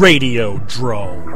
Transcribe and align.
Radio 0.00 0.56
Drome. 0.60 1.28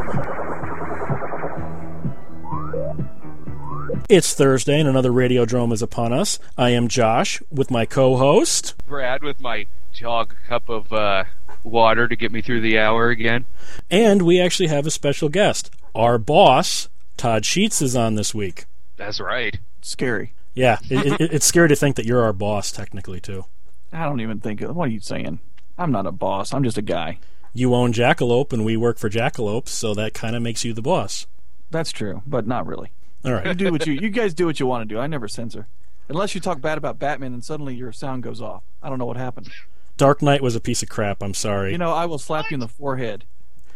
It's 4.08 4.32
Thursday 4.32 4.80
and 4.80 4.88
another 4.88 5.12
Radio 5.12 5.44
Drome 5.44 5.70
is 5.70 5.82
upon 5.82 6.14
us. 6.14 6.38
I 6.56 6.70
am 6.70 6.88
Josh 6.88 7.42
with 7.50 7.70
my 7.70 7.84
co 7.84 8.16
host. 8.16 8.74
Brad 8.86 9.22
with 9.22 9.38
my 9.38 9.66
jog 9.92 10.34
cup 10.48 10.70
of 10.70 10.90
uh, 10.94 11.24
water 11.62 12.08
to 12.08 12.16
get 12.16 12.32
me 12.32 12.40
through 12.40 12.62
the 12.62 12.78
hour 12.78 13.10
again. 13.10 13.44
And 13.90 14.22
we 14.22 14.40
actually 14.40 14.68
have 14.68 14.86
a 14.86 14.90
special 14.90 15.28
guest. 15.28 15.70
Our 15.94 16.16
boss, 16.16 16.88
Todd 17.18 17.44
Sheets, 17.44 17.82
is 17.82 17.94
on 17.94 18.14
this 18.14 18.34
week. 18.34 18.64
That's 18.96 19.20
right. 19.20 19.58
Scary. 19.82 20.32
Yeah, 20.54 20.78
it, 20.88 21.20
it, 21.20 21.34
it's 21.34 21.46
scary 21.46 21.68
to 21.68 21.76
think 21.76 21.96
that 21.96 22.06
you're 22.06 22.22
our 22.22 22.32
boss, 22.32 22.72
technically, 22.72 23.20
too. 23.20 23.44
I 23.92 24.06
don't 24.06 24.22
even 24.22 24.40
think. 24.40 24.62
What 24.62 24.88
are 24.88 24.90
you 24.90 25.00
saying? 25.00 25.40
I'm 25.76 25.92
not 25.92 26.06
a 26.06 26.12
boss. 26.12 26.54
I'm 26.54 26.64
just 26.64 26.78
a 26.78 26.82
guy. 26.82 27.18
You 27.54 27.74
own 27.74 27.92
Jackalope, 27.92 28.52
and 28.52 28.64
we 28.64 28.76
work 28.76 28.98
for 28.98 29.08
Jackalope, 29.08 29.68
so 29.68 29.94
that 29.94 30.12
kind 30.12 30.34
of 30.34 30.42
makes 30.42 30.64
you 30.64 30.72
the 30.72 30.82
boss. 30.82 31.26
That's 31.70 31.92
true, 31.92 32.22
but 32.26 32.46
not 32.46 32.66
really. 32.66 32.90
All 33.24 33.32
You 33.44 33.54
do 33.54 33.72
what 33.72 33.86
you. 33.86 33.94
You 33.94 34.10
guys 34.10 34.34
do 34.34 34.44
what 34.46 34.60
you 34.60 34.66
want 34.66 34.86
to 34.86 34.94
do. 34.94 35.00
I 35.00 35.06
never 35.06 35.28
censor, 35.28 35.66
unless 36.08 36.34
you 36.34 36.40
talk 36.40 36.60
bad 36.60 36.76
about 36.76 36.98
Batman, 36.98 37.32
and 37.32 37.44
suddenly 37.44 37.74
your 37.74 37.92
sound 37.92 38.22
goes 38.22 38.42
off. 38.42 38.62
I 38.82 38.88
don't 38.88 38.98
know 38.98 39.06
what 39.06 39.16
happened. 39.16 39.50
Dark 39.96 40.20
Knight 40.20 40.42
was 40.42 40.56
a 40.56 40.60
piece 40.60 40.82
of 40.82 40.88
crap. 40.88 41.22
I'm 41.22 41.32
sorry. 41.34 41.72
You 41.72 41.78
know, 41.78 41.92
I 41.92 42.06
will 42.06 42.18
slap 42.18 42.50
you 42.50 42.56
in 42.56 42.60
the 42.60 42.68
forehead. 42.68 43.24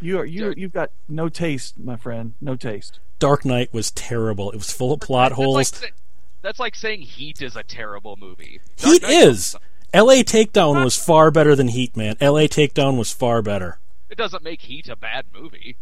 You 0.01 0.19
are 0.19 0.25
you. 0.25 0.53
You've 0.57 0.73
got 0.73 0.91
no 1.09 1.29
taste, 1.29 1.79
my 1.79 1.97
friend. 1.97 2.35
No 2.41 2.57
taste. 2.57 2.99
Dark 3.19 3.45
Knight 3.45 3.73
was 3.73 3.91
terrible. 3.93 4.51
It 4.51 4.57
was 4.57 4.71
full 4.73 4.93
of 4.93 5.01
plot 5.01 5.31
That's 5.31 5.37
holes. 5.37 5.69
sa- 5.69 5.87
that's 6.43 6.61
like 6.61 6.77
saying 6.77 7.03
Heat 7.03 7.43
is 7.43 7.57
a 7.57 7.63
terrible 7.63 8.17
movie. 8.17 8.61
Heat 8.77 9.01
Dark 9.01 9.03
Knight- 9.03 9.11
is. 9.11 9.57
L.A. 9.95 10.23
Takedown 10.23 10.85
was 10.85 10.97
far 10.97 11.31
better 11.31 11.57
than 11.57 11.69
Heat, 11.69 11.97
man. 11.97 12.17
L.A. 12.21 12.47
Takedown 12.47 12.99
was 12.99 13.13
far 13.13 13.41
better. 13.41 13.79
It 14.11 14.19
doesn't 14.19 14.43
make 14.43 14.63
Heat 14.63 14.89
a 14.89 14.97
bad 14.97 15.27
movie. 15.33 15.77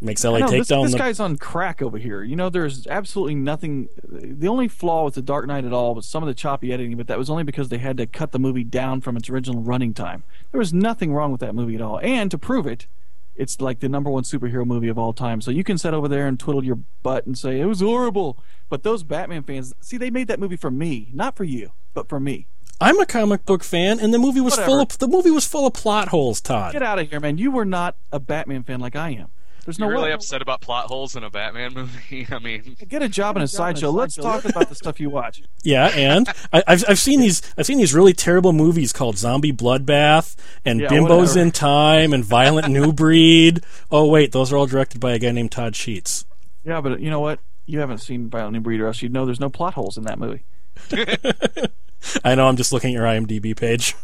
Makes 0.00 0.24
L.A. 0.24 0.40
know, 0.40 0.48
this, 0.48 0.68
Takedown 0.68 0.84
this 0.84 0.92
the 0.92 0.98
guy's 0.98 1.20
on 1.20 1.36
crack 1.36 1.82
over 1.82 1.98
here. 1.98 2.22
You 2.22 2.36
know, 2.36 2.48
there's 2.48 2.86
absolutely 2.86 3.34
nothing. 3.34 3.88
The 4.04 4.48
only 4.48 4.68
flaw 4.68 5.04
with 5.04 5.14
the 5.14 5.22
Dark 5.22 5.46
Knight 5.46 5.64
at 5.64 5.72
all 5.72 5.94
was 5.94 6.06
some 6.06 6.22
of 6.22 6.28
the 6.28 6.34
choppy 6.34 6.72
editing, 6.72 6.96
but 6.96 7.06
that 7.08 7.18
was 7.18 7.30
only 7.30 7.44
because 7.44 7.68
they 7.68 7.78
had 7.78 7.96
to 7.96 8.06
cut 8.06 8.32
the 8.32 8.38
movie 8.38 8.64
down 8.64 9.00
from 9.00 9.16
its 9.16 9.28
original 9.28 9.60
running 9.62 9.94
time. 9.94 10.24
There 10.52 10.58
was 10.58 10.72
nothing 10.72 11.12
wrong 11.12 11.32
with 11.32 11.40
that 11.40 11.54
movie 11.54 11.74
at 11.74 11.80
all. 11.80 12.00
And 12.00 12.30
to 12.30 12.38
prove 12.38 12.66
it, 12.66 12.86
it's 13.34 13.60
like 13.60 13.78
the 13.80 13.88
number 13.88 14.10
one 14.10 14.24
superhero 14.24 14.66
movie 14.66 14.88
of 14.88 14.98
all 14.98 15.12
time. 15.12 15.40
So 15.40 15.50
you 15.52 15.62
can 15.62 15.78
sit 15.78 15.94
over 15.94 16.08
there 16.08 16.26
and 16.26 16.38
twiddle 16.38 16.64
your 16.64 16.80
butt 17.02 17.26
and 17.26 17.38
say 17.38 17.60
it 17.60 17.66
was 17.66 17.80
horrible. 17.80 18.38
But 18.68 18.82
those 18.82 19.04
Batman 19.04 19.44
fans, 19.44 19.74
see, 19.80 19.96
they 19.96 20.10
made 20.10 20.28
that 20.28 20.40
movie 20.40 20.56
for 20.56 20.70
me, 20.70 21.08
not 21.12 21.36
for 21.36 21.44
you, 21.44 21.70
but 21.94 22.08
for 22.08 22.20
me. 22.20 22.46
I'm 22.80 23.00
a 23.00 23.06
comic 23.06 23.44
book 23.44 23.64
fan, 23.64 23.98
and 23.98 24.14
the 24.14 24.18
movie 24.18 24.40
was 24.40 24.54
full 24.56 24.80
of 24.80 24.96
the 24.98 25.08
movie 25.08 25.32
was 25.32 25.44
full 25.44 25.66
of 25.66 25.72
plot 25.74 26.08
holes. 26.08 26.40
Todd, 26.40 26.72
Get 26.72 26.82
out 26.82 26.98
of 27.00 27.10
here, 27.10 27.18
man. 27.18 27.36
You 27.38 27.50
were 27.50 27.64
not 27.64 27.96
a 28.12 28.20
Batman 28.20 28.62
fan 28.62 28.78
like 28.78 28.94
I 28.94 29.10
am. 29.10 29.28
There's 29.64 29.78
no 29.80 29.86
You're 29.86 29.96
really 29.96 30.08
way. 30.08 30.14
upset 30.14 30.40
about 30.40 30.60
plot 30.62 30.86
holes 30.86 31.14
in 31.16 31.24
a 31.24 31.28
Batman 31.28 31.74
movie? 31.74 32.26
I 32.30 32.38
mean, 32.38 32.76
Get 32.88 33.02
a 33.02 33.08
job 33.08 33.36
in 33.36 33.42
a 33.42 33.48
sideshow. 33.48 33.90
Let's 33.90 34.14
talk 34.14 34.44
about 34.44 34.68
the 34.68 34.74
stuff 34.76 34.98
you 35.00 35.10
watch. 35.10 35.42
yeah, 35.64 35.88
and 35.88 36.28
I, 36.52 36.62
I've 36.68 36.84
I've 36.88 36.98
seen 37.00 37.18
these 37.20 37.42
I've 37.58 37.66
seen 37.66 37.78
these 37.78 37.92
really 37.92 38.12
terrible 38.12 38.52
movies 38.52 38.92
called 38.92 39.18
Zombie 39.18 39.52
Bloodbath 39.52 40.36
and 40.64 40.80
Yeah, 40.80 40.88
Bimbos 40.88 41.18
whatever. 41.18 41.40
in 41.40 41.50
Time 41.50 42.12
and 42.12 42.24
Violent 42.24 42.68
New 42.68 42.92
Breed. 42.92 43.64
Oh 43.90 44.06
wait, 44.08 44.30
those 44.32 44.52
are 44.52 44.56
all 44.56 44.66
directed 44.66 45.00
by 45.00 45.12
a 45.14 45.18
guy 45.18 45.32
named 45.32 45.50
Todd 45.50 45.74
Sheets. 45.74 46.24
Yeah, 46.64 46.80
but 46.80 47.00
you 47.00 47.10
know 47.10 47.20
what? 47.20 47.40
You 47.66 47.80
haven't 47.80 47.98
seen 47.98 48.30
Violent 48.30 48.52
New 48.54 48.60
Breed, 48.60 48.80
or 48.80 48.86
else 48.86 49.02
you'd 49.02 49.12
know 49.12 49.26
there's 49.26 49.40
no 49.40 49.50
plot 49.50 49.74
holes 49.74 49.98
in 49.98 50.04
that 50.04 50.18
movie. 50.20 50.44
I 52.24 52.34
know 52.34 52.48
I'm 52.48 52.56
just 52.56 52.72
looking 52.72 52.90
at 52.94 52.98
your 52.98 53.04
IMDb 53.04 53.56
page. 53.56 53.94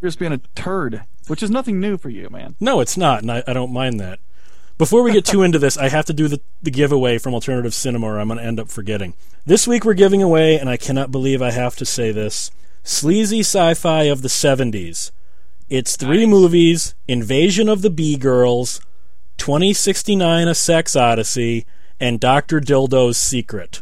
You're 0.00 0.08
just 0.08 0.18
being 0.18 0.32
a 0.32 0.38
turd, 0.54 1.02
which 1.28 1.42
is 1.42 1.50
nothing 1.50 1.80
new 1.80 1.96
for 1.96 2.10
you, 2.10 2.28
man. 2.30 2.56
No, 2.60 2.80
it's 2.80 2.96
not, 2.96 3.22
and 3.22 3.32
I, 3.32 3.42
I 3.46 3.52
don't 3.52 3.72
mind 3.72 3.98
that. 4.00 4.18
Before 4.76 5.02
we 5.02 5.12
get 5.12 5.24
too 5.24 5.42
into 5.42 5.58
this, 5.58 5.78
I 5.78 5.88
have 5.88 6.04
to 6.06 6.12
do 6.12 6.26
the, 6.28 6.40
the 6.62 6.70
giveaway 6.70 7.18
from 7.18 7.32
Alternative 7.32 7.72
Cinema, 7.72 8.06
or 8.06 8.18
I'm 8.18 8.28
going 8.28 8.38
to 8.38 8.44
end 8.44 8.58
up 8.58 8.68
forgetting. 8.68 9.14
This 9.46 9.68
week 9.68 9.84
we're 9.84 9.94
giving 9.94 10.20
away, 10.22 10.58
and 10.58 10.68
I 10.68 10.76
cannot 10.76 11.12
believe 11.12 11.40
I 11.40 11.52
have 11.52 11.76
to 11.76 11.84
say 11.86 12.10
this, 12.10 12.50
sleazy 12.82 13.40
sci-fi 13.40 14.02
of 14.04 14.22
the 14.22 14.28
70s. 14.28 15.12
It's 15.70 15.96
three 15.96 16.26
Nice. 16.26 16.28
movies: 16.28 16.94
Invasion 17.08 17.68
of 17.68 17.82
the 17.82 17.90
Bee 17.90 18.16
Girls, 18.16 18.80
2069: 19.38 20.48
A 20.48 20.54
Sex 20.54 20.96
Odyssey, 20.96 21.64
and 22.00 22.20
Doctor 22.20 22.60
Dildo's 22.60 23.16
Secret. 23.16 23.80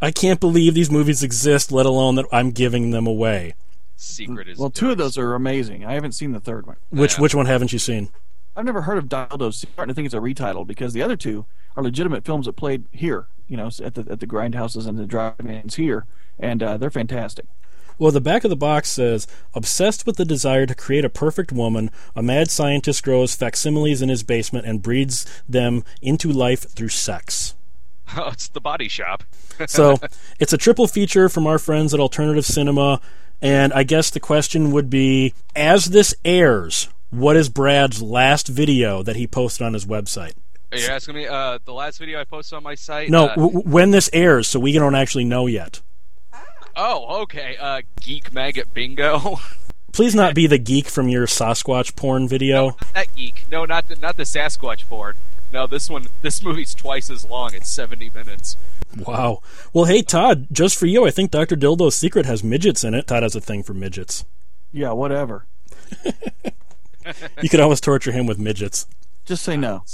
I 0.00 0.10
can't 0.10 0.40
believe 0.40 0.74
these 0.74 0.90
movies 0.90 1.22
exist, 1.22 1.72
let 1.72 1.86
alone 1.86 2.14
that 2.16 2.26
I'm 2.32 2.50
giving 2.50 2.90
them 2.90 3.06
away. 3.06 3.54
Secret 3.96 4.48
is. 4.48 4.58
Well, 4.58 4.70
two 4.70 4.90
of 4.92 4.98
those 4.98 5.18
are 5.18 5.34
amazing. 5.34 5.84
I 5.84 5.94
haven't 5.94 6.12
seen 6.12 6.32
the 6.32 6.40
third 6.40 6.66
one. 6.66 6.76
Which 6.90 7.14
Yeah. 7.16 7.22
which 7.22 7.34
one 7.34 7.46
haven't 7.46 7.72
you 7.72 7.78
seen? 7.78 8.10
I've 8.56 8.64
never 8.64 8.82
heard 8.82 8.98
of 8.98 9.08
Dildo's. 9.08 9.64
I'm 9.64 9.70
starting 9.72 9.88
to 9.92 9.94
think 9.94 10.06
it's 10.06 10.14
a 10.14 10.18
retitle 10.18 10.66
because 10.66 10.92
the 10.92 11.02
other 11.02 11.16
two 11.16 11.46
are 11.76 11.82
legitimate 11.82 12.24
films 12.24 12.46
that 12.46 12.54
played 12.54 12.84
here, 12.92 13.26
you 13.48 13.56
know, 13.56 13.70
at 13.82 13.94
the 13.94 14.06
at 14.10 14.20
the 14.20 14.26
grindhouses 14.26 14.86
and 14.86 14.98
the 14.98 15.06
drive-ins 15.06 15.74
here, 15.76 16.06
and 16.38 16.62
uh, 16.62 16.76
they're 16.76 16.90
fantastic. 16.90 17.46
Well, 18.00 18.12
the 18.12 18.20
back 18.20 18.44
of 18.44 18.50
the 18.50 18.56
box 18.56 18.90
says, 18.90 19.26
obsessed 19.54 20.06
with 20.06 20.16
the 20.16 20.24
desire 20.24 20.66
to 20.66 20.74
create 20.76 21.04
a 21.04 21.08
perfect 21.10 21.50
woman, 21.50 21.90
a 22.14 22.22
mad 22.22 22.48
scientist 22.48 23.02
grows 23.02 23.34
facsimiles 23.34 24.00
in 24.00 24.08
his 24.08 24.22
basement 24.22 24.66
and 24.66 24.80
breeds 24.82 25.26
them 25.48 25.82
into 26.00 26.30
life 26.30 26.60
through 26.70 26.90
sex. 26.90 27.56
Oh, 28.16 28.28
it's 28.32 28.48
the 28.48 28.60
Body 28.60 28.88
Shop. 28.88 29.22
So 29.66 29.96
it's 30.38 30.52
a 30.52 30.56
triple 30.56 30.86
feature 30.86 31.28
from 31.28 31.48
our 31.48 31.58
friends 31.58 31.92
at 31.92 31.98
Alternative 31.98 32.44
Cinema, 32.46 33.00
and 33.42 33.72
I 33.72 33.82
guess 33.82 34.08
the 34.08 34.20
question 34.20 34.70
would 34.70 34.88
be, 34.88 35.34
as 35.56 35.86
this 35.86 36.14
airs, 36.24 36.88
what 37.10 37.36
is 37.36 37.48
Brad's 37.48 38.00
last 38.00 38.46
video 38.46 39.02
that 39.02 39.16
he 39.16 39.26
posted 39.26 39.66
on 39.66 39.74
his 39.74 39.84
website? 39.84 40.34
Are 40.70 40.78
you 40.78 40.86
asking 40.86 41.16
me? 41.16 41.26
Uh, 41.26 41.58
the 41.64 41.72
last 41.72 41.98
video 41.98 42.20
I 42.20 42.24
posted 42.24 42.56
on 42.56 42.62
my 42.62 42.76
site. 42.76 43.10
No, 43.10 43.26
uh, 43.26 43.34
w- 43.34 43.62
when 43.62 43.90
this 43.90 44.08
airs, 44.12 44.46
so 44.46 44.60
we 44.60 44.70
don't 44.72 44.94
actually 44.94 45.24
know 45.24 45.46
yet. 45.46 45.80
oh, 46.76 47.22
okay. 47.22 47.56
Uh, 47.58 47.82
Geek 48.00 48.32
Maggot 48.32 48.72
Bingo. 48.72 49.40
Please 49.92 50.14
not 50.14 50.36
be 50.36 50.46
the 50.46 50.58
geek 50.58 50.86
from 50.86 51.08
your 51.08 51.26
Sasquatch 51.26 51.96
porn 51.96 52.28
video. 52.28 52.76
that 52.94 53.12
geek. 53.16 53.46
No, 53.50 53.64
not 53.64 53.88
the, 53.88 53.96
not 53.96 54.16
the 54.16 54.22
Sasquatch 54.22 54.86
porn. 54.88 55.16
No, 55.52 55.66
this 55.66 55.88
one. 55.88 56.06
This 56.22 56.42
movie's 56.42 56.74
twice 56.74 57.10
as 57.10 57.24
long. 57.24 57.54
It's 57.54 57.68
seventy 57.70 58.10
minutes. 58.10 58.56
Wow. 58.96 59.40
Well, 59.72 59.84
hey, 59.84 60.02
Todd, 60.02 60.46
just 60.52 60.78
for 60.78 60.86
you, 60.86 61.06
I 61.06 61.10
think 61.10 61.30
Dr. 61.30 61.56
Dildo's 61.56 61.94
Secret 61.94 62.26
has 62.26 62.42
midgets 62.44 62.84
in 62.84 62.94
it. 62.94 63.06
Todd 63.06 63.22
has 63.22 63.34
a 63.34 63.40
thing 63.40 63.62
for 63.62 63.74
midgets. 63.74 64.24
Yeah, 64.72 64.92
whatever. 64.92 65.46
You 67.42 67.48
could 67.48 67.60
always 67.60 67.80
torture 67.80 68.12
him 68.12 68.26
with 68.26 68.38
midgets. 68.38 68.86
Just 69.24 69.42
say 69.42 69.56
no. 69.56 69.84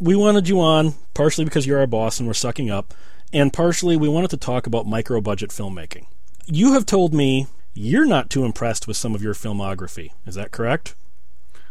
We 0.00 0.16
wanted 0.16 0.48
you 0.48 0.60
on, 0.60 0.94
partially 1.14 1.44
because 1.44 1.66
you're 1.66 1.78
our 1.78 1.86
boss 1.86 2.18
and 2.18 2.26
we're 2.26 2.34
sucking 2.34 2.70
up, 2.70 2.92
and 3.32 3.52
partially 3.52 3.96
we 3.96 4.08
wanted 4.08 4.30
to 4.30 4.36
talk 4.36 4.66
about 4.66 4.86
micro 4.86 5.20
budget 5.20 5.50
filmmaking. 5.50 6.06
You 6.46 6.72
have 6.72 6.84
told 6.84 7.14
me 7.14 7.46
you're 7.74 8.06
not 8.06 8.30
too 8.30 8.44
impressed 8.44 8.88
with 8.88 8.96
some 8.96 9.14
of 9.14 9.22
your 9.22 9.34
filmography. 9.34 10.10
Is 10.26 10.34
that 10.34 10.50
correct? 10.50 10.96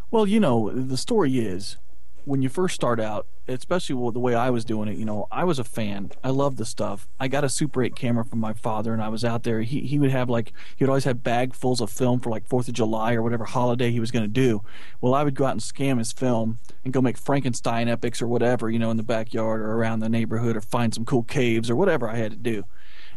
Well, 0.09 0.25
you 0.25 0.39
know, 0.39 0.69
the 0.69 0.97
story 0.97 1.39
is 1.39 1.77
when 2.25 2.41
you 2.41 2.49
first 2.49 2.75
start 2.75 2.99
out, 2.99 3.27
especially 3.47 3.95
with 3.95 4.13
the 4.13 4.19
way 4.19 4.33
I 4.33 4.49
was 4.49 4.63
doing 4.63 4.87
it, 4.87 4.97
you 4.97 5.05
know, 5.05 5.27
I 5.31 5.43
was 5.43 5.59
a 5.59 5.63
fan. 5.63 6.11
I 6.23 6.29
loved 6.29 6.57
the 6.57 6.65
stuff. 6.65 7.07
I 7.19 7.27
got 7.27 7.43
a 7.43 7.49
Super 7.49 7.83
8 7.83 7.95
camera 7.95 8.23
from 8.23 8.39
my 8.39 8.53
father, 8.53 8.93
and 8.93 9.01
I 9.01 9.09
was 9.09 9.25
out 9.25 9.43
there. 9.43 9.61
He, 9.61 9.81
he 9.81 9.99
would 9.99 10.11
have, 10.11 10.29
like, 10.29 10.53
he 10.75 10.83
would 10.83 10.89
always 10.89 11.03
have 11.03 11.17
bagfuls 11.17 11.81
of 11.81 11.89
film 11.89 12.19
for, 12.19 12.29
like, 12.29 12.47
4th 12.47 12.67
of 12.69 12.73
July 12.73 13.13
or 13.13 13.21
whatever 13.21 13.45
holiday 13.45 13.91
he 13.91 13.99
was 13.99 14.11
going 14.11 14.23
to 14.23 14.29
do. 14.29 14.61
Well, 15.01 15.13
I 15.13 15.23
would 15.23 15.35
go 15.35 15.45
out 15.45 15.51
and 15.51 15.61
scam 15.61 15.97
his 15.97 16.11
film 16.11 16.59
and 16.83 16.93
go 16.93 17.01
make 17.01 17.17
Frankenstein 17.17 17.89
epics 17.89 18.21
or 18.21 18.27
whatever, 18.27 18.69
you 18.69 18.79
know, 18.79 18.91
in 18.91 18.97
the 18.97 19.03
backyard 19.03 19.61
or 19.61 19.73
around 19.73 19.99
the 19.99 20.09
neighborhood 20.09 20.55
or 20.55 20.61
find 20.61 20.93
some 20.93 21.05
cool 21.05 21.23
caves 21.23 21.69
or 21.69 21.75
whatever 21.75 22.07
I 22.07 22.15
had 22.15 22.31
to 22.31 22.37
do. 22.37 22.65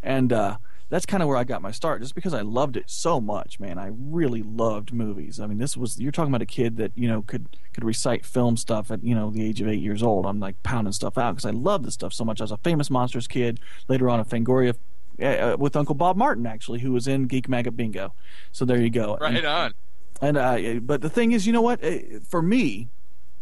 And, 0.03 0.33
uh, 0.33 0.59
that's 0.89 1.05
kind 1.07 1.23
of 1.23 1.29
where 1.29 1.37
I 1.37 1.45
got 1.45 1.63
my 1.63 1.71
start, 1.73 2.01
just 2.01 2.15
because 2.15 2.33
I 2.35 2.43
loved 2.43 2.77
it 2.77 2.85
so 2.87 3.21
much, 3.21 3.59
man. 3.59 3.79
I 3.79 3.91
really 3.93 4.43
loved 4.43 4.93
movies. 4.93 5.41
I 5.41 5.47
mean, 5.47 5.59
this 5.59 5.77
was 5.77 5.99
you're 5.99 6.13
talking 6.13 6.31
about 6.33 6.43
a 6.43 6.47
kid 6.47 6.77
that 6.77 6.93
you 6.95 7.09
know 7.09 7.23
could 7.23 7.49
could 7.73 7.85
recite 7.85 8.25
film 8.25 8.57
stuff 8.57 8.91
at 8.91 9.03
you 9.03 9.15
know 9.15 9.31
the 9.31 9.45
age 9.45 9.61
of 9.61 9.69
eight 9.69 9.81
years 9.81 10.03
old. 10.03 10.27
I'm 10.27 10.39
like 10.41 10.63
pounding 10.63 10.93
stuff 10.93 11.19
out 11.19 11.35
because 11.37 11.45
I 11.45 11.51
love 11.51 11.83
this 11.83 11.95
stuff 11.95 12.13
so 12.13 12.25
much. 12.25 12.41
I 12.41 12.45
was 12.45 12.53
a 12.53 12.57
famous 12.59 12.89
monsters 12.91 13.27
kid. 13.27 13.59
Later 13.89 14.09
on, 14.09 14.21
a 14.21 14.25
Fangoria 14.25 14.75
uh, 15.23 15.57
with 15.59 15.75
Uncle 15.77 15.95
Bob 15.95 16.17
Martin 16.17 16.47
actually, 16.47 16.79
who 16.81 16.93
was 16.93 17.09
in 17.09 17.27
Geek 17.27 17.49
Maggot 17.49 17.77
Bingo. 17.77 18.13
So 18.53 18.65
there 18.65 18.81
you 18.81 18.91
go. 18.91 19.17
Right 19.21 19.37
And- 19.37 19.47
on. 19.47 19.75
and 20.21 20.37
uh, 20.37 20.81
but 20.81 21.01
the 21.03 21.11
thing 21.11 21.33
is, 21.33 21.47
you 21.47 21.53
know 21.53 21.63
what? 21.63 21.81
Eh, 21.83 22.19
For 22.29 22.43
me, 22.43 22.89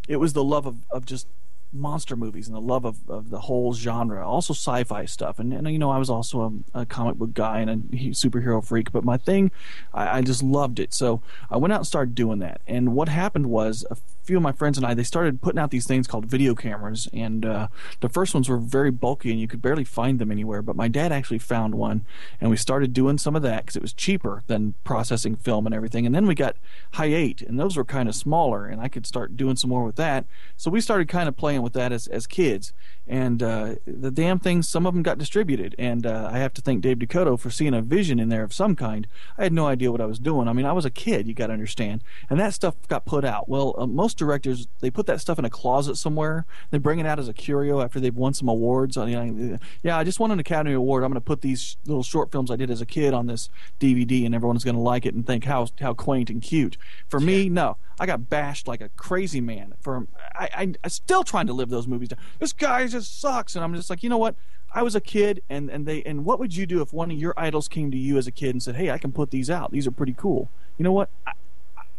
it 0.07 0.17
was 0.17 0.33
the 0.33 0.43
love 0.43 0.65
of, 0.65 0.77
of 0.91 1.05
just 1.05 1.27
monster 1.75 2.15
movies 2.15 2.47
and 2.47 2.55
the 2.55 2.61
love 2.61 2.85
of, 2.85 2.97
of 3.09 3.29
the 3.29 3.41
whole 3.41 3.73
genre, 3.73 4.27
also 4.27 4.53
sci-fi 4.53 5.05
stuff. 5.05 5.39
And, 5.39 5.53
and 5.53 5.69
you 5.71 5.79
know, 5.79 5.91
I 5.91 5.97
was 5.97 6.09
also 6.09 6.63
a, 6.73 6.81
a 6.81 6.85
comic 6.85 7.15
book 7.15 7.33
guy 7.33 7.59
and 7.59 7.69
a 7.69 7.75
superhero 8.11 8.65
freak, 8.65 8.91
but 8.91 9.03
my 9.03 9.17
thing, 9.17 9.51
I, 9.93 10.19
I 10.19 10.21
just 10.21 10.41
loved 10.41 10.79
it. 10.79 10.93
So 10.93 11.21
I 11.49 11.57
went 11.57 11.73
out 11.73 11.79
and 11.79 11.87
started 11.87 12.15
doing 12.15 12.39
that. 12.39 12.61
And 12.67 12.95
what 12.95 13.09
happened 13.09 13.47
was 13.47 13.85
a 13.91 13.97
few 14.23 14.37
of 14.37 14.43
my 14.43 14.51
friends 14.51 14.77
and 14.77 14.85
I, 14.85 14.93
they 14.93 15.03
started 15.03 15.41
putting 15.41 15.59
out 15.59 15.71
these 15.71 15.85
things 15.85 16.07
called 16.07 16.25
video 16.25 16.55
cameras. 16.55 17.07
And 17.13 17.45
uh, 17.45 17.67
the 18.01 18.09
first 18.09 18.33
ones 18.33 18.49
were 18.49 18.57
very 18.57 18.91
bulky 18.91 19.31
and 19.31 19.39
you 19.39 19.47
could 19.47 19.61
barely 19.61 19.83
find 19.83 20.19
them 20.19 20.31
anywhere. 20.31 20.61
But 20.61 20.75
my 20.75 20.87
dad 20.87 21.11
actually 21.11 21.39
found 21.39 21.75
one 21.75 22.05
and 22.41 22.49
we 22.49 22.57
started 22.57 22.93
doing 22.93 23.17
some 23.17 23.35
of 23.35 23.41
that 23.43 23.65
because 23.65 23.75
it 23.75 23.81
was 23.81 23.93
cheaper 23.93 24.43
than 24.47 24.73
processing 24.83 25.35
film 25.35 25.65
and 25.65 25.75
everything. 25.75 26.05
And 26.05 26.15
then 26.15 26.25
we 26.25 26.35
got 26.35 26.55
Hi8 26.93 27.47
and 27.47 27.59
those 27.59 27.77
were 27.77 27.85
kind 27.85 28.09
of 28.09 28.15
smaller 28.15 28.65
and 28.65 28.81
I 28.81 28.87
could 28.87 29.05
start 29.05 29.37
doing 29.37 29.55
some 29.55 29.69
more 29.69 29.83
with 29.83 29.95
that. 29.97 30.25
So 30.57 30.71
we 30.71 30.81
started 30.81 31.07
kind 31.07 31.27
of 31.27 31.35
playing 31.35 31.61
with 31.65 31.73
that 31.73 31.91
as, 31.91 32.07
as 32.07 32.27
kids. 32.27 32.71
And 33.07 33.43
uh, 33.43 33.75
the 33.85 34.11
damn 34.11 34.39
things, 34.39 34.69
some 34.69 34.85
of 34.85 34.93
them 34.93 35.03
got 35.03 35.17
distributed. 35.17 35.75
And 35.77 36.05
uh, 36.05 36.29
I 36.31 36.37
have 36.37 36.53
to 36.53 36.61
thank 36.61 36.81
Dave 36.81 36.99
DeCoteau 36.99 37.39
for 37.39 37.49
seeing 37.49 37.73
a 37.73 37.81
vision 37.81 38.19
in 38.19 38.29
there 38.29 38.43
of 38.43 38.53
some 38.53 38.75
kind. 38.75 39.07
I 39.37 39.43
had 39.43 39.51
no 39.51 39.67
idea 39.67 39.91
what 39.91 39.99
I 39.99 40.05
was 40.05 40.19
doing. 40.19 40.47
I 40.47 40.53
mean, 40.53 40.65
I 40.65 40.73
was 40.73 40.85
a 40.85 40.89
kid, 40.89 41.27
you 41.27 41.33
got 41.33 41.47
to 41.47 41.53
understand. 41.53 42.03
And 42.29 42.39
that 42.39 42.53
stuff 42.53 42.75
got 42.87 43.05
put 43.05 43.25
out. 43.25 43.49
Well, 43.49 43.75
uh, 43.77 43.87
most 43.87 44.17
directors, 44.17 44.67
they 44.79 44.91
put 44.91 45.07
that 45.07 45.21
stuff 45.21 45.39
in 45.39 45.45
a 45.45 45.49
closet 45.49 45.97
somewhere. 45.97 46.45
They 46.69 46.77
bring 46.77 46.99
it 46.99 47.05
out 47.05 47.19
as 47.19 47.27
a 47.27 47.33
curio 47.33 47.81
after 47.81 47.99
they've 47.99 48.15
won 48.15 48.33
some 48.33 48.47
awards. 48.47 48.95
You 48.95 49.05
know, 49.05 49.57
yeah, 49.83 49.97
I 49.97 50.03
just 50.03 50.19
won 50.19 50.31
an 50.31 50.39
Academy 50.39 50.75
Award. 50.75 51.03
I'm 51.03 51.09
going 51.09 51.15
to 51.15 51.25
put 51.25 51.41
these 51.41 51.77
little 51.85 52.03
short 52.03 52.31
films 52.31 52.51
I 52.51 52.55
did 52.55 52.69
as 52.69 52.81
a 52.81 52.85
kid 52.85 53.13
on 53.13 53.25
this 53.25 53.49
DVD, 53.79 54.25
and 54.25 54.35
everyone's 54.35 54.63
going 54.63 54.75
to 54.75 54.81
like 54.81 55.05
it 55.05 55.15
and 55.15 55.25
think 55.25 55.45
how 55.45 55.67
how 55.81 55.93
quaint 55.93 56.29
and 56.29 56.41
cute. 56.41 56.77
For 57.09 57.19
me, 57.19 57.49
no. 57.49 57.77
I 57.99 58.05
got 58.05 58.29
bashed 58.29 58.67
like 58.67 58.81
a 58.81 58.89
crazy 58.89 59.41
man. 59.41 59.73
For 59.81 60.07
I, 60.33 60.49
I, 60.53 60.73
I'm 60.83 60.89
still 60.89 61.23
trying 61.23 61.47
to 61.47 61.53
live 61.53 61.69
those 61.69 61.87
movies 61.87 62.09
down. 62.09 62.19
This 62.39 62.53
guy 62.53 62.87
just 62.87 63.19
sucks, 63.19 63.55
and 63.55 63.63
I'm 63.63 63.73
just 63.75 63.89
like, 63.89 64.03
you 64.03 64.09
know 64.09 64.17
what? 64.17 64.35
I 64.73 64.83
was 64.83 64.95
a 64.95 65.01
kid, 65.01 65.41
and 65.49 65.69
and 65.69 65.85
they 65.85 66.03
and 66.03 66.25
what 66.25 66.39
would 66.39 66.55
you 66.55 66.65
do 66.65 66.81
if 66.81 66.91
one 66.91 67.09
of 67.09 67.17
your 67.17 67.33
idols 67.37 67.67
came 67.67 67.91
to 67.91 67.97
you 67.97 68.17
as 68.17 68.27
a 68.27 68.31
kid 68.31 68.49
and 68.49 68.61
said, 68.61 68.75
"Hey, 68.75 68.91
I 68.91 68.97
can 68.97 69.11
put 69.11 69.31
these 69.31 69.49
out. 69.49 69.71
These 69.71 69.87
are 69.87 69.91
pretty 69.91 70.13
cool." 70.13 70.49
You 70.77 70.83
know 70.83 70.91
what? 70.91 71.09
I, 71.25 71.31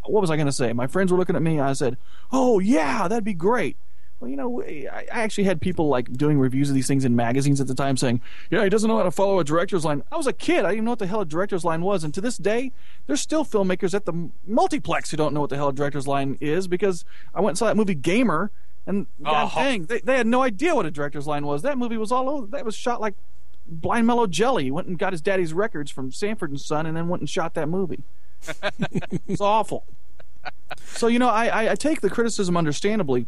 what 0.04 0.20
was 0.20 0.30
I 0.30 0.36
going 0.36 0.46
to 0.46 0.52
say? 0.52 0.72
My 0.72 0.86
friends 0.86 1.10
were 1.10 1.18
looking 1.18 1.36
at 1.36 1.42
me. 1.42 1.58
I 1.58 1.72
said, 1.72 1.96
"Oh 2.30 2.58
yeah, 2.58 3.08
that'd 3.08 3.24
be 3.24 3.34
great." 3.34 3.76
Well, 4.18 4.30
you 4.30 4.36
know, 4.36 4.62
I 4.62 5.06
actually 5.10 5.44
had 5.44 5.60
people 5.60 5.88
like 5.88 6.10
doing 6.12 6.38
reviews 6.38 6.70
of 6.70 6.74
these 6.74 6.86
things 6.86 7.04
in 7.04 7.14
magazines 7.14 7.60
at 7.60 7.66
the 7.66 7.74
time 7.74 7.98
saying, 7.98 8.22
yeah, 8.50 8.64
he 8.64 8.70
doesn't 8.70 8.88
know 8.88 8.96
how 8.96 9.02
to 9.02 9.10
follow 9.10 9.38
a 9.40 9.44
director's 9.44 9.84
line. 9.84 10.02
I 10.10 10.16
was 10.16 10.26
a 10.26 10.32
kid. 10.32 10.60
I 10.60 10.68
didn't 10.68 10.72
even 10.72 10.84
know 10.86 10.92
what 10.92 11.00
the 11.00 11.06
hell 11.06 11.20
a 11.20 11.26
director's 11.26 11.64
line 11.64 11.82
was. 11.82 12.02
And 12.02 12.14
to 12.14 12.22
this 12.22 12.38
day, 12.38 12.72
there's 13.06 13.20
still 13.20 13.44
filmmakers 13.44 13.92
at 13.92 14.06
the 14.06 14.30
multiplex 14.46 15.10
who 15.10 15.18
don't 15.18 15.34
know 15.34 15.42
what 15.42 15.50
the 15.50 15.56
hell 15.56 15.68
a 15.68 15.72
director's 15.72 16.06
line 16.06 16.38
is 16.40 16.66
because 16.66 17.04
I 17.34 17.40
went 17.40 17.50
and 17.50 17.58
saw 17.58 17.66
that 17.66 17.76
movie 17.76 17.94
Gamer 17.94 18.50
and 18.86 19.06
god 19.22 19.50
oh. 19.52 19.58
dang, 19.60 19.84
they, 19.86 19.98
they 19.98 20.16
had 20.16 20.26
no 20.26 20.42
idea 20.42 20.74
what 20.74 20.86
a 20.86 20.90
director's 20.90 21.26
line 21.26 21.44
was. 21.44 21.62
That 21.62 21.76
movie 21.76 21.98
was 21.98 22.10
all 22.10 22.30
over. 22.30 22.46
That 22.46 22.64
was 22.64 22.74
shot 22.74 23.00
like 23.00 23.14
blind 23.66 24.06
mellow 24.06 24.26
jelly. 24.26 24.64
He 24.64 24.70
went 24.70 24.88
and 24.88 24.98
got 24.98 25.12
his 25.12 25.20
daddy's 25.20 25.52
records 25.52 25.90
from 25.90 26.10
Sanford 26.10 26.50
and 26.50 26.60
Son 26.60 26.86
and 26.86 26.96
then 26.96 27.08
went 27.08 27.20
and 27.20 27.28
shot 27.28 27.54
that 27.54 27.68
movie. 27.68 28.02
it's 29.28 29.40
awful. 29.40 29.84
So, 30.84 31.08
you 31.08 31.18
know, 31.18 31.28
I, 31.28 31.46
I, 31.46 31.72
I 31.72 31.74
take 31.74 32.00
the 32.00 32.08
criticism 32.08 32.56
understandably 32.56 33.26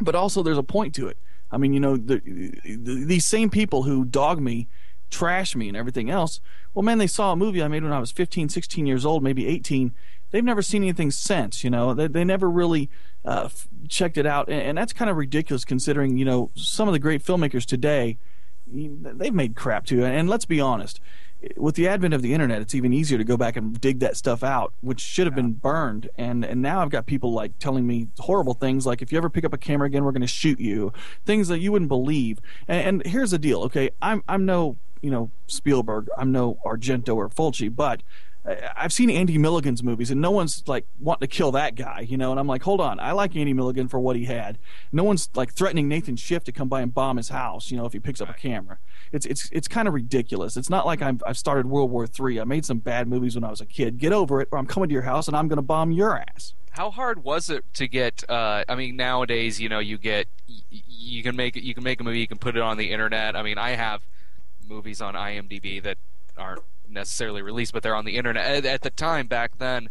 but 0.00 0.14
also 0.14 0.42
there's 0.42 0.58
a 0.58 0.62
point 0.62 0.94
to 0.96 1.08
it. 1.08 1.18
I 1.50 1.58
mean, 1.58 1.72
you 1.74 1.80
know, 1.80 1.96
the, 1.96 2.20
the, 2.64 3.04
these 3.04 3.24
same 3.24 3.50
people 3.50 3.82
who 3.82 4.04
dog 4.04 4.40
me, 4.40 4.68
trash 5.10 5.54
me, 5.54 5.68
and 5.68 5.76
everything 5.76 6.08
else. 6.08 6.40
Well, 6.72 6.82
man, 6.82 6.98
they 6.98 7.06
saw 7.06 7.32
a 7.32 7.36
movie 7.36 7.62
I 7.62 7.68
made 7.68 7.82
when 7.82 7.92
I 7.92 7.98
was 7.98 8.10
15, 8.10 8.48
16 8.48 8.86
years 8.86 9.04
old, 9.04 9.22
maybe 9.22 9.46
18. 9.46 9.92
They've 10.30 10.42
never 10.42 10.62
seen 10.62 10.82
anything 10.82 11.10
since. 11.10 11.62
You 11.62 11.68
know, 11.68 11.92
they 11.92 12.06
they 12.06 12.24
never 12.24 12.48
really 12.48 12.88
uh, 13.22 13.42
f- 13.44 13.68
checked 13.88 14.16
it 14.16 14.24
out, 14.24 14.48
and, 14.48 14.62
and 14.62 14.78
that's 14.78 14.94
kind 14.94 15.10
of 15.10 15.18
ridiculous 15.18 15.66
considering 15.66 16.16
you 16.16 16.24
know 16.24 16.50
some 16.54 16.88
of 16.88 16.92
the 16.92 16.98
great 16.98 17.22
filmmakers 17.22 17.66
today. 17.66 18.16
They've 18.66 19.34
made 19.34 19.54
crap 19.54 19.84
too, 19.84 20.02
and 20.02 20.30
let's 20.30 20.46
be 20.46 20.58
honest 20.58 21.00
with 21.56 21.74
the 21.74 21.88
advent 21.88 22.14
of 22.14 22.22
the 22.22 22.34
internet, 22.34 22.62
it's 22.62 22.74
even 22.74 22.92
easier 22.92 23.18
to 23.18 23.24
go 23.24 23.36
back 23.36 23.56
and 23.56 23.80
dig 23.80 24.00
that 24.00 24.16
stuff 24.16 24.42
out, 24.42 24.72
which 24.80 25.00
should 25.00 25.26
have 25.26 25.34
yeah. 25.34 25.42
been 25.42 25.52
burned. 25.52 26.08
And 26.16 26.44
and 26.44 26.62
now 26.62 26.80
I've 26.80 26.90
got 26.90 27.06
people 27.06 27.32
like 27.32 27.58
telling 27.58 27.86
me 27.86 28.08
horrible 28.18 28.54
things, 28.54 28.86
like 28.86 29.02
if 29.02 29.12
you 29.12 29.18
ever 29.18 29.30
pick 29.30 29.44
up 29.44 29.52
a 29.52 29.58
camera 29.58 29.86
again, 29.86 30.04
we're 30.04 30.12
going 30.12 30.22
to 30.22 30.26
shoot 30.26 30.60
you. 30.60 30.92
Things 31.24 31.48
that 31.48 31.60
you 31.60 31.72
wouldn't 31.72 31.88
believe. 31.88 32.40
And, 32.68 33.02
and 33.02 33.06
here's 33.06 33.32
the 33.32 33.38
deal, 33.38 33.62
okay? 33.62 33.90
I'm 34.00 34.22
I'm 34.28 34.44
no 34.44 34.76
you 35.00 35.10
know 35.10 35.30
Spielberg, 35.46 36.08
I'm 36.16 36.32
no 36.32 36.58
Argento 36.64 37.16
or 37.16 37.28
Fulci, 37.28 37.74
but 37.74 38.02
I've 38.44 38.92
seen 38.92 39.08
Andy 39.08 39.38
Milligan's 39.38 39.84
movies, 39.84 40.10
and 40.10 40.20
no 40.20 40.32
one's 40.32 40.66
like 40.66 40.86
wanting 40.98 41.28
to 41.28 41.32
kill 41.32 41.52
that 41.52 41.76
guy, 41.76 42.00
you 42.00 42.16
know. 42.16 42.32
And 42.32 42.40
I'm 42.40 42.48
like, 42.48 42.64
hold 42.64 42.80
on, 42.80 42.98
I 42.98 43.12
like 43.12 43.36
Andy 43.36 43.52
Milligan 43.52 43.86
for 43.86 44.00
what 44.00 44.16
he 44.16 44.24
had. 44.24 44.58
No 44.90 45.04
one's 45.04 45.28
like 45.34 45.52
threatening 45.52 45.88
Nathan 45.88 46.16
Schiff 46.16 46.42
to 46.44 46.52
come 46.52 46.68
by 46.68 46.80
and 46.80 46.92
bomb 46.92 47.18
his 47.18 47.28
house, 47.28 47.70
you 47.70 47.76
know, 47.76 47.86
if 47.86 47.92
he 47.92 48.00
picks 48.00 48.20
up 48.20 48.28
a 48.28 48.34
camera. 48.34 48.78
It's 49.12 49.26
it's 49.26 49.48
it's 49.52 49.68
kind 49.68 49.86
of 49.86 49.94
ridiculous. 49.94 50.56
It's 50.56 50.70
not 50.70 50.86
like 50.86 51.02
I've 51.02 51.22
I've 51.24 51.38
started 51.38 51.66
World 51.66 51.92
War 51.92 52.06
Three. 52.06 52.40
I 52.40 52.44
made 52.44 52.64
some 52.64 52.78
bad 52.78 53.06
movies 53.06 53.36
when 53.36 53.44
I 53.44 53.50
was 53.50 53.60
a 53.60 53.66
kid. 53.66 53.98
Get 53.98 54.12
over 54.12 54.40
it, 54.40 54.48
or 54.50 54.58
I'm 54.58 54.66
coming 54.66 54.88
to 54.88 54.92
your 54.92 55.02
house 55.02 55.28
and 55.28 55.36
I'm 55.36 55.46
going 55.46 55.58
to 55.58 55.62
bomb 55.62 55.92
your 55.92 56.18
ass. 56.18 56.54
How 56.70 56.90
hard 56.90 57.22
was 57.22 57.48
it 57.48 57.64
to 57.74 57.86
get? 57.86 58.28
Uh, 58.28 58.64
I 58.68 58.74
mean, 58.74 58.96
nowadays, 58.96 59.60
you 59.60 59.68
know, 59.68 59.78
you 59.78 59.98
get 59.98 60.26
you 60.68 61.22
can 61.22 61.36
make 61.36 61.54
you 61.54 61.74
can 61.74 61.84
make 61.84 62.00
a 62.00 62.04
movie, 62.04 62.18
you 62.18 62.26
can 62.26 62.38
put 62.38 62.56
it 62.56 62.62
on 62.62 62.76
the 62.76 62.90
internet. 62.90 63.36
I 63.36 63.42
mean, 63.42 63.58
I 63.58 63.70
have 63.70 64.02
movies 64.66 65.00
on 65.00 65.14
IMDb 65.14 65.82
that 65.82 65.98
aren't 66.36 66.62
necessarily 66.92 67.42
released, 67.42 67.72
but 67.72 67.82
they're 67.82 67.94
on 67.94 68.04
the 68.04 68.16
internet. 68.16 68.44
At, 68.44 68.64
at 68.64 68.82
the 68.82 68.90
time 68.90 69.26
back 69.26 69.58
then, 69.58 69.88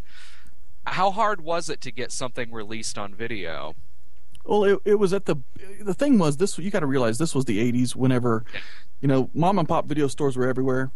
how 0.86 1.12
hard 1.12 1.42
was 1.42 1.70
it 1.70 1.82
to 1.82 1.92
get 1.92 2.12
something 2.12 2.52
released 2.52 2.98
on 2.98 3.14
video? 3.14 3.76
Well, 4.46 4.64
it, 4.64 4.80
it 4.86 4.96
was 4.96 5.14
at 5.14 5.26
the 5.26 5.38
the 5.80 5.94
thing 5.94 6.18
was 6.18 6.38
this. 6.38 6.58
You 6.58 6.72
got 6.72 6.80
to 6.80 6.88
realize 6.88 7.18
this 7.18 7.36
was 7.36 7.46
the 7.46 7.60
'80s. 7.72 7.96
Whenever, 7.96 8.44
you 9.00 9.08
know, 9.08 9.30
mom 9.34 9.60
and 9.60 9.68
pop 9.68 9.86
video 9.86 10.08
stores 10.08 10.36
were 10.36 10.48
everywhere. 10.48 10.92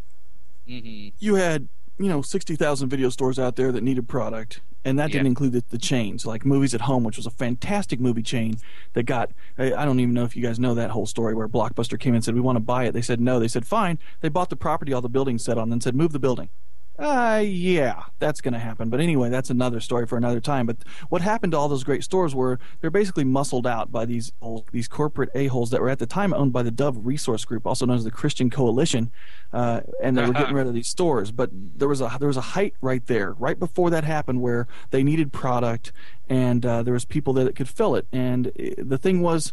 Mm-hmm. 0.68 1.10
You 1.20 1.36
had 1.36 1.68
you 1.98 2.10
know 2.10 2.22
sixty 2.22 2.56
thousand 2.56 2.90
video 2.90 3.10
stores 3.10 3.40
out 3.40 3.56
there 3.56 3.72
that 3.72 3.84
needed 3.84 4.08
product, 4.08 4.62
and 4.84 5.00
that 5.00 5.12
didn't 5.12 5.28
include 5.28 5.54
the, 5.54 5.64
the, 5.70 5.78
chains 5.78 6.26
like 6.26 6.46
Movies 6.46 6.74
at 6.74 6.82
Home, 6.82 7.04
which 7.04 7.18
was 7.18 7.26
a 7.26 7.32
fantastic 7.32 8.00
movie 8.00 8.22
chain 8.22 8.58
that 8.94 9.04
got. 9.04 9.32
I, 9.58 9.74
I, 9.74 9.86
don't 9.86 10.00
even 10.00 10.14
know 10.14 10.24
if 10.24 10.36
you 10.36 10.44
guys 10.44 10.60
know 10.60 10.74
that 10.74 10.92
whole 10.92 11.06
story 11.06 11.34
where 11.34 11.48
Blockbuster 11.48 12.00
came 12.00 12.14
and 12.14 12.24
said 12.24 12.36
we 12.36 12.42
want 12.42 12.58
to 12.58 12.62
buy 12.62 12.86
it. 12.86 12.92
They 12.92 13.02
said 13.02 13.20
no. 13.22 13.40
They 13.40 13.48
said 13.48 13.66
fine. 13.66 13.98
They 14.22 14.30
bought 14.30 14.50
the 14.50 14.56
property 14.56 14.94
all 14.94 15.02
the 15.02 15.10
buildings 15.10 15.44
set 15.44 15.58
on, 15.58 15.72
and 15.72 15.82
said 15.82 15.96
move 15.96 16.12
the 16.12 16.20
building. 16.20 16.50
Uh, 16.98 17.44
yeah, 17.46 18.04
that's 18.20 18.40
going 18.40 18.54
to 18.54 18.60
happen. 18.60 18.90
But 18.90 19.02
anyway, 19.02 19.30
that's 19.30 19.50
another 19.50 19.82
story 19.82 20.06
for 20.06 20.18
another 20.18 20.40
time. 20.40 20.66
But 20.66 20.78
what 21.10 21.22
happened 21.22 21.52
to 21.52 21.58
all 21.58 21.68
those 21.68 21.84
great 21.84 22.06
stores 22.06 22.34
were 22.34 22.58
they're 22.80 22.90
basically 22.90 23.26
muscled 23.26 23.68
out 23.68 23.92
by 23.92 24.06
these 24.06 24.32
these 24.72 24.88
corporate 24.88 25.30
a 25.36 25.48
holes 25.48 25.72
that 25.72 25.82
were 25.82 25.90
at 25.90 26.00
the 26.00 26.06
time 26.06 26.34
owned 26.34 26.54
by 26.54 26.64
the 26.64 26.72
Dove 26.72 27.06
Resource 27.06 27.44
Group, 27.44 27.68
also 27.68 27.86
known 27.86 27.98
as 27.98 28.06
the 28.06 28.12
Christian 28.12 28.50
Coalition, 28.50 29.12
uh, 29.52 29.82
and 30.02 30.18
they 30.18 30.26
were 30.26 30.34
getting 30.34 30.56
rid 30.56 30.68
of 30.68 30.74
these 30.74 30.88
stores. 30.88 31.32
But 31.32 31.50
there 31.52 31.90
was 31.90 32.00
a 32.00 32.16
there 32.18 32.30
was 32.30 32.38
a 32.38 32.42
height 32.42 32.76
right 32.80 33.06
there, 33.08 33.34
right 33.34 33.60
before 33.60 33.90
that 33.90 34.06
happened, 34.06 34.42
where 34.42 34.66
they 34.92 35.04
needed 35.04 35.34
product, 35.34 35.92
and 36.30 36.66
uh, 36.66 36.82
there 36.84 36.94
was 36.94 37.04
people 37.04 37.34
that 37.34 37.56
could 37.58 37.68
fill 37.68 37.96
it. 37.96 38.08
And 38.14 38.48
uh, 38.48 38.52
the 38.78 38.98
thing 38.98 39.22
was, 39.22 39.52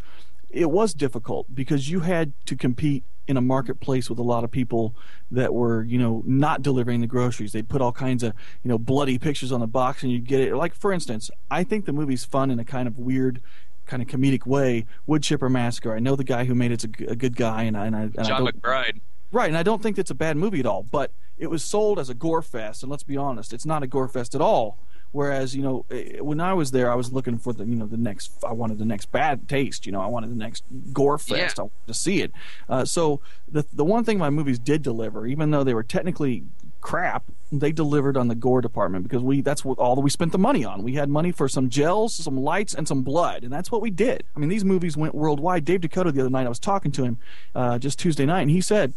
it 0.48 0.70
was 0.70 0.94
difficult 0.94 1.52
because 1.52 1.90
you 1.90 2.00
had 2.00 2.34
to 2.46 2.54
compete 2.54 3.02
in 3.28 3.36
a 3.36 3.40
marketplace 3.40 4.10
with 4.10 4.18
a 4.18 4.22
lot 4.22 4.44
of 4.44 4.50
people 4.50 4.94
that 5.30 5.54
were, 5.54 5.84
you 5.84 5.98
know, 5.98 6.22
not 6.26 6.62
delivering 6.62 7.00
the 7.00 7.06
groceries. 7.06 7.52
They'd 7.52 7.68
put 7.68 7.80
all 7.80 7.92
kinds 7.92 8.22
of, 8.22 8.34
you 8.62 8.68
know, 8.68 8.78
bloody 8.78 9.18
pictures 9.18 9.52
on 9.52 9.60
the 9.60 9.66
box 9.66 10.02
and 10.02 10.10
you'd 10.10 10.26
get 10.26 10.40
it. 10.40 10.54
Like, 10.56 10.74
for 10.74 10.92
instance, 10.92 11.30
I 11.50 11.64
think 11.64 11.84
the 11.84 11.92
movie's 11.92 12.24
fun 12.24 12.50
in 12.50 12.58
a 12.58 12.64
kind 12.64 12.88
of 12.88 12.98
weird, 12.98 13.40
kind 13.86 14.02
of 14.02 14.08
comedic 14.08 14.46
way. 14.46 14.86
Wood 15.06 15.22
Chipper 15.22 15.48
Massacre. 15.48 15.94
I 15.94 16.00
know 16.00 16.16
the 16.16 16.24
guy 16.24 16.44
who 16.44 16.54
made 16.54 16.72
it's 16.72 16.84
a, 16.84 16.90
a 17.08 17.16
good 17.16 17.36
guy, 17.36 17.62
and 17.62 17.76
I, 17.76 17.86
and 17.86 17.96
I, 17.96 18.02
and 18.02 18.24
John 18.24 18.46
I 18.46 18.50
McBride. 18.50 19.00
Right, 19.30 19.48
and 19.48 19.56
I 19.56 19.62
don't 19.62 19.82
think 19.82 19.98
it's 19.98 20.10
a 20.10 20.14
bad 20.14 20.36
movie 20.36 20.60
at 20.60 20.66
all, 20.66 20.82
but 20.82 21.12
it 21.38 21.46
was 21.46 21.64
sold 21.64 21.98
as 21.98 22.10
a 22.10 22.14
gore 22.14 22.42
fest, 22.42 22.82
and 22.82 22.90
let's 22.90 23.02
be 23.02 23.16
honest, 23.16 23.52
it's 23.52 23.64
not 23.64 23.82
a 23.82 23.86
gore 23.86 24.08
fest 24.08 24.34
at 24.34 24.40
all. 24.40 24.78
Whereas 25.12 25.54
you 25.54 25.62
know 25.62 25.84
eh, 25.90 26.20
when 26.20 26.40
I 26.40 26.54
was 26.54 26.70
there, 26.70 26.90
I 26.90 26.94
was 26.94 27.12
looking 27.12 27.38
for 27.38 27.52
the 27.52 27.64
you 27.64 27.76
know 27.76 27.86
the 27.86 27.98
next. 27.98 28.32
I 28.44 28.52
wanted 28.52 28.78
the 28.78 28.86
next 28.86 29.12
bad 29.12 29.48
taste. 29.48 29.84
You 29.86 29.92
know, 29.92 30.00
I 30.00 30.06
wanted 30.06 30.30
the 30.30 30.36
next 30.36 30.64
gore 30.92 31.18
fest. 31.18 31.58
Yeah. 31.58 31.62
I 31.62 31.62
wanted 31.62 31.86
to 31.86 31.94
see 31.94 32.22
it. 32.22 32.32
Uh, 32.68 32.84
so 32.86 33.20
the 33.46 33.64
the 33.72 33.84
one 33.84 34.04
thing 34.04 34.18
my 34.18 34.30
movies 34.30 34.58
did 34.58 34.82
deliver, 34.82 35.26
even 35.26 35.50
though 35.50 35.64
they 35.64 35.74
were 35.74 35.82
technically 35.82 36.44
crap, 36.80 37.24
they 37.52 37.72
delivered 37.72 38.16
on 38.16 38.28
the 38.28 38.34
gore 38.34 38.62
department 38.62 39.04
because 39.04 39.22
we 39.22 39.42
that's 39.42 39.64
what 39.64 39.78
all 39.78 39.94
that 39.94 40.00
we 40.00 40.08
spent 40.08 40.32
the 40.32 40.38
money 40.38 40.64
on. 40.64 40.82
We 40.82 40.94
had 40.94 41.10
money 41.10 41.30
for 41.30 41.46
some 41.46 41.68
gels, 41.68 42.14
some 42.14 42.38
lights, 42.38 42.74
and 42.74 42.88
some 42.88 43.02
blood, 43.02 43.44
and 43.44 43.52
that's 43.52 43.70
what 43.70 43.82
we 43.82 43.90
did. 43.90 44.24
I 44.34 44.38
mean, 44.38 44.48
these 44.48 44.64
movies 44.64 44.96
went 44.96 45.14
worldwide. 45.14 45.66
Dave 45.66 45.82
DeCoteau 45.82 46.12
the 46.12 46.20
other 46.20 46.30
night, 46.30 46.46
I 46.46 46.50
was 46.50 46.58
talking 46.58 46.90
to 46.92 47.04
him 47.04 47.18
uh, 47.54 47.78
just 47.78 47.98
Tuesday 47.98 48.24
night, 48.26 48.42
and 48.42 48.50
he 48.50 48.60
said. 48.60 48.94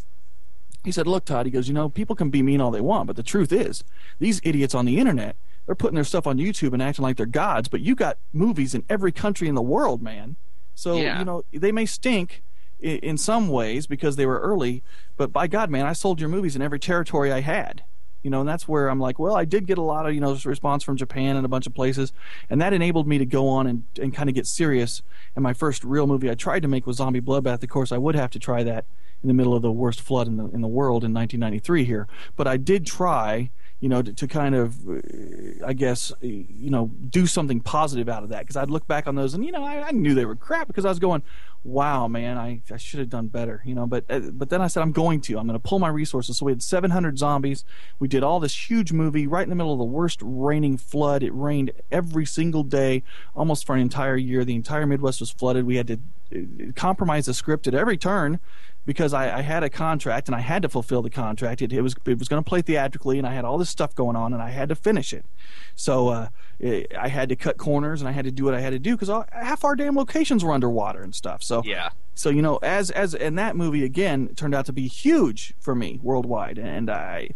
He 0.83 0.91
said, 0.91 1.07
"Look, 1.07 1.25
Todd." 1.25 1.47
He 1.47 1.51
goes, 1.51 1.67
"You 1.67 1.73
know, 1.73 1.89
people 1.89 2.15
can 2.15 2.29
be 2.29 2.43
mean 2.43 2.61
all 2.61 2.69
they 2.69 2.79
want, 2.79 3.07
but 3.07 3.15
the 3.15 3.23
truth 3.23 3.51
is, 3.51 3.83
these 4.19 4.39
idiots 4.43 4.75
on 4.75 4.85
the 4.85 4.99
internet 4.99 5.35
they're 5.65 5.75
putting 5.75 5.95
their 5.95 6.03
stuff 6.03 6.27
on 6.27 6.37
YouTube 6.37 6.73
and 6.73 6.81
acting 6.81 7.03
like 7.03 7.17
they're 7.17 7.25
gods, 7.25 7.67
but 7.67 7.81
you 7.81 7.95
got 7.95 8.17
movies 8.33 8.75
in 8.75 8.83
every 8.89 9.11
country 9.11 9.47
in 9.47 9.55
the 9.55 9.61
world, 9.61 10.01
man. 10.01 10.35
So 10.75 10.97
yeah. 10.97 11.19
you 11.19 11.25
know 11.25 11.43
they 11.53 11.71
may 11.71 11.85
stink 11.85 12.43
in, 12.79 12.97
in 12.97 13.17
some 13.17 13.49
ways 13.49 13.87
because 13.87 14.15
they 14.15 14.25
were 14.25 14.39
early, 14.39 14.83
but 15.17 15.31
by 15.31 15.47
God, 15.47 15.69
man, 15.69 15.85
I 15.85 15.93
sold 15.93 16.19
your 16.19 16.29
movies 16.29 16.55
in 16.55 16.61
every 16.61 16.79
territory 16.79 17.31
I 17.31 17.41
had. 17.41 17.83
You 18.21 18.31
know, 18.31 18.39
and 18.39 18.49
that's 18.49 18.67
where 18.67 18.87
I'm 18.87 18.99
like, 18.99 19.19
well, 19.19 19.35
I 19.35 19.45
did 19.45 19.67
get 19.67 19.77
a 19.77 19.83
lot 19.83 20.07
of 20.07 20.13
you 20.15 20.19
know 20.19 20.35
response 20.45 20.83
from 20.83 20.97
Japan 20.97 21.35
and 21.35 21.45
a 21.45 21.49
bunch 21.49 21.67
of 21.67 21.75
places, 21.75 22.11
and 22.49 22.59
that 22.59 22.73
enabled 22.73 23.07
me 23.07 23.19
to 23.19 23.25
go 23.25 23.47
on 23.47 23.67
and 23.67 23.83
and 24.01 24.13
kind 24.13 24.29
of 24.29 24.35
get 24.35 24.47
serious. 24.47 25.03
And 25.35 25.43
my 25.43 25.53
first 25.53 25.83
real 25.83 26.07
movie 26.07 26.29
I 26.29 26.35
tried 26.35 26.61
to 26.63 26.67
make 26.67 26.87
was 26.87 26.97
Zombie 26.97 27.21
Bloodbath. 27.21 27.61
Of 27.61 27.69
course, 27.69 27.91
I 27.91 27.99
would 27.99 28.15
have 28.15 28.31
to 28.31 28.39
try 28.39 28.63
that 28.63 28.85
in 29.21 29.27
the 29.27 29.33
middle 29.33 29.53
of 29.53 29.61
the 29.61 29.71
worst 29.71 30.01
flood 30.01 30.27
in 30.27 30.37
the 30.37 30.45
in 30.49 30.61
the 30.61 30.67
world 30.67 31.03
in 31.03 31.13
1993 31.13 31.85
here, 31.85 32.07
but 32.35 32.47
I 32.47 32.57
did 32.57 32.85
try 32.85 33.51
you 33.79 33.89
know, 33.89 34.01
to, 34.01 34.13
to, 34.13 34.27
kind 34.27 34.55
of, 34.55 34.87
uh, 34.87 35.65
I 35.65 35.73
guess, 35.73 36.11
uh, 36.11 36.15
you 36.21 36.69
know, 36.69 36.87
do 37.09 37.27
something 37.27 37.59
positive 37.59 38.07
out 38.07 38.23
of 38.23 38.29
that. 38.29 38.39
Because 38.39 38.55
I'd 38.55 38.69
look 38.69 38.87
back 38.87 39.07
on 39.07 39.15
those 39.15 39.33
and, 39.33 39.45
you 39.45 39.51
know, 39.51 39.63
I, 39.63 39.87
I, 39.87 39.91
knew 39.91 40.15
they 40.15 40.25
were 40.25 40.35
crap 40.35 40.67
because 40.67 40.85
I 40.85 40.89
was 40.89 40.99
going, 40.99 41.23
wow, 41.65 42.07
man, 42.07 42.37
I, 42.37 42.61
I 42.71 42.77
should 42.77 42.99
have 42.99 43.09
done 43.09 43.27
better, 43.27 43.61
you 43.65 43.75
know. 43.75 43.87
But 43.87 44.05
uh, 44.09 44.19
but 44.31 44.49
then 44.49 44.61
I 44.61 44.67
said, 44.67 44.81
I'm 44.81 44.91
going 44.91 45.19
to. 45.21 45.37
I'm 45.37 45.47
going 45.47 45.59
to 45.59 45.67
pull 45.67 45.79
my 45.79 45.89
resources. 45.89 46.37
So 46.37 46.45
we 46.45 46.51
had 46.51 46.63
700 46.63 47.17
zombies. 47.17 47.65
We 47.99 48.07
did 48.07 48.23
all 48.23 48.39
this 48.39 48.69
huge 48.69 48.91
movie 48.93 49.27
right 49.27 49.43
in 49.43 49.49
the 49.49 49.55
middle 49.55 49.73
of 49.73 49.79
the 49.79 49.85
worst 49.85 50.19
raining 50.21 50.77
flood. 50.77 51.23
It 51.23 51.33
rained 51.33 51.71
every 51.91 52.25
single 52.25 52.63
day, 52.63 53.03
almost 53.35 53.65
for 53.65 53.75
an 53.75 53.81
entire 53.81 54.15
year. 54.15 54.45
The 54.45 54.55
entire 54.55 54.85
Midwest 54.85 55.19
was 55.19 55.31
flooded. 55.31 55.65
We 55.65 55.75
had 55.75 55.87
to 55.87 56.73
compromise 56.75 57.25
the 57.25 57.33
script 57.33 57.67
at 57.67 57.73
every 57.73 57.97
turn 57.97 58.39
because 58.85 59.13
I, 59.13 59.39
I, 59.39 59.41
had 59.41 59.63
a 59.63 59.69
contract 59.69 60.27
and 60.27 60.35
I 60.35 60.39
had 60.39 60.61
to 60.61 60.69
fulfill 60.69 61.01
the 61.01 61.09
contract. 61.09 61.61
It, 61.61 61.73
it 61.73 61.81
was 61.81 61.95
it 62.05 62.19
was 62.19 62.27
going 62.27 62.43
to 62.43 62.47
play 62.47 62.61
theatrically, 62.61 63.17
and 63.17 63.27
I 63.27 63.33
had 63.33 63.43
all 63.43 63.57
this 63.57 63.69
stuff 63.69 63.95
going 63.95 64.15
on, 64.15 64.33
and 64.33 64.41
I 64.41 64.49
had 64.49 64.69
to 64.69 64.75
finish 64.75 65.11
it. 65.11 65.25
So 65.75 66.09
uh, 66.09 66.27
it, 66.59 66.91
I 66.97 67.07
had 67.07 67.29
to 67.29 67.35
cut 67.35 67.57
corners, 67.57 68.01
and 68.01 68.07
I 68.07 68.11
had 68.11 68.25
to 68.25 68.31
do 68.31 68.45
what 68.45 68.53
I 68.53 68.59
had 68.59 68.71
to 68.71 68.79
do 68.79 68.95
because 68.95 69.25
half 69.31 69.63
our 69.63 69.75
damn 69.75 69.95
locations 69.95 70.43
were 70.43 70.51
underwater 70.51 71.01
and 71.01 71.13
stuff. 71.13 71.43
So 71.43 71.63
yeah. 71.65 71.89
So 72.13 72.29
you 72.29 72.41
know, 72.41 72.57
as 72.57 72.91
as 72.91 73.13
and 73.13 73.37
that 73.37 73.55
movie 73.55 73.83
again 73.83 74.29
turned 74.35 74.55
out 74.55 74.65
to 74.67 74.73
be 74.73 74.87
huge 74.87 75.53
for 75.59 75.75
me 75.75 75.99
worldwide, 76.01 76.57
and 76.57 76.89
I 76.89 77.29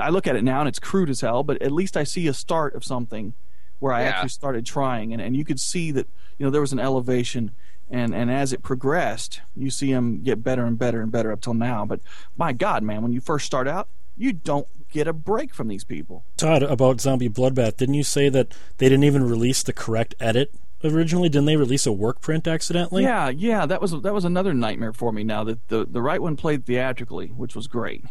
I 0.00 0.10
look 0.10 0.26
at 0.26 0.36
it 0.36 0.44
now 0.44 0.60
and 0.60 0.68
it's 0.68 0.78
crude 0.78 1.08
as 1.08 1.20
hell, 1.20 1.42
but 1.42 1.60
at 1.62 1.72
least 1.72 1.96
I 1.96 2.04
see 2.04 2.26
a 2.26 2.34
start 2.34 2.74
of 2.74 2.84
something 2.84 3.32
where 3.78 3.92
I 3.92 4.02
yeah. 4.02 4.08
actually 4.08 4.30
started 4.30 4.66
trying, 4.66 5.12
and 5.12 5.22
and 5.22 5.36
you 5.36 5.44
could 5.44 5.60
see 5.60 5.90
that 5.92 6.06
you 6.38 6.44
know 6.44 6.50
there 6.50 6.60
was 6.60 6.72
an 6.72 6.80
elevation 6.80 7.52
and 7.90 8.14
and 8.14 8.30
as 8.30 8.52
it 8.52 8.62
progressed, 8.62 9.40
you 9.54 9.70
see 9.70 9.92
them 9.92 10.22
get 10.22 10.42
better 10.42 10.64
and 10.64 10.78
better 10.78 11.00
and 11.00 11.12
better 11.12 11.32
up 11.32 11.40
till 11.40 11.54
now. 11.54 11.84
But 11.84 12.00
my 12.36 12.52
God, 12.52 12.82
man, 12.82 13.02
when 13.02 13.12
you 13.12 13.20
first 13.20 13.46
start 13.46 13.68
out, 13.68 13.88
you 14.16 14.32
don't 14.32 14.66
get 14.90 15.06
a 15.06 15.12
break 15.12 15.54
from 15.54 15.68
these 15.68 15.84
people. 15.84 16.24
Todd, 16.36 16.62
about 16.62 17.00
Zombie 17.00 17.28
Bloodbath, 17.28 17.76
didn't 17.76 17.94
you 17.94 18.04
say 18.04 18.28
that 18.28 18.54
they 18.78 18.88
didn't 18.88 19.04
even 19.04 19.24
release 19.24 19.62
the 19.62 19.72
correct 19.72 20.14
edit 20.20 20.54
originally? 20.82 21.28
Didn't 21.28 21.46
they 21.46 21.56
release 21.56 21.86
a 21.86 21.92
work 21.92 22.20
print 22.20 22.46
accidentally? 22.46 23.02
Yeah, 23.02 23.28
yeah, 23.28 23.66
that 23.66 23.80
was 23.80 23.92
that 24.00 24.14
was 24.14 24.24
another 24.24 24.54
nightmare 24.54 24.92
for 24.92 25.12
me. 25.12 25.24
Now 25.24 25.44
that 25.44 25.68
the 25.68 25.86
the 25.88 26.02
right 26.02 26.20
one 26.20 26.36
played 26.36 26.66
theatrically, 26.66 27.28
which 27.28 27.54
was 27.54 27.66
great. 27.66 28.04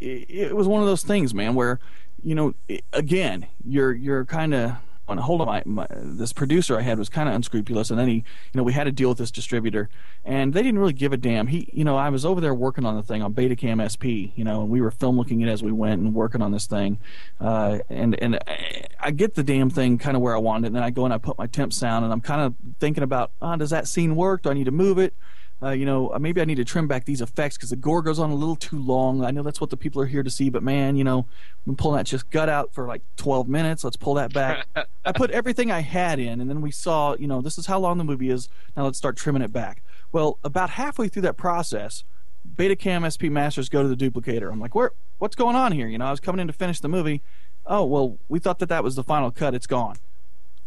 It, 0.00 0.30
it 0.30 0.56
was 0.56 0.66
one 0.66 0.80
of 0.80 0.86
those 0.86 1.02
things, 1.02 1.34
man, 1.34 1.54
where 1.54 1.78
you 2.22 2.34
know, 2.34 2.54
again, 2.92 3.46
you're 3.64 3.92
you're 3.92 4.24
kind 4.24 4.54
of 4.54 4.76
on 5.10 5.18
hold 5.18 5.40
of 5.40 5.46
my, 5.46 5.62
my, 5.64 5.86
this 5.90 6.32
producer 6.32 6.78
I 6.78 6.82
had 6.82 6.98
was 6.98 7.08
kind 7.08 7.28
of 7.28 7.34
unscrupulous, 7.34 7.90
and 7.90 7.98
then 7.98 8.08
he, 8.08 8.14
you 8.14 8.22
know, 8.54 8.62
we 8.62 8.72
had 8.72 8.84
to 8.84 8.92
deal 8.92 9.08
with 9.08 9.18
this 9.18 9.30
distributor, 9.30 9.88
and 10.24 10.54
they 10.54 10.62
didn't 10.62 10.78
really 10.78 10.92
give 10.92 11.12
a 11.12 11.16
damn. 11.16 11.48
He, 11.48 11.68
you 11.72 11.84
know, 11.84 11.96
I 11.96 12.08
was 12.08 12.24
over 12.24 12.40
there 12.40 12.54
working 12.54 12.86
on 12.86 12.96
the 12.96 13.02
thing 13.02 13.22
on 13.22 13.34
Betacam 13.34 13.82
SP, 13.82 14.36
you 14.36 14.44
know, 14.44 14.62
and 14.62 14.70
we 14.70 14.80
were 14.80 14.90
film 14.90 15.16
looking 15.16 15.40
it 15.40 15.48
as 15.48 15.62
we 15.62 15.72
went 15.72 16.00
and 16.00 16.14
working 16.14 16.42
on 16.42 16.52
this 16.52 16.66
thing, 16.66 16.98
uh, 17.40 17.78
and 17.88 18.14
and 18.22 18.38
I 19.00 19.10
get 19.10 19.34
the 19.34 19.42
damn 19.42 19.70
thing 19.70 19.98
kind 19.98 20.16
of 20.16 20.22
where 20.22 20.34
I 20.34 20.38
wanted 20.38 20.64
it, 20.64 20.66
and 20.68 20.76
then 20.76 20.82
I 20.82 20.90
go 20.90 21.04
and 21.04 21.12
I 21.12 21.18
put 21.18 21.38
my 21.38 21.46
temp 21.46 21.72
sound, 21.72 22.04
and 22.04 22.12
I'm 22.12 22.20
kind 22.20 22.40
of 22.42 22.54
thinking 22.78 23.02
about, 23.02 23.32
oh, 23.42 23.56
does 23.56 23.70
that 23.70 23.88
scene 23.88 24.16
work? 24.16 24.42
Do 24.42 24.50
I 24.50 24.54
need 24.54 24.64
to 24.64 24.70
move 24.70 24.98
it? 24.98 25.14
Uh, 25.62 25.70
you 25.70 25.84
know, 25.84 26.08
uh, 26.14 26.18
maybe 26.18 26.40
I 26.40 26.44
need 26.44 26.56
to 26.56 26.64
trim 26.64 26.88
back 26.88 27.04
these 27.04 27.20
effects 27.20 27.56
because 27.56 27.70
the 27.70 27.76
gore 27.76 28.02
goes 28.02 28.18
on 28.18 28.30
a 28.30 28.34
little 28.34 28.56
too 28.56 28.78
long. 28.78 29.22
I 29.24 29.30
know 29.30 29.42
that's 29.42 29.60
what 29.60 29.70
the 29.70 29.76
people 29.76 30.00
are 30.00 30.06
here 30.06 30.22
to 30.22 30.30
see, 30.30 30.48
but 30.48 30.62
man, 30.62 30.96
you 30.96 31.04
know, 31.04 31.26
I'm 31.66 31.76
pulling 31.76 31.98
that 31.98 32.06
just 32.06 32.30
gut 32.30 32.48
out 32.48 32.72
for 32.72 32.86
like 32.86 33.02
12 33.16 33.48
minutes. 33.48 33.84
Let's 33.84 33.96
pull 33.96 34.14
that 34.14 34.32
back. 34.32 34.66
I 35.04 35.12
put 35.12 35.30
everything 35.30 35.70
I 35.70 35.80
had 35.80 36.18
in, 36.18 36.40
and 36.40 36.48
then 36.48 36.62
we 36.62 36.70
saw, 36.70 37.14
you 37.16 37.26
know, 37.26 37.42
this 37.42 37.58
is 37.58 37.66
how 37.66 37.78
long 37.78 37.98
the 37.98 38.04
movie 38.04 38.30
is. 38.30 38.48
Now 38.76 38.84
let's 38.84 38.98
start 38.98 39.16
trimming 39.16 39.42
it 39.42 39.52
back. 39.52 39.82
Well, 40.12 40.38
about 40.42 40.70
halfway 40.70 41.08
through 41.08 41.22
that 41.22 41.36
process, 41.36 42.04
Betacam 42.56 43.04
SP 43.04 43.28
Masters 43.30 43.68
go 43.68 43.82
to 43.82 43.88
the 43.88 43.96
duplicator. 43.96 44.50
I'm 44.50 44.60
like, 44.60 44.74
where? 44.74 44.92
What's 45.18 45.36
going 45.36 45.56
on 45.56 45.72
here? 45.72 45.86
You 45.86 45.98
know, 45.98 46.06
I 46.06 46.10
was 46.10 46.20
coming 46.20 46.40
in 46.40 46.46
to 46.46 46.52
finish 46.54 46.80
the 46.80 46.88
movie. 46.88 47.22
Oh 47.66 47.84
well, 47.84 48.18
we 48.28 48.38
thought 48.38 48.58
that 48.60 48.70
that 48.70 48.82
was 48.82 48.96
the 48.96 49.04
final 49.04 49.30
cut. 49.30 49.54
It's 49.54 49.66
gone. 49.66 49.96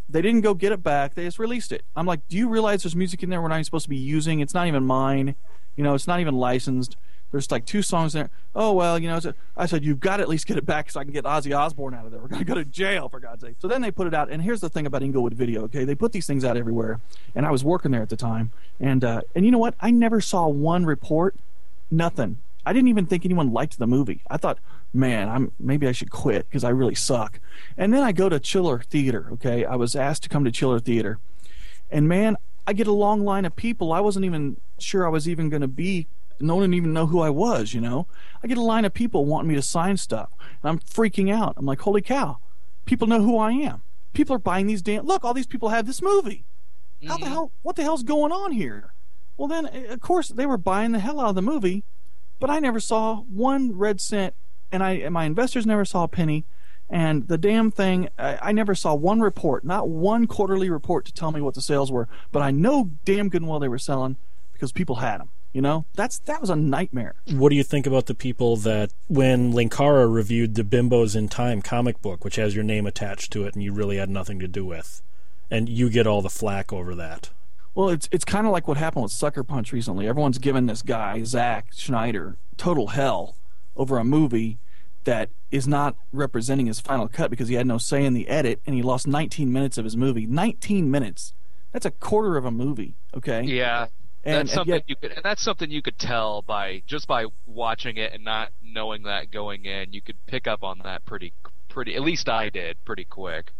They 0.08 0.22
didn't 0.22 0.42
go 0.42 0.54
get 0.54 0.72
it 0.72 0.82
back. 0.82 1.14
They 1.14 1.24
just 1.24 1.38
released 1.38 1.72
it. 1.72 1.82
I'm 1.96 2.06
like, 2.06 2.26
do 2.28 2.36
you 2.36 2.48
realize 2.48 2.82
there's 2.82 2.96
music 2.96 3.22
in 3.22 3.30
there 3.30 3.40
we're 3.40 3.48
not 3.48 3.56
even 3.56 3.64
supposed 3.64 3.84
to 3.84 3.90
be 3.90 3.96
using? 3.96 4.40
It's 4.40 4.54
not 4.54 4.66
even 4.66 4.84
mine. 4.84 5.34
You 5.76 5.84
know, 5.84 5.94
it's 5.94 6.06
not 6.06 6.20
even 6.20 6.34
licensed. 6.34 6.96
There's 7.34 7.50
like 7.50 7.66
two 7.66 7.82
songs 7.82 8.12
there. 8.12 8.30
Oh 8.54 8.72
well, 8.72 8.96
you 8.96 9.08
know. 9.08 9.18
I 9.56 9.66
said 9.66 9.84
you've 9.84 9.98
got 9.98 10.18
to 10.18 10.22
at 10.22 10.28
least 10.28 10.46
get 10.46 10.56
it 10.56 10.64
back 10.64 10.88
so 10.88 11.00
I 11.00 11.04
can 11.04 11.12
get 11.12 11.24
Ozzy 11.24 11.56
Osbourne 11.56 11.92
out 11.92 12.04
of 12.06 12.12
there. 12.12 12.20
We're 12.20 12.28
gonna 12.28 12.44
go 12.44 12.54
to 12.54 12.64
jail 12.64 13.08
for 13.08 13.18
God's 13.18 13.42
sake. 13.42 13.56
So 13.58 13.66
then 13.66 13.82
they 13.82 13.90
put 13.90 14.06
it 14.06 14.14
out. 14.14 14.30
And 14.30 14.40
here's 14.40 14.60
the 14.60 14.68
thing 14.68 14.86
about 14.86 15.02
Inglewood 15.02 15.34
Video. 15.34 15.64
Okay, 15.64 15.84
they 15.84 15.96
put 15.96 16.12
these 16.12 16.28
things 16.28 16.44
out 16.44 16.56
everywhere. 16.56 17.00
And 17.34 17.44
I 17.44 17.50
was 17.50 17.64
working 17.64 17.90
there 17.90 18.02
at 18.02 18.08
the 18.08 18.16
time. 18.16 18.52
And 18.78 19.02
uh, 19.02 19.22
and 19.34 19.44
you 19.44 19.50
know 19.50 19.58
what? 19.58 19.74
I 19.80 19.90
never 19.90 20.20
saw 20.20 20.46
one 20.46 20.86
report. 20.86 21.34
Nothing. 21.90 22.38
I 22.66 22.72
didn't 22.72 22.88
even 22.88 23.06
think 23.06 23.24
anyone 23.24 23.52
liked 23.52 23.78
the 23.78 23.86
movie. 23.86 24.22
I 24.30 24.36
thought, 24.36 24.58
man, 24.92 25.28
I'm 25.28 25.52
maybe 25.58 25.86
I 25.86 25.92
should 25.92 26.10
quit 26.10 26.48
because 26.48 26.64
I 26.64 26.70
really 26.70 26.94
suck. 26.94 27.40
And 27.76 27.92
then 27.92 28.02
I 28.02 28.12
go 28.12 28.28
to 28.28 28.40
Chiller 28.40 28.80
Theater. 28.80 29.28
Okay, 29.32 29.64
I 29.64 29.76
was 29.76 29.94
asked 29.94 30.22
to 30.24 30.28
come 30.28 30.44
to 30.44 30.52
Chiller 30.52 30.80
Theater, 30.80 31.18
and 31.90 32.08
man, 32.08 32.36
I 32.66 32.72
get 32.72 32.86
a 32.86 32.92
long 32.92 33.24
line 33.24 33.44
of 33.44 33.54
people. 33.54 33.92
I 33.92 34.00
wasn't 34.00 34.24
even 34.24 34.56
sure 34.78 35.06
I 35.06 35.10
was 35.10 35.28
even 35.28 35.48
going 35.48 35.62
to 35.62 35.68
be. 35.68 36.06
No 36.40 36.56
one 36.56 36.74
even 36.74 36.92
know 36.92 37.06
who 37.06 37.20
I 37.20 37.30
was. 37.30 37.74
You 37.74 37.80
know, 37.80 38.06
I 38.42 38.48
get 38.48 38.58
a 38.58 38.62
line 38.62 38.84
of 38.84 38.94
people 38.94 39.24
wanting 39.24 39.48
me 39.48 39.54
to 39.54 39.62
sign 39.62 39.96
stuff, 39.96 40.30
and 40.62 40.70
I'm 40.70 40.78
freaking 40.78 41.32
out. 41.32 41.54
I'm 41.56 41.66
like, 41.66 41.80
holy 41.80 42.02
cow, 42.02 42.38
people 42.86 43.06
know 43.06 43.20
who 43.20 43.38
I 43.38 43.52
am. 43.52 43.82
People 44.14 44.36
are 44.36 44.40
buying 44.40 44.66
these 44.66 44.82
damn. 44.82 45.04
Look, 45.04 45.24
all 45.24 45.34
these 45.34 45.46
people 45.46 45.68
have 45.70 45.86
this 45.86 46.00
movie. 46.00 46.44
How 47.06 47.18
the 47.18 47.24
mm-hmm. 47.24 47.32
hell? 47.32 47.52
What 47.62 47.76
the 47.76 47.82
hell's 47.82 48.02
going 48.02 48.32
on 48.32 48.52
here? 48.52 48.92
Well, 49.36 49.48
then, 49.48 49.66
of 49.90 50.00
course, 50.00 50.28
they 50.28 50.46
were 50.46 50.56
buying 50.56 50.92
the 50.92 51.00
hell 51.00 51.20
out 51.20 51.30
of 51.30 51.34
the 51.34 51.42
movie 51.42 51.82
but 52.40 52.50
I 52.50 52.58
never 52.58 52.80
saw 52.80 53.22
one 53.22 53.76
red 53.76 54.00
cent, 54.00 54.34
and 54.72 54.82
I 54.82 54.92
and 54.92 55.14
my 55.14 55.24
investors 55.24 55.66
never 55.66 55.84
saw 55.84 56.04
a 56.04 56.08
penny. 56.08 56.44
And 56.90 57.28
the 57.28 57.38
damn 57.38 57.70
thing, 57.70 58.10
I, 58.18 58.38
I, 58.42 58.52
never 58.52 58.74
saw 58.74 58.94
one 58.94 59.20
report, 59.20 59.64
not 59.64 59.88
one 59.88 60.26
quarterly 60.26 60.68
report 60.68 61.06
to 61.06 61.14
tell 61.14 61.32
me 61.32 61.40
what 61.40 61.54
the 61.54 61.62
sales 61.62 61.90
were. 61.90 62.08
But 62.30 62.42
I 62.42 62.50
know 62.50 62.90
damn 63.06 63.30
good 63.30 63.40
and 63.40 63.50
well 63.50 63.58
they 63.58 63.68
were 63.68 63.78
selling 63.78 64.16
because 64.52 64.70
people 64.70 64.96
had 64.96 65.18
them. 65.18 65.30
You 65.54 65.62
know, 65.62 65.86
that's 65.94 66.18
that 66.20 66.40
was 66.40 66.50
a 66.50 66.56
nightmare. 66.56 67.14
What 67.30 67.50
do 67.50 67.56
you 67.56 67.62
think 67.62 67.86
about 67.86 68.06
the 68.06 68.14
people 68.14 68.56
that 68.58 68.92
when 69.06 69.52
Linkara 69.52 70.12
reviewed 70.12 70.56
the 70.56 70.64
Bimbos 70.64 71.14
in 71.14 71.28
Time 71.28 71.62
comic 71.62 72.02
book, 72.02 72.24
which 72.24 72.36
has 72.36 72.56
your 72.56 72.64
name 72.64 72.86
attached 72.86 73.32
to 73.32 73.44
it, 73.46 73.54
and 73.54 73.62
you 73.62 73.72
really 73.72 73.96
had 73.96 74.10
nothing 74.10 74.40
to 74.40 74.48
do 74.48 74.64
with, 74.66 75.00
and 75.52 75.68
you 75.68 75.88
get 75.88 76.08
all 76.08 76.22
the 76.22 76.28
flack 76.28 76.72
over 76.72 76.94
that? 76.96 77.30
Well, 77.74 77.88
it's 77.88 78.08
it's 78.12 78.24
kind 78.24 78.46
of 78.46 78.52
like 78.52 78.68
what 78.68 78.76
happened 78.76 79.02
with 79.02 79.12
Sucker 79.12 79.42
Punch 79.42 79.72
recently. 79.72 80.06
Everyone's 80.06 80.38
given 80.38 80.66
this 80.66 80.82
guy 80.82 81.22
Zack 81.24 81.72
Snyder 81.72 82.36
total 82.56 82.88
hell 82.88 83.36
over 83.76 83.98
a 83.98 84.04
movie 84.04 84.58
that 85.04 85.30
is 85.50 85.68
not 85.68 85.96
representing 86.12 86.66
his 86.66 86.80
final 86.80 87.08
cut 87.08 87.30
because 87.30 87.48
he 87.48 87.54
had 87.54 87.66
no 87.66 87.78
say 87.78 88.04
in 88.04 88.14
the 88.14 88.28
edit 88.28 88.60
and 88.66 88.74
he 88.74 88.82
lost 88.82 89.06
19 89.06 89.52
minutes 89.52 89.76
of 89.76 89.84
his 89.84 89.96
movie. 89.96 90.26
19 90.26 90.90
minutes. 90.90 91.32
That's 91.72 91.84
a 91.84 91.90
quarter 91.90 92.36
of 92.36 92.44
a 92.44 92.50
movie. 92.50 92.94
Okay. 93.14 93.42
Yeah. 93.42 93.88
And, 94.26 94.48
that's 94.48 94.54
something 94.54 94.74
yet, 94.74 94.84
you 94.86 94.96
could, 94.96 95.12
and 95.12 95.22
that's 95.22 95.42
something 95.42 95.70
you 95.70 95.82
could 95.82 95.98
tell 95.98 96.40
by 96.40 96.82
just 96.86 97.06
by 97.06 97.26
watching 97.46 97.98
it 97.98 98.14
and 98.14 98.24
not 98.24 98.52
knowing 98.62 99.02
that 99.02 99.30
going 99.30 99.66
in. 99.66 99.92
You 99.92 100.00
could 100.00 100.16
pick 100.24 100.46
up 100.46 100.62
on 100.62 100.80
that 100.84 101.04
pretty, 101.04 101.34
pretty. 101.68 101.94
At 101.94 102.00
least 102.00 102.30
I 102.30 102.48
did 102.48 102.82
pretty 102.86 103.04
quick. 103.04 103.52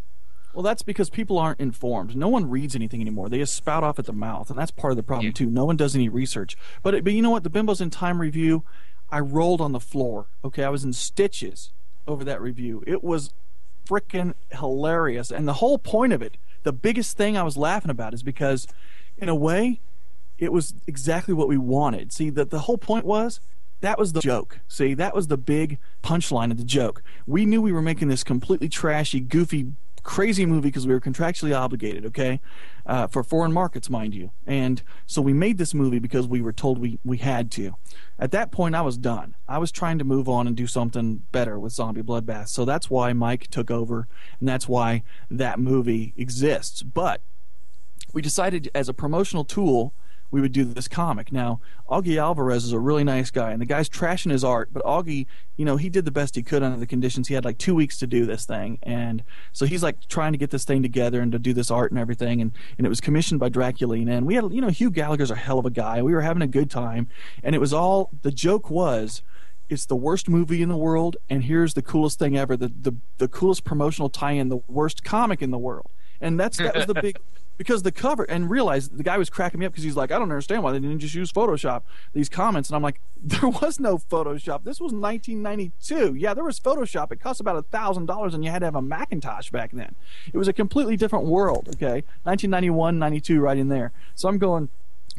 Well, 0.55 0.63
that's 0.63 0.83
because 0.83 1.09
people 1.09 1.37
aren't 1.37 1.59
informed. 1.59 2.15
No 2.15 2.29
one 2.29 2.49
reads 2.49 2.75
anything 2.75 3.01
anymore. 3.01 3.27
They 3.27 3.39
just 3.39 3.55
spout 3.55 3.83
off 3.83 3.99
at 3.99 4.05
the 4.05 4.13
mouth, 4.13 4.49
and 4.49 4.57
that's 4.57 4.71
part 4.71 4.91
of 4.91 4.97
the 4.97 5.03
problem 5.03 5.27
yeah. 5.27 5.33
too. 5.33 5.47
No 5.47 5.65
one 5.65 5.75
does 5.75 5.95
any 5.95 6.07
research. 6.07 6.55
But 6.81 7.03
but 7.03 7.13
you 7.13 7.21
know 7.21 7.29
what? 7.29 7.43
The 7.43 7.49
Bimbos 7.49 7.81
in 7.81 7.89
Time 7.89 8.21
review, 8.21 8.63
I 9.11 9.19
rolled 9.19 9.59
on 9.59 9.73
the 9.73 9.81
floor. 9.81 10.27
Okay, 10.45 10.63
I 10.63 10.69
was 10.69 10.85
in 10.85 10.93
stitches 10.93 11.71
over 12.07 12.23
that 12.23 12.41
review. 12.41 12.83
It 12.87 13.03
was 13.03 13.33
freaking 13.85 14.33
hilarious, 14.51 15.29
and 15.29 15.45
the 15.45 15.55
whole 15.55 15.77
point 15.77 16.13
of 16.13 16.21
it, 16.21 16.37
the 16.63 16.73
biggest 16.73 17.17
thing 17.17 17.37
I 17.37 17.43
was 17.43 17.57
laughing 17.57 17.91
about, 17.91 18.13
is 18.13 18.23
because, 18.23 18.65
in 19.17 19.27
a 19.27 19.35
way, 19.35 19.81
it 20.37 20.53
was 20.53 20.73
exactly 20.87 21.33
what 21.33 21.49
we 21.49 21.57
wanted. 21.57 22.13
See, 22.13 22.29
that 22.29 22.49
the 22.49 22.59
whole 22.59 22.77
point 22.77 23.05
was 23.05 23.41
that 23.81 23.99
was 23.99 24.13
the 24.13 24.21
joke. 24.21 24.59
See, 24.67 24.93
that 24.93 25.13
was 25.13 25.27
the 25.27 25.37
big 25.37 25.79
punchline 26.01 26.49
of 26.49 26.57
the 26.57 26.63
joke. 26.63 27.03
We 27.27 27.45
knew 27.45 27.61
we 27.61 27.73
were 27.73 27.81
making 27.81 28.07
this 28.07 28.23
completely 28.23 28.69
trashy, 28.69 29.19
goofy 29.19 29.73
crazy 30.05 30.45
movie 30.45 30.69
because 30.69 30.87
we 30.87 30.93
were 30.93 31.01
contractually 31.01 31.53
obligated, 31.53 32.05
okay, 32.05 32.39
uh, 32.85 33.07
for 33.07 33.23
foreign 33.23 33.51
markets, 33.51 33.89
mind 33.89 34.13
you. 34.13 34.31
And 34.45 34.81
so 35.07 35.21
we 35.21 35.33
made 35.33 35.57
this 35.57 35.73
movie 35.73 35.99
because 35.99 36.27
we 36.27 36.41
were 36.41 36.53
told 36.53 36.77
we, 36.77 36.99
we 37.03 37.17
had 37.17 37.51
to. 37.53 37.75
At 38.17 38.31
that 38.31 38.51
point, 38.51 38.75
I 38.75 38.81
was 38.81 38.97
done. 38.97 39.35
I 39.47 39.57
was 39.57 39.71
trying 39.71 39.97
to 39.97 40.05
move 40.05 40.29
on 40.29 40.47
and 40.47 40.55
do 40.55 40.67
something 40.67 41.23
better 41.31 41.59
with 41.59 41.73
Zombie 41.73 42.03
Bloodbath. 42.03 42.49
So 42.49 42.63
that's 42.63 42.89
why 42.89 43.11
Mike 43.13 43.47
took 43.47 43.69
over, 43.69 44.07
and 44.39 44.47
that's 44.47 44.69
why 44.69 45.03
that 45.29 45.59
movie 45.59 46.13
exists. 46.15 46.83
But 46.83 47.21
we 48.13 48.21
decided 48.21 48.69
as 48.73 48.87
a 48.87 48.93
promotional 48.93 49.43
tool, 49.43 49.91
we 50.35 50.41
would 50.41 50.51
do 50.51 50.65
this 50.65 50.89
comic. 50.89 51.31
Now, 51.31 51.61
Augie 51.89 52.21
Alvarez 52.21 52.65
is 52.65 52.73
a 52.73 52.79
really 52.79 53.05
nice 53.05 53.31
guy, 53.31 53.51
and 53.51 53.61
the 53.61 53.65
guy's 53.65 53.87
trashing 53.87 54.31
his 54.31 54.43
art, 54.43 54.67
but 54.73 54.83
Augie, 54.83 55.27
you 55.55 55.63
know, 55.63 55.77
he 55.77 55.87
did 55.87 56.03
the 56.03 56.11
best 56.11 56.35
he 56.35 56.43
could 56.43 56.61
under 56.61 56.77
the 56.77 56.85
conditions. 56.85 57.29
He 57.29 57.35
had 57.35 57.45
like 57.45 57.57
two 57.57 57.73
weeks 57.73 57.97
to 57.99 58.05
do 58.05 58.25
this 58.25 58.45
thing, 58.45 58.77
and 58.83 59.23
so 59.53 59.65
he's 59.65 59.81
like 59.81 60.09
trying 60.09 60.33
to 60.33 60.37
get 60.37 60.49
this 60.49 60.65
thing 60.65 60.81
together 60.81 61.21
and 61.21 61.31
to 61.31 61.39
do 61.39 61.53
this 61.53 61.71
art 61.71 61.91
and 61.91 61.97
everything, 62.01 62.41
and, 62.41 62.51
and 62.77 62.85
it 62.85 62.89
was 62.89 62.99
commissioned 62.99 63.39
by 63.39 63.49
Draculina, 63.49 64.09
and 64.11 64.27
we 64.27 64.35
had, 64.35 64.51
you 64.51 64.59
know, 64.59 64.67
Hugh 64.67 64.91
Gallagher's 64.91 65.31
a 65.31 65.35
hell 65.35 65.57
of 65.57 65.65
a 65.65 65.69
guy. 65.69 66.01
We 66.01 66.13
were 66.13 66.19
having 66.19 66.41
a 66.41 66.47
good 66.47 66.69
time, 66.69 67.07
and 67.41 67.55
it 67.55 67.59
was 67.59 67.71
all, 67.71 68.09
the 68.21 68.31
joke 68.31 68.69
was, 68.69 69.21
it's 69.69 69.85
the 69.85 69.95
worst 69.95 70.27
movie 70.27 70.61
in 70.61 70.67
the 70.67 70.75
world, 70.75 71.15
and 71.29 71.45
here's 71.45 71.75
the 71.75 71.81
coolest 71.81 72.19
thing 72.19 72.35
ever, 72.35 72.57
the, 72.57 72.73
the, 72.81 72.93
the 73.19 73.29
coolest 73.29 73.63
promotional 73.63 74.09
tie-in, 74.09 74.49
the 74.49 74.59
worst 74.67 75.01
comic 75.05 75.41
in 75.41 75.51
the 75.51 75.57
world. 75.57 75.91
And 76.19 76.37
that's 76.37 76.57
that 76.57 76.75
was 76.75 76.85
the 76.87 76.93
big 76.93 77.17
because 77.57 77.83
the 77.83 77.91
cover 77.91 78.23
and 78.23 78.49
realized 78.49 78.97
the 78.97 79.03
guy 79.03 79.17
was 79.17 79.29
cracking 79.29 79.59
me 79.59 79.65
up 79.65 79.71
because 79.71 79.83
he's 79.83 79.95
like, 79.95 80.11
I 80.11 80.15
don't 80.15 80.23
understand 80.23 80.63
why 80.63 80.71
they 80.71 80.79
didn't 80.79 80.99
just 80.99 81.15
use 81.15 81.31
Photoshop. 81.31 81.83
These 82.13 82.29
comments, 82.29 82.69
and 82.69 82.75
I'm 82.75 82.81
like, 82.81 82.99
there 83.23 83.49
was 83.49 83.79
no 83.79 83.97
Photoshop. 83.97 84.63
This 84.63 84.79
was 84.79 84.93
1992. 84.93 86.15
Yeah, 86.15 86.33
there 86.33 86.43
was 86.43 86.59
Photoshop. 86.59 87.11
It 87.11 87.19
cost 87.19 87.39
about 87.39 87.55
a 87.55 87.61
thousand 87.63 88.05
dollars, 88.05 88.33
and 88.33 88.43
you 88.43 88.51
had 88.51 88.59
to 88.59 88.65
have 88.65 88.75
a 88.75 88.81
Macintosh 88.81 89.49
back 89.49 89.71
then. 89.71 89.95
It 90.31 90.37
was 90.37 90.47
a 90.47 90.53
completely 90.53 90.97
different 90.97 91.25
world. 91.25 91.69
Okay, 91.75 92.03
1991, 92.23 92.99
92, 92.99 93.39
right 93.39 93.57
in 93.57 93.69
there. 93.69 93.91
So 94.15 94.29
I'm 94.29 94.37
going. 94.37 94.69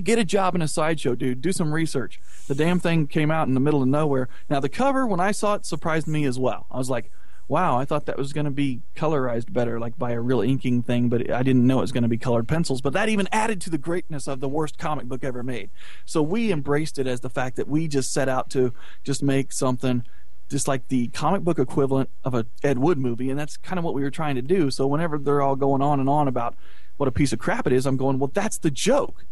Get 0.02 0.18
a 0.18 0.26
job 0.26 0.54
in 0.54 0.60
a 0.60 0.68
sideshow, 0.68 1.14
dude. 1.14 1.40
Do 1.40 1.52
some 1.52 1.72
research. 1.72 2.20
The 2.48 2.54
damn 2.54 2.78
thing 2.78 3.06
came 3.06 3.30
out 3.30 3.48
in 3.48 3.54
the 3.54 3.60
middle 3.60 3.80
of 3.80 3.88
nowhere. 3.88 4.28
Now, 4.50 4.60
the 4.60 4.68
cover, 4.68 5.06
when 5.06 5.20
I 5.20 5.30
saw 5.30 5.54
it, 5.54 5.64
surprised 5.64 6.06
me 6.06 6.26
as 6.26 6.38
well. 6.38 6.66
I 6.70 6.76
was 6.76 6.90
like, 6.90 7.10
wow, 7.48 7.78
I 7.78 7.84
thought 7.84 8.06
that 8.06 8.18
was 8.18 8.32
going 8.32 8.44
to 8.46 8.50
be 8.50 8.80
colorized 8.96 9.52
better, 9.52 9.78
like 9.78 9.96
by 9.98 10.10
a 10.12 10.20
real 10.20 10.40
inking 10.40 10.82
thing, 10.82 11.08
but 11.08 11.30
I 11.30 11.42
didn't 11.42 11.66
know 11.66 11.78
it 11.78 11.82
was 11.82 11.92
going 11.92 12.02
to 12.02 12.08
be 12.08 12.18
colored 12.18 12.48
pencils. 12.48 12.80
But 12.80 12.92
that 12.94 13.08
even 13.08 13.28
added 13.30 13.60
to 13.62 13.70
the 13.70 13.78
greatness 13.78 14.26
of 14.26 14.40
the 14.40 14.48
worst 14.48 14.78
comic 14.78 15.06
book 15.06 15.22
ever 15.22 15.42
made. 15.42 15.70
So 16.04 16.22
we 16.22 16.50
embraced 16.50 16.98
it 16.98 17.06
as 17.06 17.20
the 17.20 17.30
fact 17.30 17.56
that 17.56 17.68
we 17.68 17.86
just 17.88 18.12
set 18.12 18.28
out 18.28 18.50
to 18.50 18.72
just 19.04 19.22
make 19.22 19.52
something 19.52 20.02
just 20.48 20.68
like 20.68 20.86
the 20.88 21.08
comic 21.08 21.42
book 21.42 21.58
equivalent 21.58 22.08
of 22.24 22.34
a 22.34 22.46
Ed 22.62 22.78
Wood 22.78 22.98
movie, 22.98 23.30
and 23.30 23.38
that's 23.38 23.56
kind 23.56 23.78
of 23.78 23.84
what 23.84 23.94
we 23.94 24.02
were 24.02 24.10
trying 24.10 24.34
to 24.36 24.42
do. 24.42 24.70
So 24.70 24.86
whenever 24.86 25.18
they're 25.18 25.42
all 25.42 25.56
going 25.56 25.82
on 25.82 25.98
and 26.00 26.08
on 26.08 26.28
about 26.28 26.54
what 26.98 27.08
a 27.08 27.12
piece 27.12 27.32
of 27.32 27.38
crap 27.38 27.66
it 27.66 27.72
is, 27.72 27.84
I'm 27.84 27.96
going, 27.96 28.18
well, 28.18 28.30
that's 28.32 28.58
the 28.58 28.70
joke. 28.70 29.24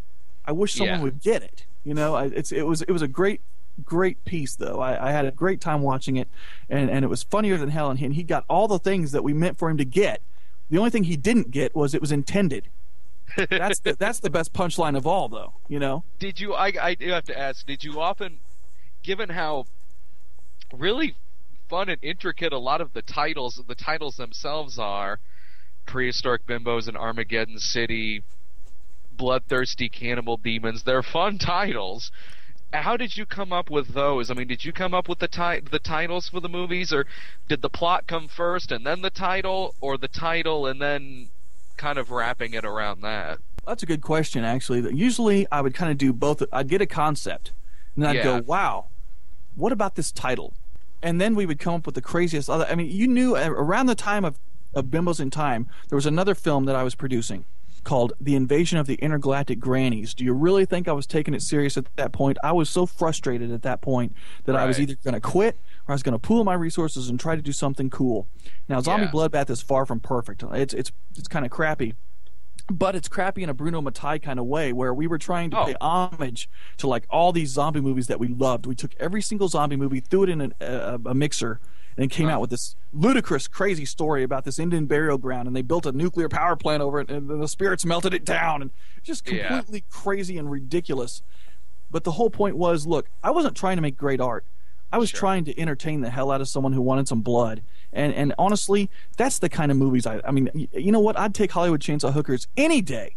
I 0.44 0.52
wish 0.52 0.74
someone 0.74 0.98
Yeah. 0.98 1.02
would 1.04 1.20
get 1.22 1.42
it. 1.42 1.64
You 1.84 1.94
know, 1.94 2.16
it's 2.16 2.50
it 2.52 2.62
was 2.66 2.82
it 2.82 2.90
was 2.90 3.02
a 3.02 3.08
great 3.08 3.40
great 3.82 4.24
piece 4.24 4.54
though. 4.56 4.80
I, 4.80 5.08
I 5.08 5.12
had 5.12 5.24
a 5.24 5.30
great 5.30 5.60
time 5.60 5.82
watching 5.82 6.16
it, 6.16 6.28
and 6.68 6.90
and 6.90 7.04
it 7.04 7.08
was 7.08 7.22
funnier 7.22 7.56
than 7.56 7.70
hell. 7.70 7.90
And 7.90 7.98
he, 7.98 8.04
and 8.06 8.14
he 8.14 8.22
got 8.22 8.44
all 8.48 8.68
the 8.68 8.78
things 8.78 9.12
that 9.12 9.24
we 9.24 9.32
meant 9.32 9.58
for 9.58 9.70
him 9.70 9.76
to 9.78 9.84
get. 9.84 10.20
The 10.70 10.78
only 10.78 10.90
thing 10.90 11.04
he 11.04 11.16
didn't 11.16 11.50
get 11.50 11.74
was 11.74 11.94
it 11.94 12.00
was 12.00 12.12
intended. 12.12 12.68
That's 13.50 13.80
the, 13.80 13.94
that's 13.98 14.20
the 14.20 14.30
best 14.30 14.52
punchline 14.52 14.96
of 14.96 15.06
all, 15.06 15.28
though. 15.28 15.54
You 15.68 15.78
know, 15.78 16.04
did 16.18 16.40
you 16.40 16.54
I, 16.54 16.72
I 16.80 16.94
do 16.94 17.08
have 17.10 17.24
to 17.24 17.38
ask 17.38 17.66
did 17.66 17.84
you 17.84 18.00
often 18.00 18.38
given 19.02 19.28
how 19.28 19.66
really 20.72 21.16
fun 21.68 21.88
and 21.88 21.98
intricate 22.02 22.52
a 22.52 22.58
lot 22.58 22.80
of 22.80 22.92
the 22.92 23.02
titles 23.02 23.62
the 23.66 23.74
titles 23.74 24.16
themselves 24.16 24.78
are 24.78 25.18
prehistoric 25.86 26.46
bimbos 26.46 26.88
and 26.88 26.96
armageddon 26.96 27.58
city 27.58 28.22
bloodthirsty 29.16 29.88
cannibal 29.88 30.36
demons 30.36 30.82
they're 30.82 31.02
fun 31.02 31.38
titles 31.38 32.10
how 32.74 32.96
did 32.96 33.16
you 33.16 33.24
come 33.24 33.52
up 33.52 33.70
with 33.70 33.88
those 33.94 34.30
i 34.30 34.34
mean 34.34 34.48
did 34.48 34.64
you 34.64 34.72
come 34.72 34.92
up 34.94 35.08
with 35.08 35.18
the 35.20 35.28
ti- 35.28 35.60
the 35.70 35.78
titles 35.78 36.28
for 36.28 36.40
the 36.40 36.48
movies 36.48 36.92
or 36.92 37.06
did 37.48 37.62
the 37.62 37.70
plot 37.70 38.06
come 38.06 38.26
first 38.28 38.72
and 38.72 38.84
then 38.84 39.00
the 39.02 39.10
title 39.10 39.74
or 39.80 39.96
the 39.96 40.08
title 40.08 40.66
and 40.66 40.80
then 40.82 41.28
kind 41.76 41.98
of 41.98 42.10
wrapping 42.10 42.52
it 42.54 42.64
around 42.64 43.00
that 43.00 43.38
that's 43.66 43.82
a 43.82 43.86
good 43.86 44.02
question. 44.02 44.44
Actually, 44.44 44.94
usually 44.94 45.46
I 45.50 45.62
would 45.62 45.72
kind 45.72 45.90
of 45.90 45.96
do 45.96 46.12
both. 46.12 46.42
I'd 46.52 46.68
get 46.68 46.82
a 46.82 46.86
concept, 46.86 47.52
and 47.94 48.04
then 48.04 48.10
I'd 48.10 48.16
Yeah. 48.16 48.24
go, 48.24 48.42
"Wow, 48.42 48.88
what 49.54 49.72
about 49.72 49.94
this 49.94 50.12
title?" 50.12 50.52
And 51.02 51.18
then 51.18 51.34
we 51.34 51.46
would 51.46 51.58
come 51.58 51.76
up 51.76 51.86
with 51.86 51.94
the 51.94 52.02
craziest 52.02 52.50
other. 52.50 52.66
I 52.68 52.74
mean, 52.74 52.90
you 52.90 53.08
knew 53.08 53.36
around 53.36 53.86
the 53.86 53.94
time 53.94 54.22
of 54.22 54.38
of 54.74 54.86
Bimbos 54.86 55.18
in 55.18 55.30
Time, 55.30 55.66
there 55.88 55.96
was 55.96 56.04
another 56.04 56.34
film 56.34 56.66
that 56.66 56.76
I 56.76 56.82
was 56.82 56.94
producing 56.94 57.46
called 57.84 58.12
The 58.20 58.34
Invasion 58.34 58.78
of 58.78 58.86
the 58.86 58.94
Intergalactic 58.96 59.60
Grannies. 59.60 60.14
Do 60.14 60.24
you 60.24 60.32
really 60.32 60.64
think 60.64 60.88
I 60.88 60.92
was 60.92 61.06
taking 61.06 61.34
it 61.34 61.42
serious 61.42 61.76
at 61.76 61.86
that 61.96 62.12
point? 62.12 62.38
I 62.42 62.52
was 62.52 62.68
so 62.70 62.86
frustrated 62.86 63.52
at 63.52 63.62
that 63.62 63.80
point 63.80 64.14
that 64.44 64.56
I 64.56 64.64
was 64.66 64.80
either 64.80 64.94
going 65.04 65.14
to 65.14 65.20
quit 65.20 65.56
or 65.86 65.92
I 65.92 65.94
was 65.94 66.02
going 66.02 66.12
to 66.14 66.18
pool 66.18 66.44
my 66.44 66.54
resources 66.54 67.08
and 67.08 67.20
try 67.20 67.36
to 67.36 67.42
do 67.42 67.52
something 67.52 67.90
cool. 67.90 68.26
Now, 68.68 68.80
Zombie 68.80 69.06
Yeah. 69.06 69.12
Bloodbath 69.12 69.50
is 69.50 69.62
far 69.62 69.86
from 69.86 70.00
perfect. 70.00 70.42
It's 70.52 70.74
it's 70.74 70.92
it's 71.16 71.28
kind 71.28 71.44
of 71.44 71.50
crappy 71.50 71.94
but 72.72 72.96
it's 72.96 73.08
crappy 73.08 73.42
in 73.42 73.50
a 73.50 73.52
Bruno 73.54 73.82
Mattei 73.82 74.18
kind 74.18 74.38
of 74.38 74.46
way, 74.46 74.72
where 74.72 74.94
we 74.94 75.06
were 75.06 75.18
trying 75.18 75.50
to 75.50 75.58
Oh. 75.58 75.64
pay 75.66 75.74
homage 75.82 76.48
to 76.78 76.86
like 76.86 77.04
all 77.10 77.30
these 77.30 77.50
zombie 77.50 77.82
movies 77.82 78.06
that 78.06 78.18
we 78.18 78.26
loved. 78.28 78.64
We 78.64 78.74
took 78.74 78.94
every 78.98 79.20
single 79.20 79.48
zombie 79.48 79.76
movie, 79.76 80.00
threw 80.00 80.22
it 80.22 80.30
in 80.30 80.40
a, 80.40 80.50
a, 80.62 80.98
a 81.10 81.14
mixer, 81.14 81.60
and 81.96 82.10
came 82.10 82.28
out 82.28 82.40
with 82.40 82.50
this 82.50 82.76
ludicrous, 82.92 83.46
crazy 83.48 83.84
story 83.84 84.22
about 84.22 84.44
this 84.44 84.58
Indian 84.58 84.86
burial 84.86 85.18
ground, 85.18 85.46
and 85.46 85.54
they 85.56 85.62
built 85.62 85.86
a 85.86 85.92
nuclear 85.92 86.28
power 86.28 86.56
plant 86.56 86.82
over 86.82 87.00
it, 87.00 87.10
and 87.10 87.28
the 87.28 87.46
spirits 87.48 87.84
melted 87.84 88.12
it 88.14 88.24
down, 88.24 88.62
and 88.62 88.70
just 89.02 89.28
Yeah. 89.30 89.48
completely 89.48 89.84
crazy 89.90 90.38
and 90.38 90.50
ridiculous. 90.50 91.22
But 91.90 92.04
the 92.04 92.12
whole 92.12 92.30
point 92.30 92.56
was, 92.56 92.86
look, 92.86 93.08
I 93.22 93.30
wasn't 93.30 93.56
trying 93.56 93.76
to 93.76 93.82
make 93.82 93.96
great 93.96 94.20
art. 94.20 94.44
I 94.92 94.98
was 94.98 95.10
Sure. 95.10 95.20
trying 95.20 95.44
to 95.44 95.58
entertain 95.60 96.00
the 96.02 96.10
hell 96.10 96.30
out 96.30 96.40
of 96.40 96.48
someone 96.48 96.72
who 96.72 96.80
wanted 96.82 97.08
some 97.08 97.20
blood. 97.20 97.62
And 97.92 98.12
and 98.14 98.32
honestly, 98.38 98.90
that's 99.16 99.38
the 99.38 99.48
kind 99.48 99.70
of 99.70 99.76
movies 99.76 100.06
I 100.06 100.20
I 100.24 100.30
mean, 100.32 100.68
you 100.72 100.90
know 100.92 101.00
what? 101.00 101.18
I'd 101.18 101.34
take 101.34 101.52
Hollywood 101.52 101.80
Chainsaw 101.80 102.12
Hookers 102.12 102.48
any 102.56 102.80
day 102.82 103.16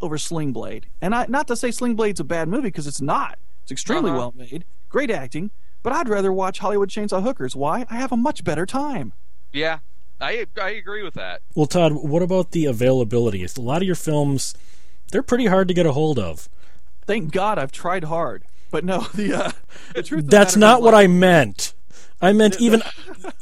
over 0.00 0.16
Sling 0.18 0.52
Blade. 0.52 0.86
And 1.00 1.14
I 1.14 1.26
not 1.28 1.46
to 1.48 1.56
say 1.56 1.70
Sling 1.70 1.96
Blade's 1.96 2.20
a 2.20 2.24
bad 2.24 2.48
movie 2.48 2.68
because 2.68 2.86
it's 2.86 3.00
not. 3.00 3.38
It's 3.62 3.72
extremely 3.72 4.10
Uh-huh. 4.10 4.18
well 4.18 4.34
made, 4.36 4.64
great 4.88 5.10
acting, 5.10 5.50
but 5.82 5.92
I'd 5.92 6.08
rather 6.08 6.32
watch 6.32 6.58
Hollywood 6.58 6.90
Chainsaw 6.90 7.22
Hookers. 7.22 7.54
Why? 7.56 7.86
I 7.90 7.96
have 7.96 8.12
a 8.12 8.16
much 8.16 8.44
better 8.44 8.66
time. 8.66 9.12
yeah 9.52 9.78
i 10.20 10.44
i 10.60 10.70
agree 10.70 11.02
with 11.04 11.14
that 11.14 11.42
Well, 11.54 11.66
Todd, 11.66 11.92
what 11.92 12.22
about 12.22 12.50
the 12.50 12.64
availability? 12.66 13.44
A 13.44 13.60
lot 13.60 13.82
of 13.82 13.86
your 13.86 13.94
films, 13.94 14.52
they're 15.12 15.22
pretty 15.22 15.46
hard 15.46 15.68
to 15.68 15.74
get 15.74 15.86
a 15.86 15.92
hold 15.92 16.18
of. 16.18 16.48
Thank 17.06 17.30
God 17.32 17.56
I've 17.58 17.70
tried 17.72 18.04
hard. 18.04 18.42
But 18.70 18.84
no, 18.84 19.00
the 19.14 19.32
uh, 19.32 19.52
the 19.94 20.02
truth. 20.02 20.24
of 20.24 20.30
the 20.30 20.36
That's 20.36 20.56
not 20.56 20.78
is, 20.80 20.84
what 20.84 20.94
like, 20.94 21.04
I 21.04 21.06
meant. 21.06 21.72
I 22.20 22.32
meant 22.32 22.56
even 22.60 22.82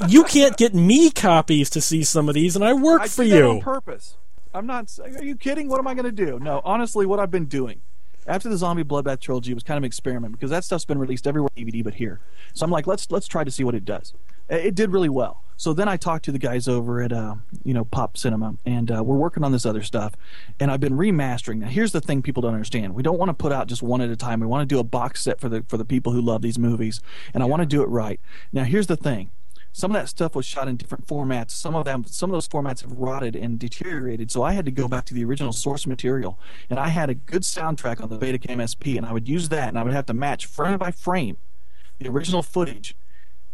you 0.07 0.25
can't 0.25 0.57
get 0.59 0.75
me 0.75 1.11
copies 1.11 1.70
to 1.70 1.81
see 1.81 2.05
some 2.05 2.29
of 2.29 2.35
these, 2.35 2.55
and 2.55 2.64
I 2.64 2.75
work 2.75 3.03
I 3.03 3.09
for 3.09 3.25
did 3.25 3.33
that 3.33 3.44
on 3.49 3.61
purpose. 3.62 4.16
I'm 4.55 4.66
not. 4.66 4.96
Are 5.03 5.25
you 5.25 5.35
kidding? 5.35 5.68
What 5.68 5.79
am 5.81 5.87
I 5.88 5.94
going 5.94 6.05
to 6.05 6.12
do? 6.12 6.38
No, 6.38 6.61
honestly, 6.64 7.07
what 7.07 7.18
I've 7.18 7.31
been 7.31 7.46
doing 7.46 7.81
after 8.26 8.48
the 8.48 8.56
Zombie 8.56 8.84
Bloodbath 8.84 9.20
trilogy 9.20 9.52
it 9.52 9.54
was 9.54 9.62
kind 9.62 9.76
of 9.76 9.82
an 9.82 9.86
experiment 9.86 10.32
because 10.32 10.50
that 10.50 10.64
stuff's 10.64 10.84
been 10.84 10.98
released 10.98 11.26
everywhere 11.26 11.50
DVD 11.56 11.82
but 11.82 11.94
here. 11.94 12.20
So 12.54 12.64
I'm 12.64 12.70
like, 12.70 12.86
let's 12.86 13.10
let's 13.10 13.26
try 13.26 13.44
to 13.44 13.50
see 13.50 13.64
what 13.64 13.74
it 13.74 13.84
does. 13.84 14.14
It 14.48 14.74
did 14.74 14.92
really 14.92 15.08
well. 15.08 15.42
So 15.58 15.72
then 15.72 15.88
I 15.88 15.96
talked 15.96 16.24
to 16.26 16.32
the 16.32 16.38
guys 16.38 16.68
over 16.68 17.00
at 17.00 17.12
uh, 17.12 17.36
you 17.64 17.72
know 17.72 17.84
Pop 17.84 18.16
Cinema, 18.16 18.56
and 18.66 18.90
uh, 18.90 19.02
we're 19.02 19.16
working 19.16 19.42
on 19.42 19.52
this 19.52 19.64
other 19.64 19.82
stuff. 19.82 20.14
And 20.60 20.70
I've 20.70 20.80
been 20.80 20.94
remastering. 20.94 21.58
Now 21.58 21.68
here's 21.68 21.92
the 21.92 22.00
thing 22.00 22.22
people 22.22 22.42
don't 22.42 22.52
understand: 22.52 22.94
we 22.94 23.02
don't 23.02 23.18
want 23.18 23.30
to 23.30 23.34
put 23.34 23.52
out 23.52 23.66
just 23.66 23.82
one 23.82 24.00
at 24.00 24.10
a 24.10 24.16
time. 24.16 24.40
We 24.40 24.46
want 24.46 24.68
to 24.68 24.72
do 24.72 24.78
a 24.78 24.84
box 24.84 25.22
set 25.22 25.40
for 25.40 25.48
the 25.48 25.64
for 25.68 25.76
the 25.76 25.84
people 25.84 26.12
who 26.12 26.20
love 26.20 26.42
these 26.42 26.58
movies, 26.58 27.00
and 27.32 27.42
I 27.42 27.46
want 27.46 27.62
to 27.62 27.66
do 27.66 27.82
it 27.82 27.86
right. 27.86 28.20
Now 28.52 28.64
here's 28.64 28.86
the 28.86 28.96
thing: 28.96 29.30
some 29.76 29.90
of 29.90 30.00
that 30.00 30.08
stuff 30.08 30.34
was 30.34 30.46
shot 30.46 30.68
in 30.68 30.78
different 30.78 31.06
formats. 31.06 31.50
Some 31.50 31.74
of 31.74 31.84
them, 31.84 32.02
some 32.06 32.30
of 32.30 32.32
those 32.32 32.48
formats 32.48 32.80
have 32.80 32.92
rotted 32.92 33.36
and 33.36 33.58
deteriorated. 33.58 34.30
So 34.30 34.42
I 34.42 34.52
had 34.52 34.64
to 34.64 34.70
go 34.70 34.88
back 34.88 35.04
to 35.04 35.14
the 35.14 35.22
original 35.22 35.52
source 35.52 35.86
material, 35.86 36.40
and 36.70 36.78
I 36.78 36.88
had 36.88 37.10
a 37.10 37.14
good 37.14 37.42
soundtrack 37.42 38.00
on 38.00 38.08
the 38.08 38.16
Betacam 38.16 38.64
SP, 38.64 38.96
and 38.96 39.04
I 39.04 39.12
would 39.12 39.28
use 39.28 39.50
that, 39.50 39.68
and 39.68 39.78
I 39.78 39.82
would 39.82 39.92
have 39.92 40.06
to 40.06 40.14
match 40.14 40.46
frame 40.46 40.78
by 40.78 40.92
frame 40.92 41.36
the 41.98 42.08
original 42.08 42.42
footage. 42.42 42.96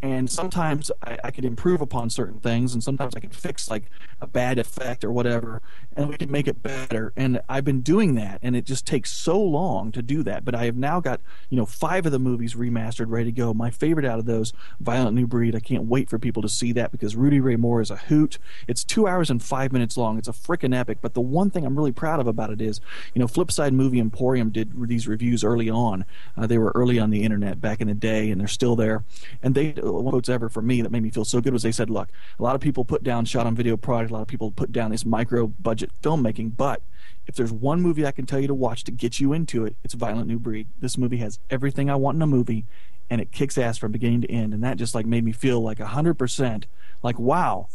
And 0.03 0.29
sometimes 0.29 0.91
I, 1.03 1.19
I 1.25 1.31
could 1.31 1.45
improve 1.45 1.81
upon 1.81 2.11
certain 2.11 2.41
things, 2.41 2.75
and 2.75 2.83
sometimes 2.83 3.15
I 3.15 3.21
could 3.21 3.35
fix 3.35 3.71
like 3.71 3.85
a 4.21 4.27
bad 4.27 4.59
effect 4.59 5.05
or 5.05 5.13
whatever, 5.13 5.63
and 5.97 6.09
we 6.09 6.17
could 6.17 6.31
make 6.31 6.49
it 6.49 6.61
better. 6.61 7.13
And 7.17 7.41
I've 7.49 7.65
been 7.65 7.83
doing 7.83 8.17
that, 8.17 8.41
and 8.43 8.57
it 8.57 8.65
just 8.65 8.85
takes 8.85 9.13
so 9.13 9.41
long 9.41 9.93
to 9.93 10.03
do 10.03 10.25
that. 10.25 10.45
But 10.45 10.57
I 10.57 10.65
have 10.65 10.77
now 10.77 10.99
got 10.99 11.21
you 11.51 11.57
know 11.57 11.67
five 11.67 12.05
of 12.05 12.11
the 12.11 12.19
movies 12.19 12.55
remastered, 12.55 13.07
ready 13.09 13.27
to 13.27 13.33
go. 13.33 13.55
My 13.55 13.71
favorite 13.71 14.05
out 14.05 14.19
of 14.19 14.27
those, 14.27 14.53
Violent 14.81 15.15
New 15.15 15.29
Breed. 15.29 15.55
I 15.55 15.61
can't 15.61 15.85
wait 15.85 16.11
for 16.11 16.19
people 16.19 16.43
to 16.43 16.49
see 16.49 16.73
that 16.73 16.91
because 16.91 17.15
Rudy 17.15 17.39
Ray 17.39 17.57
Moore 17.57 17.81
is 17.81 17.91
a 17.91 17.97
hoot. 17.97 18.39
It's 18.67 18.83
two 18.83 19.07
hours 19.07 19.31
and 19.31 19.41
five 19.41 19.73
minutes 19.73 19.97
long. 19.97 20.19
It's 20.19 20.29
a 20.29 20.33
freaking 20.33 20.77
epic. 20.77 20.99
But 21.01 21.15
the 21.15 21.21
one 21.21 21.51
thing 21.51 21.65
I'm 21.65 21.77
really 21.77 21.93
proud 21.93 22.19
of 22.19 22.27
about 22.27 22.51
it 22.51 22.61
is, 22.61 22.81
you 23.15 23.21
know, 23.21 23.27
Flipside 23.27 23.73
Movie 23.73 24.01
Emporium 24.01 24.51
did 24.51 24.73
these 24.89 25.07
reviews 25.07 25.45
early 25.45 25.71
on. 25.71 26.05
Uh, 26.37 26.49
they 26.49 26.59
were 26.59 26.73
early 26.75 26.99
on 26.99 27.11
the 27.11 27.23
internet 27.23 27.61
back 27.61 27.81
in 27.81 27.87
the 27.87 27.95
day, 27.95 28.31
and 28.31 28.41
they're 28.41 28.49
still 28.49 28.75
there. 28.75 29.05
And 29.43 29.55
they 29.55 29.75
one 30.01 30.11
quotes 30.11 30.29
ever 30.29 30.49
for 30.49 30.63
me 30.63 30.83
that 30.83 30.91
made 30.91 31.03
me 31.03 31.11
feel 31.11 31.25
so 31.25 31.41
good 31.41 31.53
was 31.53 31.63
they 31.63 31.73
said, 31.73 31.91
"Look, 31.91 32.09
a 32.39 32.43
lot 32.43 32.55
of 32.55 32.61
people 32.61 32.85
put 32.85 33.03
down 33.03 33.25
shot 33.25 33.47
on 33.47 33.55
video 33.55 33.77
product. 33.77 34.11
A 34.11 34.15
lot 34.15 34.23
of 34.23 34.29
people 34.29 34.51
put 34.51 34.73
down 34.73 34.91
this 34.91 35.05
micro 35.05 35.47
budget 35.47 35.91
filmmaking, 36.03 36.57
but." 36.57 36.83
If 37.25 37.37
there's 37.37 37.53
one 37.53 37.81
movie 37.81 38.05
I 38.05 38.11
can 38.11 38.27
tell 38.27 38.41
you 38.41 38.49
to 38.49 38.55
watch 38.55 38.83
to 38.85 38.91
get 38.91 39.21
you 39.21 39.33
into 39.33 39.65
it, 39.65 39.77
it's 39.85 39.95
Violent 39.95 40.27
New 40.27 40.41
Breed. 40.41 40.67
This 40.81 40.99
movie 40.99 41.19
has 41.19 41.39
everything 41.51 41.89
I 41.89 41.95
want 41.95 42.17
in 42.17 42.23
a 42.23 42.27
movie, 42.27 42.67
and 43.09 43.21
it 43.21 43.31
kicks 43.31 43.57
ass 43.57 43.79
from 43.79 43.93
beginning 43.93 44.23
to 44.23 44.31
end. 44.31 44.53
And 44.53 44.65
that 44.65 44.77
just 44.77 44.93
like 44.93 45.07
made 45.07 45.25
me 45.25 45.31
feel 45.31 45.61
like 45.61 45.79
a 45.79 45.87
hundred 45.87 46.15
percent 46.15 46.67
like 47.03 47.19
wow, 47.19 47.69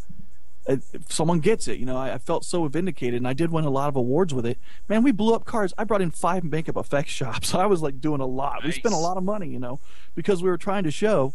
uh, 0.68 0.78
if 0.94 1.12
someone 1.12 1.40
gets 1.40 1.68
it. 1.68 1.80
You 1.80 1.86
know, 1.86 1.98
I, 1.98 2.14
I 2.14 2.18
felt 2.18 2.44
so 2.44 2.68
vindicated, 2.68 3.16
and 3.16 3.28
I 3.28 3.34
did 3.34 3.52
win 3.52 3.66
a 3.66 3.70
lot 3.70 3.90
of 3.90 3.96
awards 3.96 4.34
with 4.34 4.46
it. 4.46 4.58
Man, 4.88 5.04
we 5.04 5.12
blew 5.12 5.34
up 5.34 5.46
cars. 5.46 5.74
I 5.78 5.84
brought 5.84 6.02
in 6.02 6.12
five 6.12 6.44
makeup 6.44 6.78
effects 6.78 7.12
shops. 7.12 7.54
I 7.54 7.66
was 7.66 7.82
like 7.82 8.02
doing 8.02 8.22
a 8.22 8.26
lot. 8.26 8.64
We 8.64 8.72
spent 8.72 8.96
a 8.96 9.00
lot 9.00 9.18
of 9.18 9.24
money, 9.24 9.48
you 9.48 9.60
know, 9.60 9.80
because 10.16 10.44
we 10.44 10.50
were 10.50 10.58
trying 10.58 10.84
to 10.84 10.92
show. 10.92 11.34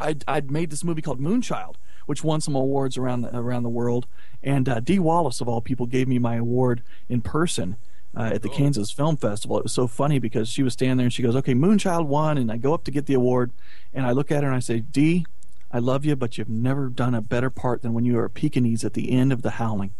I'd, 0.00 0.24
I'd 0.26 0.50
made 0.50 0.70
this 0.70 0.84
movie 0.84 1.02
called 1.02 1.20
Moonchild, 1.20 1.76
which 2.06 2.24
won 2.24 2.40
some 2.40 2.54
awards 2.54 2.96
around 2.96 3.22
the, 3.22 3.36
around 3.36 3.62
the 3.62 3.68
world, 3.68 4.06
and 4.42 4.68
uh, 4.68 4.80
Dee 4.80 4.98
Wallace 4.98 5.40
of 5.40 5.48
all 5.48 5.60
people 5.60 5.86
gave 5.86 6.08
me 6.08 6.18
my 6.18 6.36
award 6.36 6.82
in 7.08 7.20
person. 7.20 7.76
Uh, 8.16 8.30
at 8.32 8.42
the 8.42 8.48
Kansas 8.48 8.92
Film 8.92 9.16
Festival, 9.16 9.58
it 9.58 9.64
was 9.64 9.72
so 9.72 9.88
funny 9.88 10.20
because 10.20 10.48
she 10.48 10.62
was 10.62 10.72
standing 10.74 10.98
there 10.98 11.06
and 11.06 11.12
she 11.12 11.20
goes, 11.20 11.34
"Okay, 11.34 11.52
Moonchild 11.52 12.06
won," 12.06 12.38
and 12.38 12.52
I 12.52 12.58
go 12.58 12.72
up 12.72 12.84
to 12.84 12.92
get 12.92 13.06
the 13.06 13.14
award, 13.14 13.50
and 13.92 14.06
I 14.06 14.12
look 14.12 14.30
at 14.30 14.44
her 14.44 14.48
and 14.48 14.56
I 14.56 14.60
say, 14.60 14.78
"Dee, 14.78 15.26
I 15.72 15.80
love 15.80 16.04
you, 16.04 16.14
but 16.14 16.38
you've 16.38 16.48
never 16.48 16.88
done 16.88 17.12
a 17.16 17.20
better 17.20 17.50
part 17.50 17.82
than 17.82 17.92
when 17.92 18.04
you 18.04 18.14
were 18.14 18.24
a 18.24 18.30
Pekingese 18.30 18.84
at 18.84 18.92
the 18.92 19.10
end 19.10 19.32
of 19.32 19.42
The 19.42 19.50
Howling." 19.50 19.94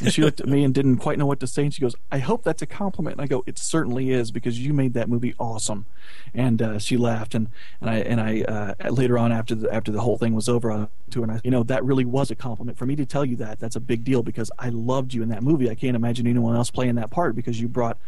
And 0.00 0.12
she 0.12 0.22
looked 0.22 0.40
at 0.40 0.48
me 0.48 0.64
and 0.64 0.74
didn't 0.74 0.98
quite 0.98 1.18
know 1.18 1.26
what 1.26 1.40
to 1.40 1.46
say. 1.46 1.64
And 1.64 1.74
she 1.74 1.80
goes, 1.80 1.94
"I 2.10 2.18
hope 2.18 2.44
that's 2.44 2.62
a 2.62 2.66
compliment." 2.66 3.16
And 3.16 3.22
I 3.22 3.26
go, 3.26 3.42
"It 3.46 3.58
certainly 3.58 4.10
is 4.10 4.30
because 4.30 4.58
you 4.58 4.72
made 4.72 4.94
that 4.94 5.08
movie 5.08 5.34
awesome." 5.38 5.86
And 6.32 6.60
uh, 6.60 6.78
she 6.78 6.96
laughed. 6.96 7.34
And 7.34 7.48
and 7.80 7.90
I 7.90 7.96
and 7.96 8.20
I 8.20 8.42
uh, 8.42 8.90
later 8.90 9.18
on 9.18 9.32
after 9.32 9.54
the 9.54 9.72
after 9.72 9.92
the 9.92 10.00
whole 10.00 10.18
thing 10.18 10.34
was 10.34 10.48
over, 10.48 10.70
I 10.70 10.88
to 11.10 11.20
her 11.20 11.24
and 11.24 11.32
I, 11.32 11.40
you 11.44 11.50
know, 11.50 11.62
that 11.64 11.84
really 11.84 12.04
was 12.04 12.30
a 12.30 12.34
compliment 12.34 12.76
for 12.76 12.86
me 12.86 12.96
to 12.96 13.06
tell 13.06 13.24
you 13.24 13.36
that. 13.36 13.58
That's 13.58 13.76
a 13.76 13.80
big 13.80 14.04
deal 14.04 14.22
because 14.22 14.50
I 14.58 14.68
loved 14.68 15.14
you 15.14 15.22
in 15.22 15.30
that 15.30 15.42
movie. 15.42 15.70
I 15.70 15.74
can't 15.74 15.96
imagine 15.96 16.26
anyone 16.26 16.56
else 16.56 16.70
playing 16.70 16.96
that 16.96 17.10
part 17.10 17.34
because 17.34 17.60
you 17.60 17.68
brought 17.68 17.98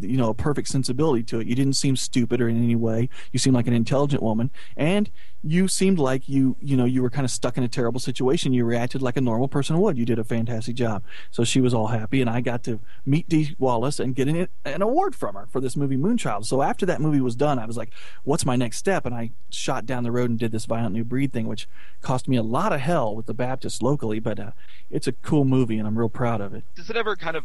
you 0.00 0.16
know 0.16 0.30
a 0.30 0.34
perfect 0.34 0.68
sensibility 0.68 1.22
to 1.24 1.40
it. 1.40 1.46
You 1.46 1.54
didn't 1.54 1.74
seem 1.74 1.96
stupid 1.96 2.40
or 2.40 2.48
in 2.48 2.62
any 2.62 2.76
way. 2.76 3.08
You 3.32 3.38
seemed 3.38 3.54
like 3.54 3.66
an 3.66 3.72
intelligent 3.72 4.22
woman. 4.22 4.50
And 4.76 5.10
you 5.42 5.68
seemed 5.68 5.98
like 5.98 6.28
you 6.28 6.56
you 6.60 6.76
know 6.76 6.84
you 6.84 7.02
were 7.02 7.10
kind 7.10 7.24
of 7.24 7.30
stuck 7.30 7.56
in 7.56 7.64
a 7.64 7.68
terrible 7.68 8.00
situation. 8.00 8.52
You 8.52 8.64
reacted 8.64 9.02
like 9.02 9.16
a 9.16 9.20
normal 9.20 9.48
person 9.48 9.78
would. 9.78 9.98
You 9.98 10.04
did 10.04 10.18
a 10.18 10.24
fantastic 10.24 10.74
job. 10.74 11.02
So 11.30 11.44
she 11.44 11.60
was 11.60 11.74
all 11.74 11.88
happy 11.88 12.20
and 12.20 12.30
i 12.30 12.40
got 12.40 12.62
to 12.64 12.80
meet 13.04 13.28
dee 13.28 13.54
wallace 13.58 14.00
and 14.00 14.14
get 14.14 14.28
an, 14.28 14.48
an 14.64 14.82
award 14.82 15.14
from 15.14 15.34
her 15.34 15.46
for 15.50 15.60
this 15.60 15.76
movie 15.76 15.96
moonchild. 15.96 16.46
So 16.46 16.62
after 16.62 16.86
that 16.86 17.00
movie 17.00 17.20
was 17.20 17.36
done 17.36 17.58
i 17.58 17.66
was 17.66 17.76
like 17.76 17.90
what's 18.24 18.46
my 18.46 18.56
next 18.56 18.78
step? 18.78 19.06
And 19.06 19.14
i 19.14 19.30
shot 19.50 19.86
down 19.86 20.02
the 20.02 20.12
road 20.12 20.30
and 20.30 20.38
did 20.38 20.52
this 20.52 20.64
violent 20.64 20.94
new 20.94 21.04
breed 21.04 21.32
thing 21.32 21.46
which 21.46 21.68
cost 22.00 22.28
me 22.28 22.36
a 22.36 22.42
lot 22.42 22.72
of 22.72 22.80
hell 22.80 23.14
with 23.14 23.26
the 23.26 23.34
baptists 23.34 23.82
locally 23.82 24.18
but 24.20 24.38
uh, 24.40 24.50
it's 24.90 25.06
a 25.06 25.12
cool 25.12 25.44
movie 25.44 25.78
and 25.78 25.86
i'm 25.86 25.98
real 25.98 26.08
proud 26.08 26.40
of 26.40 26.54
it. 26.54 26.64
Does 26.74 26.90
it 26.90 26.96
ever 26.96 27.16
kind 27.16 27.36
of 27.36 27.44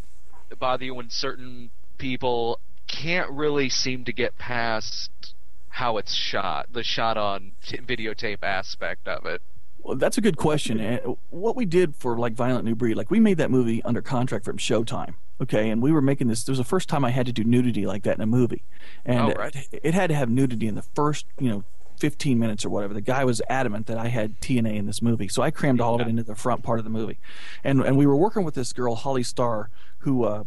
bother 0.57 0.85
you 0.85 0.95
when 0.95 1.09
certain 1.09 1.69
people 1.99 2.59
can't 2.87 3.29
really 3.29 3.69
seem 3.69 4.03
to 4.05 4.11
get 4.11 4.37
past 4.39 5.11
how 5.69 5.97
it's 5.97 6.13
shot, 6.13 6.65
the 6.73 6.81
shot 6.83 7.15
on 7.17 7.51
t- 7.63 7.77
videotape 7.77 8.39
aspect 8.41 9.07
of 9.07 9.25
it? 9.27 9.41
Well, 9.81 9.95
that's 9.95 10.17
a 10.17 10.21
good 10.21 10.35
question. 10.37 10.79
And 10.79 11.15
what 11.29 11.55
we 11.55 11.65
did 11.65 11.95
for 11.95 12.17
like 12.17 12.33
Violent 12.33 12.65
New 12.65 12.75
Breed, 12.75 12.95
like 12.97 13.11
we 13.11 13.19
made 13.19 13.37
that 13.37 13.51
movie 13.51 13.81
under 13.83 14.01
contract 14.01 14.43
from 14.43 14.57
Showtime. 14.57 15.13
Okay, 15.41 15.69
and 15.69 15.81
we 15.81 15.93
were 15.93 16.01
making 16.01 16.27
this. 16.27 16.41
It 16.41 16.49
was 16.49 16.57
the 16.57 16.65
first 16.65 16.89
time 16.89 17.05
I 17.05 17.11
had 17.11 17.25
to 17.27 17.31
do 17.31 17.45
nudity 17.45 17.85
like 17.85 18.03
that 18.03 18.15
in 18.15 18.21
a 18.21 18.25
movie, 18.25 18.63
and 19.05 19.19
Oh, 19.31 19.33
right. 19.35 19.55
it, 19.71 19.79
it 19.83 19.93
had 19.93 20.07
to 20.09 20.15
have 20.15 20.29
nudity 20.29 20.67
in 20.67 20.75
the 20.75 20.81
first, 20.81 21.25
you 21.39 21.49
know, 21.49 21.63
15 21.99 22.37
minutes 22.37 22.65
or 22.65 22.69
whatever. 22.69 22.93
The 22.93 22.99
guy 22.99 23.23
was 23.23 23.41
adamant 23.49 23.87
that 23.87 23.97
I 23.97 24.07
had 24.09 24.41
TNA 24.41 24.75
in 24.75 24.85
this 24.85 25.01
movie, 25.01 25.29
so 25.29 25.41
I 25.41 25.49
crammed 25.49 25.79
all 25.79 25.95
of 25.95 26.01
it 26.01 26.07
into 26.09 26.23
the 26.23 26.35
front 26.35 26.61
part 26.63 26.79
of 26.79 26.83
the 26.83 26.91
movie, 26.91 27.19
and 27.63 27.79
and 27.81 27.95
we 27.95 28.05
were 28.05 28.17
working 28.17 28.43
with 28.43 28.53
this 28.55 28.73
girl 28.73 28.95
Holly 28.95 29.23
Starr, 29.23 29.69
who, 29.99 30.25
uh, 30.25 30.43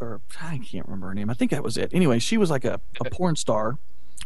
or 0.00 0.20
I 0.40 0.58
can't 0.58 0.86
remember 0.86 1.08
her 1.08 1.14
name. 1.14 1.30
I 1.30 1.34
think 1.34 1.50
that 1.50 1.62
was 1.62 1.76
it. 1.76 1.90
Anyway, 1.92 2.18
she 2.18 2.36
was 2.36 2.50
like 2.50 2.64
a, 2.64 2.80
a 3.00 3.10
porn 3.10 3.36
star 3.36 3.78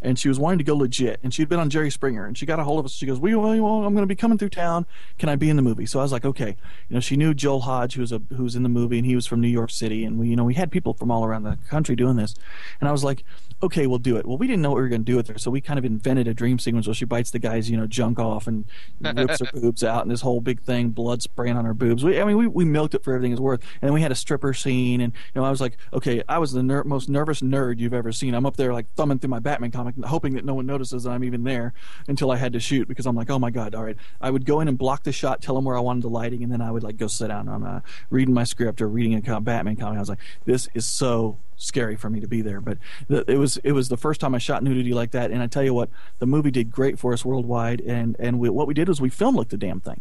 and 0.02 0.18
she 0.18 0.28
was 0.28 0.38
wanting 0.38 0.58
to 0.58 0.64
go 0.64 0.76
legit. 0.76 1.18
And 1.22 1.34
she'd 1.34 1.48
been 1.48 1.58
on 1.58 1.70
Jerry 1.70 1.90
Springer, 1.90 2.24
and 2.26 2.36
she 2.36 2.46
got 2.46 2.60
a 2.60 2.64
hold 2.64 2.78
of 2.78 2.84
us. 2.84 2.92
She 2.92 3.06
goes, 3.06 3.18
"We, 3.18 3.34
well, 3.34 3.50
well, 3.60 3.84
I'm 3.84 3.94
going 3.94 4.02
to 4.02 4.06
be 4.06 4.14
coming 4.14 4.38
through 4.38 4.50
town. 4.50 4.86
Can 5.18 5.28
I 5.28 5.36
be 5.36 5.50
in 5.50 5.56
the 5.56 5.62
movie?" 5.62 5.86
So 5.86 5.98
I 5.98 6.02
was 6.02 6.12
like, 6.12 6.24
"Okay." 6.24 6.56
You 6.88 6.94
know, 6.94 7.00
she 7.00 7.16
knew 7.16 7.34
Joel 7.34 7.60
Hodge, 7.60 7.94
who 7.94 8.00
was 8.00 8.12
a 8.12 8.22
who 8.36 8.44
was 8.44 8.56
in 8.56 8.62
the 8.62 8.68
movie, 8.68 8.98
and 8.98 9.06
he 9.06 9.14
was 9.14 9.26
from 9.26 9.40
New 9.40 9.48
York 9.48 9.70
City, 9.70 10.04
and 10.04 10.18
we, 10.18 10.28
you 10.28 10.36
know, 10.36 10.44
we 10.44 10.54
had 10.54 10.70
people 10.70 10.94
from 10.94 11.10
all 11.10 11.24
around 11.24 11.42
the 11.42 11.58
country 11.68 11.96
doing 11.96 12.16
this. 12.16 12.34
And 12.80 12.88
I 12.88 12.92
was 12.92 13.02
like, 13.02 13.24
"Okay, 13.62 13.86
we'll 13.86 13.98
do 13.98 14.16
it." 14.16 14.26
Well, 14.26 14.38
we 14.38 14.46
didn't 14.46 14.62
know 14.62 14.70
what 14.70 14.76
we 14.76 14.82
were 14.82 14.88
going 14.88 15.04
to 15.04 15.12
do 15.12 15.16
with 15.16 15.28
her, 15.28 15.38
so 15.38 15.50
we 15.50 15.60
kind 15.60 15.78
of 15.78 15.84
invented 15.84 16.28
a 16.28 16.34
dream 16.34 16.58
sequence 16.58 16.86
where 16.86 16.94
she 16.94 17.04
bites 17.04 17.30
the 17.30 17.38
guy's, 17.38 17.70
you 17.70 17.76
know, 17.76 17.86
junk 17.86 18.18
off 18.18 18.46
and 18.46 18.64
rips 19.00 19.40
her 19.40 19.46
boobs 19.60 19.82
out, 19.82 20.02
and 20.02 20.10
this 20.10 20.20
whole 20.20 20.40
big 20.40 20.60
thing, 20.60 20.90
blood 20.90 21.22
spraying 21.22 21.56
on 21.56 21.64
her 21.64 21.74
boobs. 21.74 22.04
We, 22.04 22.20
I 22.20 22.24
mean, 22.24 22.36
we, 22.36 22.46
we 22.46 22.64
milked 22.64 22.94
it 22.94 23.02
for 23.02 23.14
everything 23.14 23.32
it's 23.32 23.40
worth. 23.40 23.60
And 23.80 23.88
then 23.88 23.94
we 23.94 24.02
had 24.02 24.12
a 24.12 24.16
stripper 24.16 24.54
scene, 24.54 25.00
and 25.00 25.12
you 25.34 25.40
know, 25.40 25.44
I 25.44 25.50
was 25.50 25.60
like, 25.60 25.76
"Okay," 25.92 26.22
I 26.28 26.38
was 26.38 26.52
the 26.52 26.62
ner- 26.62 26.84
most 26.84 27.08
nervous 27.08 27.40
nerd 27.40 27.78
you've 27.78 27.94
ever 27.94 28.12
seen. 28.12 28.34
I'm 28.34 28.46
up 28.46 28.56
there 28.56 28.72
like 28.72 28.86
thumbing 28.94 29.18
through 29.18 29.30
my 29.30 29.40
Batman 29.40 29.70
comic, 29.78 29.94
hoping 30.04 30.34
that 30.34 30.44
no 30.44 30.54
one 30.54 30.66
notices 30.66 31.04
that 31.04 31.10
I'm 31.10 31.22
even 31.22 31.44
there 31.44 31.72
until 32.08 32.32
I 32.32 32.36
had 32.36 32.52
to 32.54 32.60
shoot 32.60 32.88
because 32.88 33.06
I'm 33.06 33.14
like, 33.14 33.30
oh 33.30 33.38
my 33.38 33.50
god, 33.50 33.74
all 33.74 33.84
right. 33.84 33.96
I 34.20 34.30
would 34.30 34.44
go 34.44 34.60
in 34.60 34.66
and 34.66 34.76
block 34.76 35.04
the 35.04 35.12
shot, 35.12 35.40
tell 35.40 35.54
them 35.54 35.64
where 35.64 35.76
I 35.76 35.80
wanted 35.80 36.02
the 36.02 36.08
lighting, 36.08 36.42
and 36.42 36.52
then 36.52 36.60
I 36.60 36.70
would 36.70 36.82
like 36.82 36.96
go 36.96 37.06
sit 37.06 37.28
down. 37.28 37.48
I'm 37.48 37.64
uh, 37.64 37.80
reading 38.10 38.34
my 38.34 38.44
script 38.44 38.80
or 38.82 38.88
reading 38.88 39.14
a 39.14 39.40
Batman 39.40 39.76
comic. 39.76 39.96
I 39.96 40.00
was 40.00 40.08
like, 40.08 40.18
this 40.44 40.68
is 40.74 40.84
so 40.84 41.38
scary 41.56 41.96
for 41.96 42.10
me 42.10 42.20
to 42.20 42.28
be 42.28 42.42
there. 42.42 42.60
But 42.60 42.78
the, 43.06 43.24
it 43.30 43.36
was 43.36 43.58
it 43.58 43.72
was 43.72 43.88
the 43.88 43.96
first 43.96 44.20
time 44.20 44.34
I 44.34 44.38
shot 44.38 44.62
nudity 44.64 44.94
like 44.94 45.12
that, 45.12 45.30
and 45.30 45.42
I 45.42 45.46
tell 45.46 45.62
you 45.62 45.74
what, 45.74 45.90
the 46.18 46.26
movie 46.26 46.50
did 46.50 46.70
great 46.70 46.98
for 46.98 47.12
us 47.12 47.24
worldwide. 47.24 47.80
And 47.82 48.16
and 48.18 48.40
we, 48.40 48.48
what 48.48 48.66
we 48.66 48.74
did 48.74 48.88
was 48.88 49.00
we 49.00 49.10
film 49.10 49.36
looked 49.36 49.50
the 49.50 49.56
damn 49.56 49.80
thing. 49.80 50.00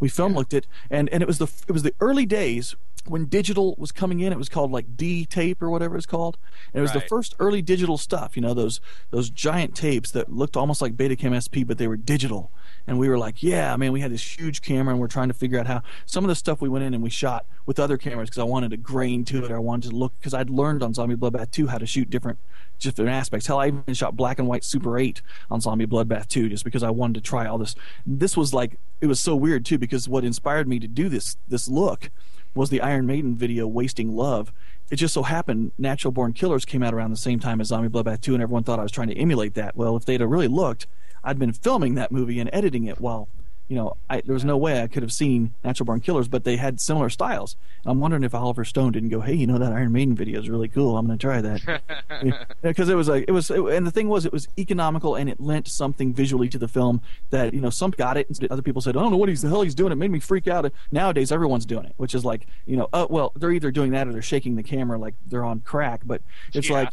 We 0.00 0.08
film 0.08 0.34
looked 0.34 0.54
it, 0.54 0.66
and 0.90 1.08
and 1.10 1.22
it 1.22 1.26
was 1.26 1.38
the 1.38 1.50
it 1.66 1.72
was 1.72 1.82
the 1.82 1.94
early 2.00 2.26
days 2.26 2.76
when 3.08 3.26
digital 3.26 3.74
was 3.78 3.92
coming 3.92 4.20
in. 4.20 4.32
It 4.32 4.38
was 4.38 4.48
called 4.48 4.70
like 4.70 4.96
D 4.96 5.24
tape 5.24 5.62
or 5.62 5.70
whatever 5.70 5.96
it's 5.96 6.06
called. 6.06 6.36
And 6.72 6.80
it 6.80 6.82
was 6.82 6.92
the 6.92 7.00
first 7.00 7.34
early 7.38 7.62
digital 7.62 7.96
stuff. 7.98 8.36
You 8.36 8.42
know 8.42 8.54
those 8.54 8.80
those 9.10 9.30
giant 9.30 9.74
tapes 9.74 10.10
that 10.12 10.32
looked 10.32 10.56
almost 10.56 10.82
like 10.82 10.96
Betacam 10.96 11.34
SP, 11.38 11.66
but 11.66 11.78
they 11.78 11.88
were 11.88 11.96
digital. 11.96 12.50
And 12.86 12.98
we 12.98 13.08
were 13.08 13.18
like, 13.18 13.42
yeah, 13.42 13.76
man, 13.76 13.92
we 13.92 14.00
had 14.00 14.10
this 14.10 14.38
huge 14.38 14.62
camera, 14.62 14.94
and 14.94 15.00
we're 15.00 15.08
trying 15.08 15.28
to 15.28 15.34
figure 15.34 15.58
out 15.58 15.66
how 15.66 15.82
some 16.06 16.24
of 16.24 16.28
the 16.28 16.34
stuff 16.34 16.60
we 16.60 16.68
went 16.68 16.84
in 16.84 16.94
and 16.94 17.02
we 17.02 17.10
shot 17.10 17.46
with 17.66 17.78
other 17.78 17.98
cameras 17.98 18.30
because 18.30 18.40
I 18.40 18.44
wanted 18.44 18.72
a 18.72 18.78
grain 18.78 19.24
to 19.26 19.44
it. 19.44 19.50
I 19.50 19.58
wanted 19.58 19.90
to 19.90 19.96
look 19.96 20.14
because 20.18 20.34
I'd 20.34 20.50
learned 20.50 20.82
on 20.82 20.94
Zombie 20.94 21.16
Bloodbath 21.16 21.50
2 21.50 21.66
how 21.66 21.78
to 21.78 21.86
shoot 21.86 22.08
different 22.08 22.38
different 22.78 23.10
aspects. 23.10 23.46
Hell, 23.46 23.58
I 23.58 23.68
even 23.68 23.94
shot 23.94 24.16
black 24.16 24.38
and 24.38 24.48
white 24.48 24.64
Super 24.64 24.98
8 24.98 25.22
on 25.50 25.60
Zombie 25.60 25.86
Bloodbath 25.86 26.28
2 26.28 26.48
just 26.48 26.64
because 26.64 26.82
I 26.82 26.90
wanted 26.90 27.14
to 27.14 27.20
try 27.20 27.46
all 27.46 27.58
this. 27.58 27.74
This 28.06 28.36
was 28.36 28.54
like 28.54 28.78
it 29.00 29.06
was 29.06 29.20
so 29.20 29.36
weird 29.36 29.64
too 29.64 29.78
because 29.78 30.08
what 30.08 30.24
inspired 30.24 30.68
me 30.68 30.78
to 30.78 30.88
do 30.88 31.08
this 31.08 31.36
this 31.48 31.68
look 31.68 32.10
was 32.54 32.70
the 32.70 32.80
Iron 32.80 33.06
Maiden 33.06 33.36
video 33.36 33.66
"Wasting 33.66 34.14
Love." 34.14 34.52
It 34.90 34.96
just 34.96 35.14
so 35.14 35.22
happened 35.22 35.72
Natural 35.78 36.12
Born 36.12 36.32
Killers 36.32 36.64
came 36.64 36.82
out 36.82 36.94
around 36.94 37.10
the 37.10 37.16
same 37.16 37.38
time 37.38 37.60
as 37.60 37.68
Zombie 37.68 37.88
Bloodbath 37.88 38.22
2, 38.22 38.34
and 38.34 38.42
everyone 38.42 38.64
thought 38.64 38.78
I 38.78 38.82
was 38.82 38.92
trying 38.92 39.08
to 39.08 39.18
emulate 39.18 39.54
that. 39.54 39.76
Well, 39.76 39.96
if 39.96 40.06
they'd 40.06 40.20
have 40.20 40.30
really 40.30 40.48
looked, 40.48 40.86
I'd 41.22 41.38
been 41.38 41.52
filming 41.52 41.94
that 41.96 42.10
movie 42.10 42.40
and 42.40 42.48
editing 42.52 42.84
it 42.84 43.00
while 43.00 43.28
you 43.68 43.76
know, 43.76 43.96
I, 44.08 44.22
there 44.22 44.32
was 44.34 44.44
no 44.44 44.56
way 44.56 44.82
I 44.82 44.86
could 44.86 45.02
have 45.02 45.12
seen 45.12 45.52
Natural 45.62 45.84
Born 45.84 46.00
Killers, 46.00 46.26
but 46.26 46.44
they 46.44 46.56
had 46.56 46.80
similar 46.80 47.10
styles. 47.10 47.56
And 47.84 47.92
I'm 47.92 48.00
wondering 48.00 48.24
if 48.24 48.34
Oliver 48.34 48.64
Stone 48.64 48.92
didn't 48.92 49.10
go, 49.10 49.20
"Hey, 49.20 49.34
you 49.34 49.46
know 49.46 49.58
that 49.58 49.72
Iron 49.72 49.92
Maiden 49.92 50.14
video 50.14 50.40
is 50.40 50.48
really 50.48 50.68
cool. 50.68 50.96
I'm 50.96 51.06
going 51.06 51.18
to 51.18 51.22
try 51.22 51.40
that." 51.42 51.82
Because 52.62 52.88
it 52.88 52.94
was 52.96 53.08
like 53.08 53.24
it 53.28 53.32
was, 53.32 53.50
and 53.50 53.86
the 53.86 53.90
thing 53.90 54.08
was, 54.08 54.26
it 54.26 54.32
was 54.32 54.48
economical 54.58 55.14
and 55.14 55.28
it 55.30 55.38
lent 55.40 55.68
something 55.68 56.12
visually 56.12 56.48
to 56.48 56.58
the 56.58 56.66
film 56.68 57.00
that 57.30 57.54
you 57.54 57.60
know 57.60 57.70
some 57.70 57.90
got 57.92 58.16
it, 58.16 58.26
and 58.28 58.50
other 58.50 58.62
people 58.62 58.82
said, 58.82 58.96
"I 58.96 59.00
don't 59.00 59.10
know 59.12 59.16
what 59.16 59.28
he's 59.28 59.42
the 59.42 59.48
hell 59.48 59.62
he's 59.62 59.74
doing." 59.74 59.92
It 59.92 59.96
made 59.96 60.10
me 60.10 60.18
freak 60.20 60.48
out. 60.48 60.70
Nowadays, 60.90 61.30
everyone's 61.30 61.66
doing 61.66 61.84
it, 61.84 61.92
which 61.98 62.14
is 62.14 62.24
like 62.24 62.46
you 62.66 62.76
know, 62.76 62.88
uh, 62.92 63.06
well, 63.08 63.32
they're 63.36 63.52
either 63.52 63.70
doing 63.70 63.92
that 63.92 64.08
or 64.08 64.12
they're 64.12 64.22
shaking 64.22 64.56
the 64.56 64.62
camera 64.62 64.98
like 64.98 65.14
they're 65.26 65.44
on 65.44 65.60
crack. 65.60 66.00
But 66.04 66.22
it's 66.52 66.68
Yeah. 66.68 66.74
like 66.74 66.90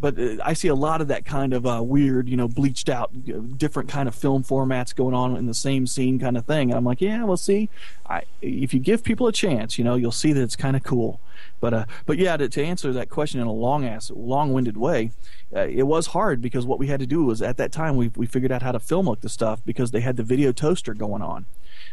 but 0.00 0.18
uh, 0.18 0.36
I 0.44 0.54
see 0.54 0.68
a 0.68 0.74
lot 0.74 1.00
of 1.00 1.08
that 1.08 1.24
kind 1.24 1.52
of 1.52 1.66
uh, 1.66 1.82
weird, 1.82 2.28
you 2.28 2.36
know, 2.36 2.48
bleached 2.48 2.88
out, 2.88 3.10
different 3.58 3.88
kind 3.88 4.08
of 4.08 4.14
film 4.14 4.42
formats 4.42 4.94
going 4.94 5.14
on 5.14 5.36
in 5.36 5.46
the 5.46 5.54
same 5.54 5.86
scene 5.86 6.18
kind 6.18 6.36
of 6.36 6.46
thing. 6.46 6.70
And 6.70 6.78
I'm 6.78 6.84
like, 6.84 7.00
yeah, 7.00 7.22
well, 7.24 7.36
see, 7.36 7.68
I, 8.08 8.22
if 8.40 8.72
you 8.72 8.80
give 8.80 9.04
people 9.04 9.26
a 9.26 9.32
chance, 9.32 9.78
you 9.78 9.84
know, 9.84 9.94
you'll 9.94 10.12
see 10.12 10.32
that 10.32 10.42
it's 10.42 10.56
kind 10.56 10.76
of 10.76 10.82
cool. 10.82 11.20
But 11.60 11.74
uh, 11.74 11.84
but 12.06 12.18
yeah, 12.18 12.36
to, 12.36 12.48
to 12.48 12.64
answer 12.64 12.92
that 12.92 13.10
question 13.10 13.40
in 13.40 13.46
a 13.46 13.52
long 13.52 13.84
ass, 13.84 14.10
long-winded 14.10 14.76
way, 14.76 15.12
uh, 15.54 15.60
it 15.60 15.82
was 15.82 16.08
hard 16.08 16.40
because 16.40 16.64
what 16.64 16.78
we 16.78 16.86
had 16.86 17.00
to 17.00 17.06
do 17.06 17.24
was 17.24 17.42
at 17.42 17.56
that 17.58 17.72
time 17.72 17.96
we 17.96 18.08
we 18.16 18.26
figured 18.26 18.52
out 18.52 18.62
how 18.62 18.72
to 18.72 18.80
film 18.80 19.06
look 19.06 19.20
the 19.20 19.28
stuff 19.28 19.60
because 19.64 19.90
they 19.90 20.00
had 20.00 20.16
the 20.16 20.22
video 20.22 20.52
toaster 20.52 20.94
going 20.94 21.22
on. 21.22 21.46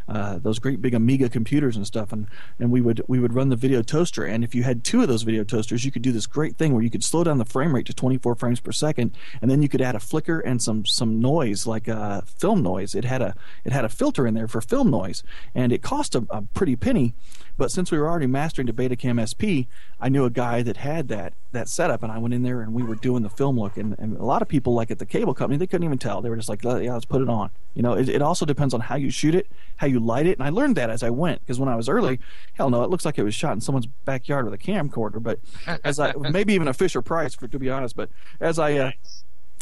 Uh, 0.07 0.37
those 0.37 0.59
great 0.59 0.81
big 0.81 0.93
Amiga 0.93 1.29
computers 1.29 1.75
and 1.75 1.85
stuff, 1.85 2.13
and, 2.13 2.27
and 2.59 2.71
we 2.71 2.81
would 2.81 3.01
we 3.07 3.19
would 3.19 3.33
run 3.33 3.49
the 3.49 3.55
video 3.55 3.81
toaster. 3.81 4.25
And 4.25 4.43
if 4.43 4.55
you 4.55 4.63
had 4.63 4.83
two 4.83 5.01
of 5.01 5.07
those 5.07 5.23
video 5.23 5.43
toasters, 5.43 5.83
you 5.83 5.91
could 5.91 6.01
do 6.01 6.11
this 6.11 6.25
great 6.25 6.57
thing 6.57 6.73
where 6.73 6.83
you 6.83 6.89
could 6.89 7.03
slow 7.03 7.23
down 7.23 7.37
the 7.37 7.45
frame 7.45 7.75
rate 7.75 7.85
to 7.87 7.93
24 7.93 8.35
frames 8.35 8.59
per 8.59 8.71
second, 8.71 9.17
and 9.41 9.51
then 9.51 9.61
you 9.61 9.69
could 9.69 9.81
add 9.81 9.95
a 9.95 9.99
flicker 9.99 10.39
and 10.39 10.61
some 10.61 10.85
some 10.85 11.19
noise 11.19 11.67
like 11.67 11.89
uh, 11.89 12.21
film 12.21 12.63
noise. 12.63 12.95
It 12.95 13.05
had 13.05 13.21
a 13.21 13.35
it 13.65 13.73
had 13.73 13.85
a 13.85 13.89
filter 13.89 14.25
in 14.25 14.33
there 14.33 14.47
for 14.47 14.61
film 14.61 14.89
noise, 14.89 15.23
and 15.53 15.71
it 15.71 15.81
cost 15.81 16.15
a, 16.15 16.25
a 16.29 16.41
pretty 16.41 16.75
penny. 16.75 17.13
But 17.57 17.71
since 17.71 17.91
we 17.91 17.97
were 17.97 18.07
already 18.07 18.27
mastering 18.27 18.67
to 18.67 18.73
Betacam 18.73 19.17
SP, 19.17 19.67
I 19.99 20.09
knew 20.09 20.25
a 20.25 20.29
guy 20.29 20.61
that 20.61 20.77
had 20.77 21.07
that 21.09 21.33
that 21.51 21.67
setup, 21.67 22.03
and 22.03 22.11
I 22.11 22.19
went 22.19 22.33
in 22.33 22.43
there 22.43 22.61
and 22.61 22.73
we 22.73 22.83
were 22.83 22.95
doing 22.95 23.23
the 23.23 23.29
film 23.29 23.59
look. 23.59 23.77
And, 23.77 23.95
and 23.97 24.15
a 24.17 24.23
lot 24.23 24.41
of 24.41 24.47
people, 24.47 24.73
like 24.75 24.91
at 24.91 24.99
the 24.99 25.05
cable 25.05 25.33
company, 25.33 25.57
they 25.57 25.65
couldn't 25.65 25.85
even 25.85 25.97
tell. 25.97 26.21
They 26.21 26.29
were 26.29 26.35
just 26.35 26.49
like, 26.49 26.63
"Yeah, 26.63 26.93
let's 26.93 27.05
put 27.05 27.21
it 27.21 27.29
on." 27.29 27.49
You 27.73 27.81
know, 27.81 27.93
it, 27.93 28.09
it 28.09 28.21
also 28.21 28.45
depends 28.45 28.73
on 28.73 28.81
how 28.81 28.95
you 28.95 29.09
shoot 29.09 29.33
it, 29.33 29.47
how 29.77 29.87
you 29.87 29.99
light 29.99 30.27
it, 30.27 30.37
and 30.37 30.45
I 30.45 30.49
learned 30.49 30.75
that 30.77 30.89
as 30.89 31.01
I 31.01 31.09
went. 31.09 31.41
Because 31.41 31.59
when 31.59 31.69
I 31.69 31.75
was 31.75 31.89
early, 31.89 32.19
hell 32.53 32.69
no, 32.69 32.83
it 32.83 32.89
looks 32.89 33.05
like 33.05 33.17
it 33.17 33.23
was 33.23 33.33
shot 33.33 33.53
in 33.53 33.61
someone's 33.61 33.87
backyard 34.05 34.45
with 34.45 34.53
a 34.53 34.57
camcorder. 34.57 35.21
But 35.21 35.39
as 35.83 35.99
I 35.99 36.13
maybe 36.19 36.53
even 36.53 36.67
a 36.67 36.73
Fisher 36.73 37.01
Price, 37.01 37.33
for 37.33 37.47
to 37.47 37.57
be 37.57 37.69
honest. 37.69 37.95
But 37.95 38.09
as 38.39 38.59
I 38.59 38.73
uh, 38.73 38.91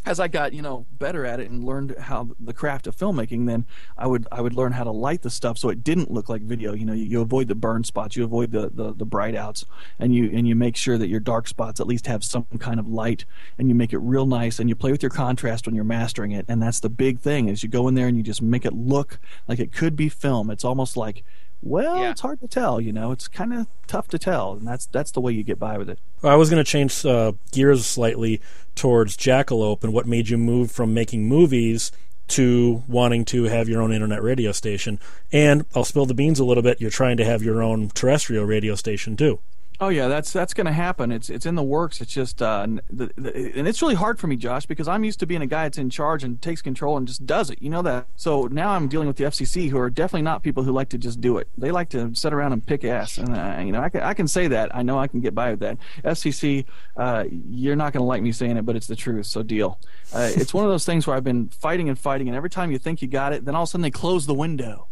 as 0.06 0.20
I 0.20 0.28
got 0.28 0.54
you 0.54 0.62
know 0.62 0.86
better 0.91 1.26
at 1.26 1.39
it 1.39 1.50
and 1.50 1.63
learned 1.63 1.96
how 2.00 2.30
the 2.39 2.54
craft 2.54 2.88
of 2.88 2.96
filmmaking, 2.96 3.48
then 3.48 3.65
I 3.98 4.08
would 4.08 4.28
I 4.32 4.41
would 4.41 4.54
learn 4.54 4.74
how 4.74 4.84
to 4.84 4.91
light 4.91 5.22
the 5.22 5.30
stuff 5.30 5.58
so 5.58 5.70
it 5.70 5.84
didn't 5.84 6.12
look 6.12 6.30
like 6.30 6.41
video. 6.41 6.74
You 6.74 6.86
know, 6.86 6.94
you, 6.94 7.06
you 7.06 7.22
avoid 7.22 7.48
the 7.48 7.56
burn 7.56 7.84
spots, 7.84 8.15
you 8.15 8.24
avoid 8.24 8.52
the, 8.52 8.70
the 8.70 8.94
the 8.94 9.06
bright 9.06 9.36
outs, 9.36 9.65
and 10.00 10.13
you 10.13 10.30
and 10.32 10.48
you 10.48 10.56
make 10.56 10.76
sure 10.78 10.98
that 10.98 11.08
your 11.08 11.20
dark 11.20 11.48
spots 11.48 11.80
at 11.80 11.88
least 11.88 12.08
have 12.08 12.24
some 12.24 12.46
kind 12.60 12.80
of 12.80 12.88
light, 12.88 13.26
and 13.58 13.68
you 13.68 13.76
make 13.76 13.94
it 13.94 14.00
real 14.00 14.26
nice, 14.26 14.60
and 14.60 14.70
you 14.70 14.76
play 14.76 14.91
with 14.91 15.04
your 15.04 15.10
contrast 15.10 15.65
when 15.65 15.76
you're 15.76 15.84
mastering 15.84 16.32
it, 16.32 16.46
and 16.48 16.62
that's 16.62 16.80
the 16.80 16.89
big 16.89 17.20
thing 17.20 17.50
is 17.50 17.63
you 17.63 17.70
go 17.70 17.88
in 17.88 17.96
there 17.96 18.08
and 18.08 18.18
you 18.18 18.24
just 18.24 18.41
make 18.41 18.65
it 18.65 18.74
look 18.74 19.20
like 19.48 19.60
it 19.60 19.72
could 19.72 19.96
be 19.96 20.10
film. 20.10 20.50
It's 20.50 20.65
almost 20.65 20.96
like 20.96 21.24
well, 21.62 21.98
Yeah. 22.00 22.12
it's 22.12 22.22
hard 22.22 22.39
to 22.41 22.48
tell. 22.48 22.80
You 22.82 22.91
know, 22.94 23.12
it's 23.12 23.28
kind 23.28 23.54
of 23.54 23.68
tough 23.88 24.08
to 24.10 24.20
tell, 24.20 24.54
and 24.54 24.68
that's 24.68 24.86
that's 24.88 25.12
the 25.12 25.22
way 25.22 25.32
you 25.34 25.44
get 25.44 25.60
by 25.60 25.78
with 25.78 25.89
it. 25.89 26.00
I 26.24 26.36
was 26.36 26.50
going 26.50 26.63
to 26.63 26.70
change 26.70 27.06
uh, 27.06 27.34
gears 27.52 27.86
slightly 27.86 28.41
towards 28.76 29.15
Jackalope 29.18 29.84
and 29.84 29.94
what 29.94 30.06
made 30.08 30.30
you 30.30 30.38
move 30.38 30.72
from 30.72 30.94
making 30.94 31.28
movies 31.28 31.91
to 32.28 32.84
wanting 32.88 33.24
to 33.26 33.44
have 33.44 33.70
your 33.70 33.82
own 33.82 33.94
internet 33.94 34.24
radio 34.24 34.52
station. 34.52 35.00
And 35.32 35.65
I'll 35.76 35.86
spill 35.86 36.06
the 36.08 36.15
beans 36.15 36.39
a 36.39 36.46
little 36.46 36.63
bit. 36.63 36.82
You're 36.82 36.89
trying 36.89 37.18
to 37.18 37.26
have 37.26 37.44
your 37.44 37.62
own 37.62 37.89
terrestrial 37.89 38.46
radio 38.46 38.74
station 38.76 39.15
too. 39.15 39.39
Oh 39.79 39.89
yeah, 39.89 40.07
that's 40.07 40.31
that's 40.31 40.53
going 40.53 40.67
to 40.67 40.71
happen. 40.71 41.11
It's 41.11 41.29
it's 41.29 41.45
in 41.45 41.55
the 41.55 41.63
works. 41.63 41.99
It's 41.99 42.13
just 42.13 42.41
uh, 42.41 42.65
the, 42.89 43.11
the, 43.17 43.53
and 43.55 43.67
it's 43.67 43.81
really 43.81 43.95
hard 43.95 44.19
for 44.19 44.27
me, 44.27 44.38
Josh, 44.38 44.65
because 44.65 44.88
I'm 44.88 45.03
used 45.03 45.19
to 45.19 45.25
being 45.25 45.41
a 45.41 45.47
guy 45.47 45.63
that's 45.63 45.77
in 45.77 45.89
charge 45.89 46.23
and 46.23 46.41
takes 46.41 46.61
control 46.61 46.95
and 46.95 47.05
just 47.05 47.25
does 47.25 47.49
it. 47.49 47.61
You 47.61 47.69
know 47.69 47.81
that. 47.81 48.07
So 48.15 48.43
now 48.43 48.69
I'm 48.69 48.88
dealing 48.88 49.07
with 49.07 49.17
the 49.17 49.25
FCC, 49.25 49.69
who 49.69 49.77
are 49.77 49.89
definitely 49.89 50.21
not 50.21 50.43
people 50.43 50.63
who 50.63 50.71
like 50.71 50.89
to 50.89 50.97
just 50.97 51.19
do 51.19 51.38
it. 51.38 51.49
They 51.57 51.71
like 51.71 51.89
to 51.89 52.15
sit 52.15 52.33
around 52.33 52.53
and 52.53 52.65
pick 52.65 52.85
ass, 52.85 53.17
and 53.17 53.35
uh, 53.35 53.61
you 53.65 53.73
know 53.73 53.81
I 53.81 53.89
can 53.89 54.01
I 54.01 54.13
can 54.13 54.29
say 54.29 54.47
that. 54.47 54.73
I 54.73 54.81
know 54.81 54.97
I 54.97 55.07
can 55.07 55.19
get 55.19 55.35
by 55.35 55.51
with 55.51 55.59
that. 55.59 55.77
FCC, 56.05 56.65
uh, 56.95 57.25
you're 57.29 57.75
not 57.75 57.91
going 57.91 58.01
to 58.01 58.07
like 58.07 58.21
me 58.21 58.31
saying 58.31 58.55
it, 58.55 58.65
but 58.65 58.77
it's 58.77 58.88
the 58.88 58.95
truth. 58.95 59.25
So 59.25 59.43
deal. 59.43 59.79
Uh, 60.13 60.31
it's 60.35 60.53
one 60.53 60.63
of 60.63 60.71
those 60.71 60.85
things 60.85 61.05
where 61.05 61.17
I've 61.17 61.23
been 61.23 61.49
fighting 61.49 61.89
and 61.89 61.99
fighting, 61.99 62.29
and 62.29 62.38
every 62.38 62.49
time 62.49 62.71
you 62.71 62.77
think 62.77 63.01
you 63.01 63.09
got 63.09 63.33
it, 63.33 63.43
then 63.43 63.55
all 63.55 63.63
of 63.63 63.69
a 63.69 63.71
sudden 63.71 63.81
they 63.81 63.91
close 63.91 64.25
the 64.25 64.33
window 64.33 64.88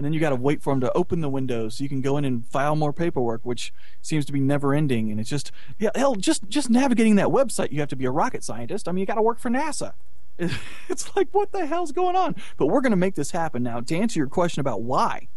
and 0.00 0.04
then 0.06 0.14
you 0.14 0.18
got 0.18 0.30
to 0.30 0.36
wait 0.36 0.62
for 0.62 0.72
them 0.72 0.80
to 0.80 0.90
open 0.94 1.20
the 1.20 1.28
windows 1.28 1.74
so 1.74 1.82
you 1.82 1.90
can 1.90 2.00
go 2.00 2.16
in 2.16 2.24
and 2.24 2.46
file 2.46 2.74
more 2.74 2.90
paperwork, 2.90 3.42
which 3.44 3.70
seems 4.00 4.24
to 4.24 4.32
be 4.32 4.40
never 4.40 4.72
ending. 4.72 5.10
And 5.10 5.20
it's 5.20 5.28
just, 5.28 5.52
yeah, 5.78 5.90
hell, 5.94 6.14
just 6.14 6.48
just 6.48 6.70
navigating 6.70 7.16
that 7.16 7.26
website, 7.26 7.70
you 7.70 7.80
have 7.80 7.90
to 7.90 7.96
be 7.96 8.06
a 8.06 8.10
rocket 8.10 8.42
scientist. 8.42 8.88
I 8.88 8.92
mean, 8.92 9.00
you 9.00 9.06
got 9.06 9.16
to 9.16 9.22
work 9.22 9.38
for 9.38 9.50
NASA. 9.50 9.92
It's 10.88 11.14
like, 11.14 11.28
what 11.32 11.52
the 11.52 11.66
hell's 11.66 11.92
going 11.92 12.16
on? 12.16 12.34
But 12.56 12.68
we're 12.68 12.80
going 12.80 12.92
to 12.92 12.96
make 12.96 13.14
this 13.14 13.32
happen 13.32 13.62
now. 13.62 13.80
To 13.80 13.94
answer 13.94 14.18
your 14.18 14.26
question 14.26 14.60
about 14.60 14.80
why, 14.80 15.28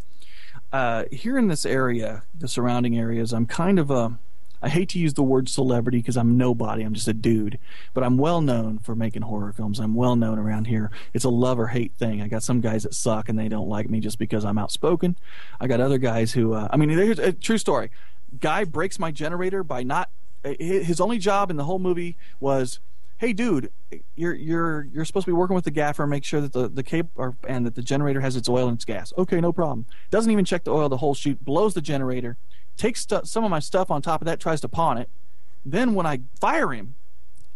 uh, 0.72 1.04
here 1.12 1.38
in 1.38 1.50
this 1.50 1.66
area, 1.66 2.24
the 2.34 2.48
surrounding 2.48 2.98
areas, 2.98 3.34
I'm 3.34 3.46
kind 3.46 3.80
of 3.80 3.92
a. 3.92 4.18
I 4.64 4.70
hate 4.70 4.90
to 4.90 5.00
use 5.00 5.14
the 5.14 5.24
word 5.24 5.50
celebrity 5.50 5.98
because 5.98 6.16
I'm 6.16 6.38
nobody. 6.38 6.84
I'm 6.84 6.94
just 6.94 7.10
a 7.10 7.14
dude. 7.14 7.60
But 7.94 8.06
I'm 8.06 8.18
well 8.18 8.40
known 8.40 8.80
for 8.80 8.96
making 8.96 9.24
horror 9.24 9.52
films. 9.52 9.78
I'm 9.80 9.94
well 9.94 10.16
known 10.16 10.40
around 10.40 10.68
here. 10.68 10.90
It's 11.14 11.26
a 11.26 11.30
love 11.30 11.60
or 11.60 11.68
hate 11.68 11.92
thing. 12.00 12.22
I 12.22 12.30
got 12.30 12.44
some 12.44 12.62
guys 12.62 12.84
that 12.84 12.94
suck 12.94 13.28
and 13.28 13.38
they 13.38 13.50
don't 13.50 13.68
like 13.68 13.90
me 13.90 14.00
just 14.00 14.18
because 14.18 14.46
I'm 14.46 14.58
outspoken. 14.58 15.18
I 15.60 15.68
got 15.68 15.82
other 15.82 15.98
guys 15.98 16.32
who, 16.32 16.54
uh, 16.54 16.70
I 16.72 16.78
mean, 16.78 16.88
here's 16.90 17.20
a 17.20 17.34
true 17.34 17.58
story. 17.58 17.92
Guy 18.40 18.64
breaks 18.64 18.98
my 18.98 19.12
generator 19.12 19.64
by 19.64 19.84
not. 19.84 20.10
His 20.44 21.00
only 21.02 21.20
job 21.20 21.52
in 21.52 21.58
the 21.58 21.64
whole 21.66 21.80
movie 21.80 22.18
was, 22.40 22.80
"Hey, 23.18 23.32
dude, 23.32 23.72
you're 24.16 24.34
you're 24.34 24.88
you're 24.92 25.06
supposed 25.06 25.26
to 25.26 25.30
be 25.30 25.36
working 25.36 25.56
with 25.56 25.64
the 25.64 25.72
gaffer, 25.72 26.04
and 26.04 26.10
make 26.10 26.26
sure 26.26 26.42
that 26.42 26.52
the 26.52 26.68
the 26.68 26.84
cable 26.84 27.12
or, 27.16 27.38
and 27.48 27.66
that 27.66 27.76
the 27.76 27.82
generator 27.82 28.20
has 28.20 28.36
its 28.36 28.50
oil 28.50 28.68
and 28.68 28.76
its 28.76 28.84
gas." 28.84 29.14
Okay, 29.18 29.40
no 29.40 29.54
problem. 29.54 29.86
Doesn't 30.10 30.32
even 30.32 30.44
check 30.44 30.64
the 30.64 30.72
oil 30.72 30.90
the 30.90 30.98
whole 30.98 31.14
shoot. 31.14 31.46
Blows 31.46 31.76
the 31.76 31.82
generator 31.82 32.38
takes 32.78 33.02
stu- 33.02 33.22
some 33.24 33.44
of 33.44 33.52
my 33.52 33.60
stuff 33.60 33.92
on 33.92 34.02
top 34.02 34.22
of 34.22 34.26
that, 34.26 34.40
tries 34.40 34.62
to 34.62 34.68
pawn 34.68 34.98
it. 34.98 35.10
Then 35.66 35.94
when 35.94 36.06
I 36.06 36.22
fire 36.40 36.72
him, 36.72 36.96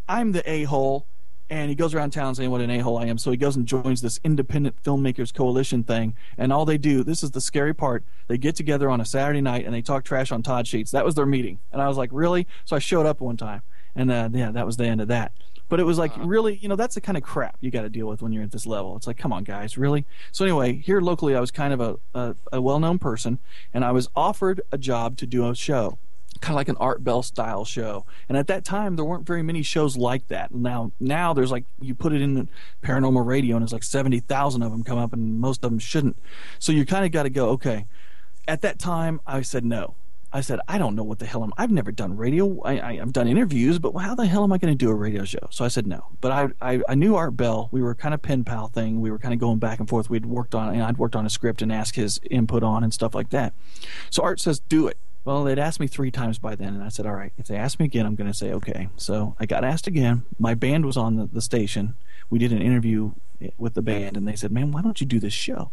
I'm 0.07 0.31
the 0.31 0.49
a 0.49 0.63
hole, 0.63 1.05
and 1.49 1.69
he 1.69 1.75
goes 1.75 1.93
around 1.93 2.11
town 2.11 2.35
saying 2.35 2.51
what 2.51 2.61
an 2.61 2.69
a 2.69 2.79
hole 2.79 2.97
I 2.97 3.05
am. 3.05 3.17
So 3.17 3.31
he 3.31 3.37
goes 3.37 3.55
and 3.55 3.65
joins 3.65 4.01
this 4.01 4.19
independent 4.23 4.81
filmmakers 4.83 5.33
coalition 5.33 5.83
thing, 5.83 6.15
and 6.37 6.53
all 6.53 6.65
they 6.65 6.77
do, 6.77 7.03
this 7.03 7.23
is 7.23 7.31
the 7.31 7.41
scary 7.41 7.73
part, 7.73 8.03
they 8.27 8.37
get 8.37 8.55
together 8.55 8.89
on 8.89 9.01
a 9.01 9.05
Saturday 9.05 9.41
night 9.41 9.65
and 9.65 9.73
they 9.73 9.81
talk 9.81 10.03
trash 10.03 10.31
on 10.31 10.43
Todd 10.43 10.67
Sheets. 10.67 10.91
That 10.91 11.05
was 11.05 11.15
their 11.15 11.25
meeting, 11.25 11.59
and 11.71 11.81
I 11.81 11.87
was 11.87 11.97
like, 11.97 12.09
really? 12.13 12.47
So 12.65 12.75
I 12.75 12.79
showed 12.79 13.05
up 13.05 13.19
one 13.19 13.37
time, 13.37 13.61
and 13.95 14.11
uh, 14.11 14.29
yeah, 14.31 14.51
that 14.51 14.65
was 14.65 14.77
the 14.77 14.85
end 14.85 15.01
of 15.01 15.07
that. 15.09 15.31
But 15.69 15.79
it 15.79 15.83
was 15.83 15.97
like 15.97 16.11
uh-huh. 16.11 16.25
really, 16.25 16.57
you 16.57 16.69
know, 16.69 16.75
that's 16.75 16.95
the 16.95 17.01
kind 17.01 17.17
of 17.17 17.23
crap 17.23 17.57
you 17.59 17.71
got 17.71 17.81
to 17.81 17.89
deal 17.89 18.07
with 18.07 18.21
when 18.21 18.31
you're 18.31 18.43
at 18.43 18.51
this 18.51 18.65
level. 18.65 18.95
It's 18.95 19.07
like, 19.07 19.17
come 19.17 19.33
on, 19.33 19.43
guys, 19.43 19.77
really. 19.77 20.05
So 20.31 20.45
anyway, 20.45 20.73
here 20.73 21.01
locally, 21.01 21.35
I 21.35 21.39
was 21.39 21.51
kind 21.51 21.73
of 21.73 21.81
a 21.81 21.97
a, 22.13 22.35
a 22.53 22.61
well-known 22.61 22.99
person, 22.99 23.39
and 23.73 23.83
I 23.83 23.91
was 23.91 24.09
offered 24.15 24.61
a 24.71 24.77
job 24.77 25.17
to 25.17 25.27
do 25.27 25.49
a 25.49 25.55
show, 25.55 25.97
kind 26.39 26.53
of 26.53 26.55
like 26.55 26.69
an 26.69 26.77
Art 26.77 27.03
Bell 27.03 27.21
style 27.21 27.65
show. 27.65 28.05
And 28.29 28.37
at 28.37 28.47
that 28.47 28.63
time, 28.63 28.95
there 28.95 29.05
weren't 29.05 29.25
very 29.25 29.43
many 29.43 29.61
shows 29.61 29.97
like 29.97 30.27
that. 30.29 30.53
Now, 30.53 30.91
now 30.99 31.33
there's 31.33 31.51
like 31.51 31.65
you 31.81 31.95
put 31.95 32.13
it 32.13 32.21
in 32.21 32.49
paranormal 32.83 33.25
radio, 33.25 33.55
and 33.55 33.63
there's 33.63 33.73
like 33.73 33.83
seventy 33.83 34.19
thousand 34.19 34.63
of 34.63 34.71
them 34.71 34.83
come 34.83 34.97
up, 34.97 35.13
and 35.13 35.39
most 35.39 35.63
of 35.63 35.69
them 35.69 35.79
shouldn't. 35.79 36.17
So 36.59 36.71
you 36.71 36.85
kind 36.85 37.05
of 37.05 37.11
got 37.11 37.23
to 37.23 37.29
go, 37.29 37.49
okay. 37.49 37.85
At 38.49 38.61
that 38.61 38.79
time, 38.79 39.19
I 39.27 39.41
said 39.41 39.65
no. 39.65 39.95
I 40.33 40.41
said, 40.41 40.59
I 40.67 40.77
don't 40.77 40.95
know 40.95 41.03
what 41.03 41.19
the 41.19 41.25
hell 41.25 41.43
I'm. 41.43 41.53
I've 41.57 41.71
never 41.71 41.91
done 41.91 42.17
radio. 42.17 42.61
I, 42.63 42.99
I've 42.99 43.13
done 43.13 43.27
interviews, 43.27 43.79
but 43.79 43.93
how 43.93 44.13
the 44.13 44.25
hell 44.25 44.43
am 44.43 44.51
I 44.51 44.57
going 44.57 44.73
to 44.73 44.77
do 44.77 44.89
a 44.89 44.95
radio 44.95 45.23
show? 45.23 45.47
So 45.51 45.63
I 45.63 45.69
said 45.69 45.87
no. 45.87 46.07
But 46.19 46.31
I, 46.31 46.49
I, 46.61 46.81
I 46.89 46.95
knew 46.95 47.15
Art 47.15 47.37
Bell. 47.37 47.69
We 47.71 47.81
were 47.81 47.95
kind 47.95 48.13
of 48.13 48.21
pen 48.21 48.43
pal 48.43 48.67
thing. 48.67 48.99
We 48.99 49.09
were 49.09 49.19
kind 49.19 49.33
of 49.33 49.39
going 49.39 49.59
back 49.59 49.79
and 49.79 49.87
forth. 49.87 50.09
We'd 50.09 50.25
worked 50.25 50.53
on, 50.53 50.73
and 50.73 50.83
I'd 50.83 50.97
worked 50.97 51.15
on 51.15 51.25
a 51.25 51.29
script 51.29 51.61
and 51.61 51.71
asked 51.71 51.95
his 51.95 52.19
input 52.29 52.61
on 52.61 52.83
and 52.83 52.93
stuff 52.93 53.15
like 53.15 53.29
that. 53.29 53.53
So 54.09 54.21
Art 54.21 54.41
says, 54.41 54.59
do 54.59 54.87
it. 54.87 54.97
Well, 55.23 55.43
they'd 55.43 55.59
asked 55.59 55.79
me 55.79 55.87
three 55.87 56.11
times 56.11 56.39
by 56.39 56.55
then, 56.55 56.73
and 56.73 56.83
I 56.83 56.89
said, 56.89 57.05
all 57.05 57.15
right. 57.15 57.31
If 57.37 57.47
they 57.47 57.55
ask 57.55 57.79
me 57.79 57.85
again, 57.85 58.05
I'm 58.05 58.15
going 58.15 58.31
to 58.31 58.37
say 58.37 58.51
okay. 58.53 58.89
So 58.97 59.35
I 59.39 59.45
got 59.45 59.63
asked 59.63 59.87
again. 59.87 60.23
My 60.39 60.53
band 60.53 60.85
was 60.85 60.97
on 60.97 61.15
the, 61.15 61.25
the 61.25 61.41
station. 61.41 61.95
We 62.29 62.37
did 62.37 62.51
an 62.51 62.61
interview 62.61 63.11
eh, 63.41 63.49
with 63.57 63.75
the 63.75 63.81
band, 63.81 64.17
and 64.17 64.27
they 64.27 64.35
said, 64.35 64.51
man, 64.51 64.71
why 64.71 64.81
don't 64.81 64.99
you 64.99 65.07
do 65.07 65.19
this 65.19 65.33
show? 65.33 65.71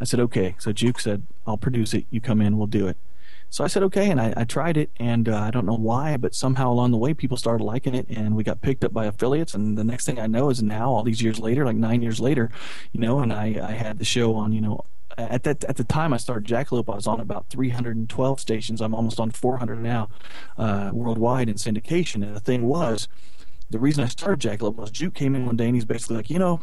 I 0.00 0.04
said, 0.04 0.20
okay. 0.20 0.54
So 0.58 0.72
Juke 0.72 1.00
said, 1.00 1.24
I'll 1.46 1.56
produce 1.56 1.92
it. 1.92 2.06
You 2.10 2.20
come 2.20 2.40
in, 2.40 2.56
we'll 2.56 2.66
do 2.66 2.86
it. 2.86 2.96
So 3.50 3.64
I 3.64 3.66
said, 3.66 3.82
okay. 3.84 4.10
And 4.10 4.20
I, 4.20 4.32
I 4.36 4.44
tried 4.44 4.76
it. 4.76 4.90
And 4.98 5.28
uh, 5.28 5.38
I 5.38 5.50
don't 5.50 5.66
know 5.66 5.76
why, 5.76 6.16
but 6.16 6.34
somehow 6.34 6.72
along 6.72 6.92
the 6.92 6.96
way, 6.96 7.12
people 7.12 7.36
started 7.36 7.64
liking 7.64 7.94
it. 7.94 8.08
And 8.08 8.36
we 8.36 8.44
got 8.44 8.60
picked 8.60 8.84
up 8.84 8.92
by 8.92 9.06
affiliates. 9.06 9.54
And 9.54 9.76
the 9.76 9.84
next 9.84 10.06
thing 10.06 10.18
I 10.18 10.26
know 10.26 10.50
is 10.50 10.62
now, 10.62 10.90
all 10.90 11.02
these 11.02 11.20
years 11.20 11.38
later, 11.38 11.64
like 11.66 11.76
nine 11.76 12.00
years 12.00 12.20
later, 12.20 12.50
you 12.92 13.00
know, 13.00 13.18
and 13.18 13.32
I, 13.32 13.60
I 13.62 13.72
had 13.72 13.98
the 13.98 14.04
show 14.04 14.34
on, 14.34 14.52
you 14.52 14.60
know, 14.60 14.84
at 15.18 15.42
that 15.42 15.64
at 15.64 15.76
the 15.76 15.84
time 15.84 16.12
I 16.12 16.16
started 16.16 16.48
Jackalope, 16.48 16.90
I 16.90 16.94
was 16.94 17.06
on 17.06 17.20
about 17.20 17.48
312 17.50 18.40
stations. 18.40 18.80
I'm 18.80 18.94
almost 18.94 19.18
on 19.18 19.30
400 19.30 19.82
now, 19.82 20.08
uh, 20.56 20.90
worldwide 20.92 21.48
in 21.48 21.56
syndication. 21.56 22.22
And 22.22 22.34
the 22.34 22.40
thing 22.40 22.66
was, 22.66 23.08
the 23.68 23.78
reason 23.78 24.04
I 24.04 24.08
started 24.08 24.40
Jackalope 24.40 24.76
was 24.76 24.90
Juke 24.90 25.14
came 25.14 25.34
in 25.34 25.46
one 25.46 25.56
day 25.56 25.66
and 25.66 25.74
he's 25.74 25.84
basically 25.84 26.16
like, 26.16 26.30
you 26.30 26.38
know, 26.38 26.60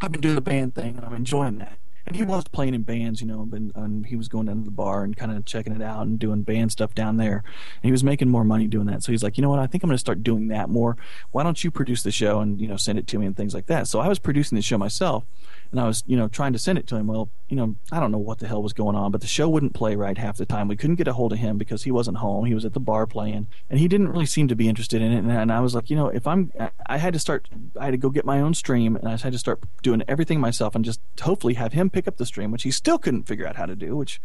I've 0.00 0.12
been 0.12 0.20
doing 0.20 0.34
the 0.34 0.40
band 0.40 0.74
thing 0.74 0.96
and 0.96 1.04
I'm 1.04 1.14
enjoying 1.14 1.58
that. 1.58 1.78
And 2.08 2.16
he 2.16 2.22
was 2.22 2.44
playing 2.48 2.72
in 2.72 2.84
bands, 2.84 3.20
you 3.20 3.26
know, 3.26 3.46
and, 3.52 3.70
and 3.74 3.76
um, 3.76 4.04
he 4.04 4.16
was 4.16 4.28
going 4.28 4.46
down 4.46 4.60
to 4.60 4.64
the 4.64 4.70
bar 4.70 5.04
and 5.04 5.14
kind 5.14 5.30
of 5.30 5.44
checking 5.44 5.74
it 5.74 5.82
out 5.82 6.06
and 6.06 6.18
doing 6.18 6.40
band 6.40 6.72
stuff 6.72 6.94
down 6.94 7.18
there. 7.18 7.44
And 7.44 7.82
he 7.82 7.92
was 7.92 8.02
making 8.02 8.30
more 8.30 8.44
money 8.44 8.66
doing 8.66 8.86
that. 8.86 9.02
So 9.02 9.12
he's 9.12 9.22
like, 9.22 9.36
you 9.36 9.42
know 9.42 9.50
what? 9.50 9.58
I 9.58 9.66
think 9.66 9.84
I'm 9.84 9.88
going 9.88 9.94
to 9.94 9.98
start 9.98 10.22
doing 10.22 10.48
that 10.48 10.70
more. 10.70 10.96
Why 11.32 11.42
don't 11.42 11.62
you 11.62 11.70
produce 11.70 12.02
the 12.02 12.10
show 12.10 12.40
and, 12.40 12.58
you 12.58 12.66
know, 12.66 12.78
send 12.78 12.98
it 12.98 13.06
to 13.08 13.18
me 13.18 13.26
and 13.26 13.36
things 13.36 13.52
like 13.52 13.66
that? 13.66 13.88
So 13.88 14.00
I 14.00 14.08
was 14.08 14.18
producing 14.18 14.56
the 14.56 14.62
show 14.62 14.78
myself 14.78 15.24
and 15.70 15.78
I 15.78 15.86
was, 15.86 16.02
you 16.06 16.16
know, 16.16 16.28
trying 16.28 16.54
to 16.54 16.58
send 16.58 16.78
it 16.78 16.86
to 16.86 16.96
him. 16.96 17.08
Well, 17.08 17.28
you 17.48 17.56
know, 17.56 17.76
I 17.92 18.00
don't 18.00 18.10
know 18.10 18.18
what 18.18 18.38
the 18.38 18.48
hell 18.48 18.62
was 18.62 18.72
going 18.72 18.96
on, 18.96 19.12
but 19.12 19.20
the 19.20 19.26
show 19.26 19.48
wouldn't 19.48 19.74
play 19.74 19.94
right 19.96 20.16
half 20.16 20.38
the 20.38 20.46
time. 20.46 20.68
We 20.68 20.76
couldn't 20.76 20.96
get 20.96 21.08
a 21.08 21.12
hold 21.12 21.32
of 21.32 21.38
him 21.38 21.58
because 21.58 21.82
he 21.82 21.90
wasn't 21.90 22.18
home. 22.18 22.46
He 22.46 22.54
was 22.54 22.64
at 22.64 22.72
the 22.72 22.80
bar 22.80 23.06
playing, 23.06 23.48
and 23.68 23.78
he 23.78 23.88
didn't 23.88 24.08
really 24.08 24.26
seem 24.26 24.48
to 24.48 24.56
be 24.56 24.68
interested 24.68 25.02
in 25.02 25.12
it. 25.12 25.18
And, 25.18 25.30
and 25.30 25.52
I 25.52 25.60
was 25.60 25.74
like, 25.74 25.90
you 25.90 25.96
know, 25.96 26.08
if 26.08 26.26
I'm, 26.26 26.52
I 26.86 26.96
had 26.96 27.12
to 27.12 27.18
start, 27.18 27.48
I 27.78 27.86
had 27.86 27.90
to 27.90 27.98
go 27.98 28.08
get 28.08 28.24
my 28.24 28.40
own 28.40 28.54
stream, 28.54 28.96
and 28.96 29.08
I 29.08 29.16
had 29.16 29.32
to 29.32 29.38
start 29.38 29.60
doing 29.82 30.02
everything 30.08 30.40
myself, 30.40 30.74
and 30.74 30.84
just 30.84 31.00
hopefully 31.20 31.54
have 31.54 31.72
him 31.72 31.90
pick 31.98 32.06
up 32.06 32.16
the 32.16 32.26
stream, 32.26 32.52
which 32.52 32.62
he 32.62 32.70
still 32.70 32.96
couldn't 32.96 33.24
figure 33.24 33.44
out 33.44 33.56
how 33.56 33.66
to 33.66 33.74
do. 33.74 33.96
Which, 33.96 34.20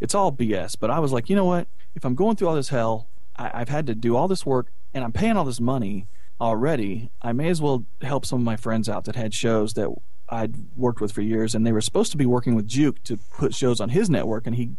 it's 0.00 0.14
all 0.14 0.32
BS. 0.32 0.76
But 0.80 0.90
I 0.90 0.98
was 0.98 1.12
like, 1.12 1.28
you 1.28 1.36
know 1.36 1.44
what? 1.44 1.68
If 1.94 2.06
I'm 2.06 2.14
going 2.14 2.36
through 2.36 2.48
all 2.48 2.54
this 2.54 2.70
hell, 2.70 3.06
I, 3.36 3.50
I've 3.52 3.68
had 3.68 3.86
to 3.88 3.94
do 3.94 4.16
all 4.16 4.28
this 4.28 4.46
work, 4.46 4.68
and 4.94 5.04
I'm 5.04 5.12
paying 5.12 5.36
all 5.36 5.44
this 5.44 5.60
money 5.60 6.06
already. 6.40 7.10
I 7.20 7.32
may 7.32 7.50
as 7.50 7.60
well 7.60 7.84
help 8.00 8.24
some 8.24 8.38
of 8.38 8.44
my 8.46 8.56
friends 8.56 8.88
out 8.88 9.04
that 9.04 9.14
had 9.16 9.34
shows 9.34 9.74
that 9.74 9.90
I'd 10.30 10.54
worked 10.74 11.02
with 11.02 11.12
for 11.12 11.20
years, 11.20 11.54
and 11.54 11.66
they 11.66 11.72
were 11.72 11.82
supposed 11.82 12.12
to 12.12 12.18
be 12.18 12.26
working 12.26 12.54
with 12.54 12.66
Juke 12.66 13.02
to 13.04 13.18
put 13.18 13.54
shows 13.54 13.78
on 13.78 13.90
his 13.90 14.08
network, 14.08 14.46
and 14.46 14.56
he. 14.56 14.70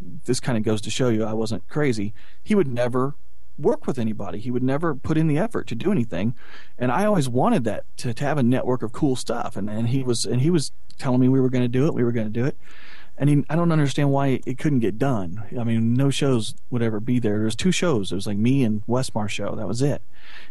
This 0.00 0.38
kind 0.38 0.56
of 0.56 0.62
goes 0.62 0.80
to 0.82 0.90
show 0.90 1.08
you 1.08 1.24
I 1.24 1.32
wasn't 1.32 1.68
crazy. 1.68 2.14
He 2.44 2.54
would 2.54 2.68
never 2.68 3.14
work 3.58 3.86
with 3.86 3.98
anybody. 3.98 4.38
He 4.38 4.50
would 4.50 4.62
never 4.62 4.94
put 4.94 5.18
in 5.18 5.26
the 5.26 5.38
effort 5.38 5.66
to 5.68 5.74
do 5.74 5.92
anything, 5.92 6.34
and 6.78 6.92
I 6.92 7.04
always 7.04 7.28
wanted 7.28 7.64
that 7.64 7.84
to, 7.98 8.14
to 8.14 8.24
have 8.24 8.38
a 8.38 8.42
network 8.42 8.82
of 8.82 8.92
cool 8.92 9.16
stuff. 9.16 9.56
And, 9.56 9.68
and 9.68 9.88
he 9.88 10.02
was 10.02 10.24
and 10.24 10.40
he 10.40 10.50
was 10.50 10.72
telling 10.98 11.20
me 11.20 11.28
we 11.28 11.40
were 11.40 11.50
going 11.50 11.64
to 11.64 11.68
do 11.68 11.86
it, 11.86 11.94
we 11.94 12.04
were 12.04 12.12
going 12.12 12.26
to 12.26 12.32
do 12.32 12.44
it, 12.44 12.56
and 13.16 13.28
he, 13.28 13.44
I 13.50 13.56
don't 13.56 13.72
understand 13.72 14.10
why 14.10 14.40
it 14.46 14.58
couldn't 14.58 14.80
get 14.80 14.98
done. 14.98 15.44
I 15.58 15.64
mean, 15.64 15.94
no 15.94 16.10
shows 16.10 16.54
would 16.70 16.82
ever 16.82 17.00
be 17.00 17.18
there. 17.18 17.36
There 17.36 17.44
was 17.44 17.56
two 17.56 17.72
shows. 17.72 18.12
It 18.12 18.14
was 18.14 18.26
like 18.26 18.38
me 18.38 18.62
and 18.62 18.86
Westmar 18.86 19.28
show. 19.28 19.54
That 19.56 19.68
was 19.68 19.82
it. 19.82 20.02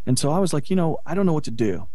And 0.06 0.20
so 0.20 0.32
I 0.32 0.40
was 0.40 0.54
like, 0.54 0.70
you 0.70 0.76
know, 0.76 1.00
I 1.06 1.16
don't 1.16 1.26
know 1.26 1.34
what 1.34 1.46
to 1.46 1.52
do 1.52 1.88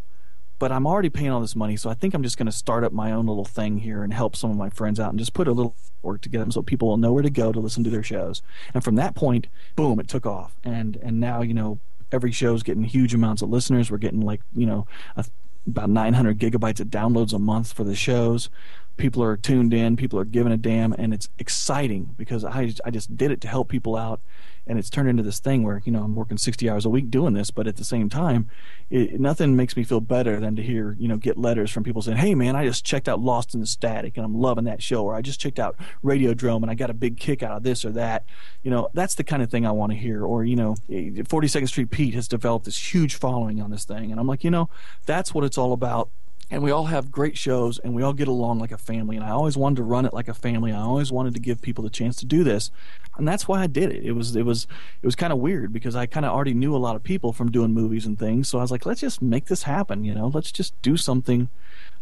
but 0.63 0.71
I'm 0.71 0.87
already 0.87 1.11
paying 1.11 1.31
all 1.31 1.41
this 1.41 1.57
money, 1.57 1.77
so 1.77 1.91
I 1.91 1.95
think 1.95 2.15
I'm 2.15 2.23
just 2.23 2.39
going 2.39 2.47
to 2.47 2.53
start 2.53 2.85
up 2.85 2.93
my 2.93 3.11
own 3.11 3.27
little 3.27 3.45
thing 3.45 3.79
here 3.79 4.05
and 4.05 4.15
help 4.15 4.37
some 4.37 4.49
of 4.49 4.57
my 4.57 4.71
friends 4.71 5.01
out 5.01 5.11
and 5.11 5.19
just 5.19 5.35
put 5.35 5.49
a 5.49 5.53
little 5.53 5.75
work 6.03 6.21
together 6.21 6.49
so 6.53 6.63
people 6.63 6.87
will 6.87 6.97
know 6.97 7.13
where 7.13 7.25
to 7.25 7.31
go 7.31 7.51
to 7.51 7.59
listen 7.59 7.83
to 7.83 7.91
their 7.91 8.05
shows. 8.05 8.43
And 8.73 8.85
from 8.85 8.95
that 8.95 9.17
point, 9.17 9.49
boom, 9.75 9.99
it 9.99 10.07
took 10.07 10.25
off. 10.25 10.55
And 10.63 10.95
and 11.03 11.19
now 11.19 11.43
you 11.43 11.53
know, 11.53 11.81
every 12.13 12.31
show's 12.31 12.63
getting 12.63 12.85
huge 12.85 13.13
amounts 13.13 13.43
of 13.43 13.51
listeners. 13.51 13.91
We're 13.91 13.99
getting 13.99 14.21
like 14.21 14.41
you 14.55 14.67
know 14.67 14.87
a, 15.17 15.25
about 15.67 15.91
900 15.91 16.39
gigabytes 16.39 16.79
of 16.79 16.87
downloads 16.87 17.33
a 17.33 17.41
month 17.41 17.73
for 17.73 17.83
the 17.83 17.97
shows. 17.97 18.49
People 18.97 19.23
are 19.23 19.37
tuned 19.37 19.75
in. 19.75 19.97
People 19.97 20.19
are 20.19 20.25
giving 20.25 20.53
a 20.53 20.57
damn, 20.57 20.93
and 20.93 21.13
it's 21.13 21.29
exciting 21.39 22.15
because 22.17 22.45
I 22.45 22.73
I 22.85 22.91
just 22.91 23.17
did 23.17 23.31
it 23.31 23.41
to 23.43 23.49
help 23.49 23.69
people 23.69 23.97
out 23.97 24.21
and 24.67 24.79
it's 24.79 24.91
turned 24.91 25.09
into 25.09 25.23
this 25.23 25.41
thing 25.41 25.65
where 25.65 25.83
you 25.85 25.93
know 25.93 26.03
I'm 26.03 26.15
working 26.15 26.39
60 26.39 26.69
hours 26.71 26.85
a 26.85 26.91
week 26.91 27.11
doing 27.11 27.35
this, 27.35 27.51
but 27.51 27.67
at 27.67 27.77
the 27.77 27.85
same 27.85 28.09
time, 28.09 28.49
it, 28.91 29.19
nothing 29.21 29.57
makes 29.57 29.77
me 29.77 29.83
feel 29.83 30.01
better 30.01 30.39
than 30.39 30.55
to 30.57 30.63
hear 30.63 30.97
you 30.99 31.09
know 31.09 31.17
get 31.17 31.37
letters 31.37 31.71
from 31.71 31.83
people 31.83 32.03
saying, 32.03 32.19
"Hey 32.19 32.35
man, 32.35 32.55
I 32.55 32.65
just 32.65 32.85
checked 32.85 33.09
out 33.09 33.21
Lost 33.21 33.55
in 33.55 33.61
the 33.61 33.67
Static 33.67 34.17
and 34.17 34.25
I'm 34.25 34.35
loving 34.35 34.65
that 34.65 34.83
show," 34.83 35.05
or 35.05 35.15
"I 35.15 35.23
just 35.23 35.41
checked 35.41 35.59
out 35.59 35.77
Radiodrome 36.05 36.63
and 36.63 36.71
I 36.71 36.75
got 36.75 36.91
a 36.91 36.95
big 36.95 37.19
kick 37.19 37.43
out 37.43 37.57
of 37.57 37.63
this 37.63 37.85
or 37.85 37.91
that." 37.93 38.25
You 38.63 38.71
know, 38.71 38.89
that's 38.95 39.15
the 39.15 39.25
kind 39.25 39.43
of 39.43 39.51
thing 39.51 39.67
I 39.67 39.73
want 39.73 39.93
to 39.93 39.99
hear. 39.99 40.25
Or 40.25 40.45
you 40.45 40.57
know, 40.57 40.77
42nd 40.89 41.69
Street 41.69 41.91
Pete 41.91 42.15
has 42.15 42.29
developed 42.29 42.67
this 42.67 42.95
huge 42.95 43.17
following 43.17 43.61
on 43.61 43.71
this 43.71 43.85
thing, 43.85 44.11
and 44.11 44.21
I'm 44.21 44.27
like, 44.27 44.45
you 44.45 44.51
know, 44.51 44.69
that's 45.07 45.35
what 45.35 45.45
it's 45.45 45.59
all 45.59 45.73
about 45.73 46.11
and 46.53 46.63
we 46.63 46.71
all 46.71 46.85
have 46.85 47.11
great 47.11 47.37
shows 47.37 47.79
and 47.79 47.95
we 47.95 48.03
all 48.03 48.13
get 48.13 48.29
along 48.29 48.59
like 48.59 48.71
a 48.71 48.79
family 48.79 49.17
and 49.17 49.25
i 49.25 49.31
always 49.31 49.57
wanted 49.57 49.77
to 49.77 49.83
run 49.83 50.05
it 50.05 50.13
like 50.13 50.29
a 50.29 50.35
family 50.35 50.71
i 50.71 50.81
always 50.81 51.11
wanted 51.11 51.33
to 51.33 51.41
give 51.41 51.63
people 51.63 51.83
the 51.83 51.91
chance 51.91 52.15
to 52.15 52.27
do 52.27 52.45
this 52.45 52.71
and 53.17 53.27
that's 53.27 53.49
why 53.49 53.63
i 53.63 53.67
did 53.67 53.91
it. 53.91 54.05
It 54.05 54.13
was 54.13 54.37
it 54.37 54.45
was 54.45 54.67
it 55.03 55.07
was 55.07 55.17
kind 55.17 55.33
of 55.33 55.39
weird 55.39 55.73
because 55.73 55.97
i 55.97 56.05
kind 56.05 56.27
of 56.27 56.33
already 56.33 56.55
knew 56.55 56.77
a 56.77 56.79
lot 56.79 56.95
of 56.95 57.03
people 57.03 57.33
from 57.33 57.51
doing 57.51 57.73
movies 57.73 58.05
and 58.05 58.19
things 58.19 58.49
so 58.49 58.59
i 58.59 58.63
was 58.63 58.71
like 58.71 58.85
let's 58.85 59.01
just 59.01 59.23
make 59.23 59.47
this 59.47 59.65
happen 59.65 60.05
you 60.05 60.15
know? 60.15 60.29
Let's 60.33 60.53
just 60.53 60.81
do 60.83 60.97
something 60.97 61.49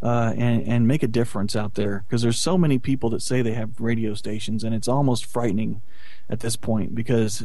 uh, 0.02 0.34
and 0.36 0.66
and 0.66 0.88
make 0.88 1.02
a 1.02 1.08
difference 1.08 1.54
out 1.54 1.74
there 1.74 2.04
because 2.06 2.22
there's 2.22 2.38
so 2.38 2.58
many 2.58 2.78
people 2.78 3.10
that 3.10 3.22
say 3.22 3.42
they 3.42 3.54
have 3.54 3.80
radio 3.80 4.14
stations 4.14 4.64
and 4.64 4.74
it's 4.74 4.88
almost 4.88 5.26
frightening 5.26 5.82
at 6.30 6.40
this 6.40 6.56
point 6.56 6.94
because 6.94 7.42
I 7.42 7.44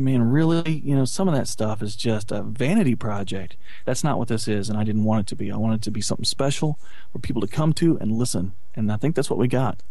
mean 0.00 0.20
really 0.20 0.82
you 0.84 0.94
know 0.94 1.04
some 1.04 1.28
of 1.28 1.34
that 1.34 1.48
stuff 1.48 1.82
is 1.82 1.96
just 1.96 2.32
a 2.32 2.42
vanity 2.42 2.94
project. 2.94 3.56
That's 3.84 4.04
not 4.04 4.18
what 4.18 4.28
this 4.28 4.48
is 4.48 4.68
and 4.68 4.76
I 4.76 4.84
didn't 4.84 5.04
want 5.04 5.20
it 5.20 5.26
to 5.28 5.36
be. 5.36 5.50
I 5.50 5.56
wanted 5.56 5.76
it 5.76 5.82
to 5.82 5.90
be 5.90 6.00
something 6.00 6.24
special 6.24 6.78
for 7.12 7.20
people 7.20 7.40
to 7.40 7.48
come 7.48 7.72
to 7.74 7.96
and 7.98 8.12
listen 8.12 8.52
and 8.74 8.90
I 8.92 8.96
think 8.96 9.14
that's 9.14 9.30
what 9.30 9.38
we 9.38 9.48
got. 9.48 9.82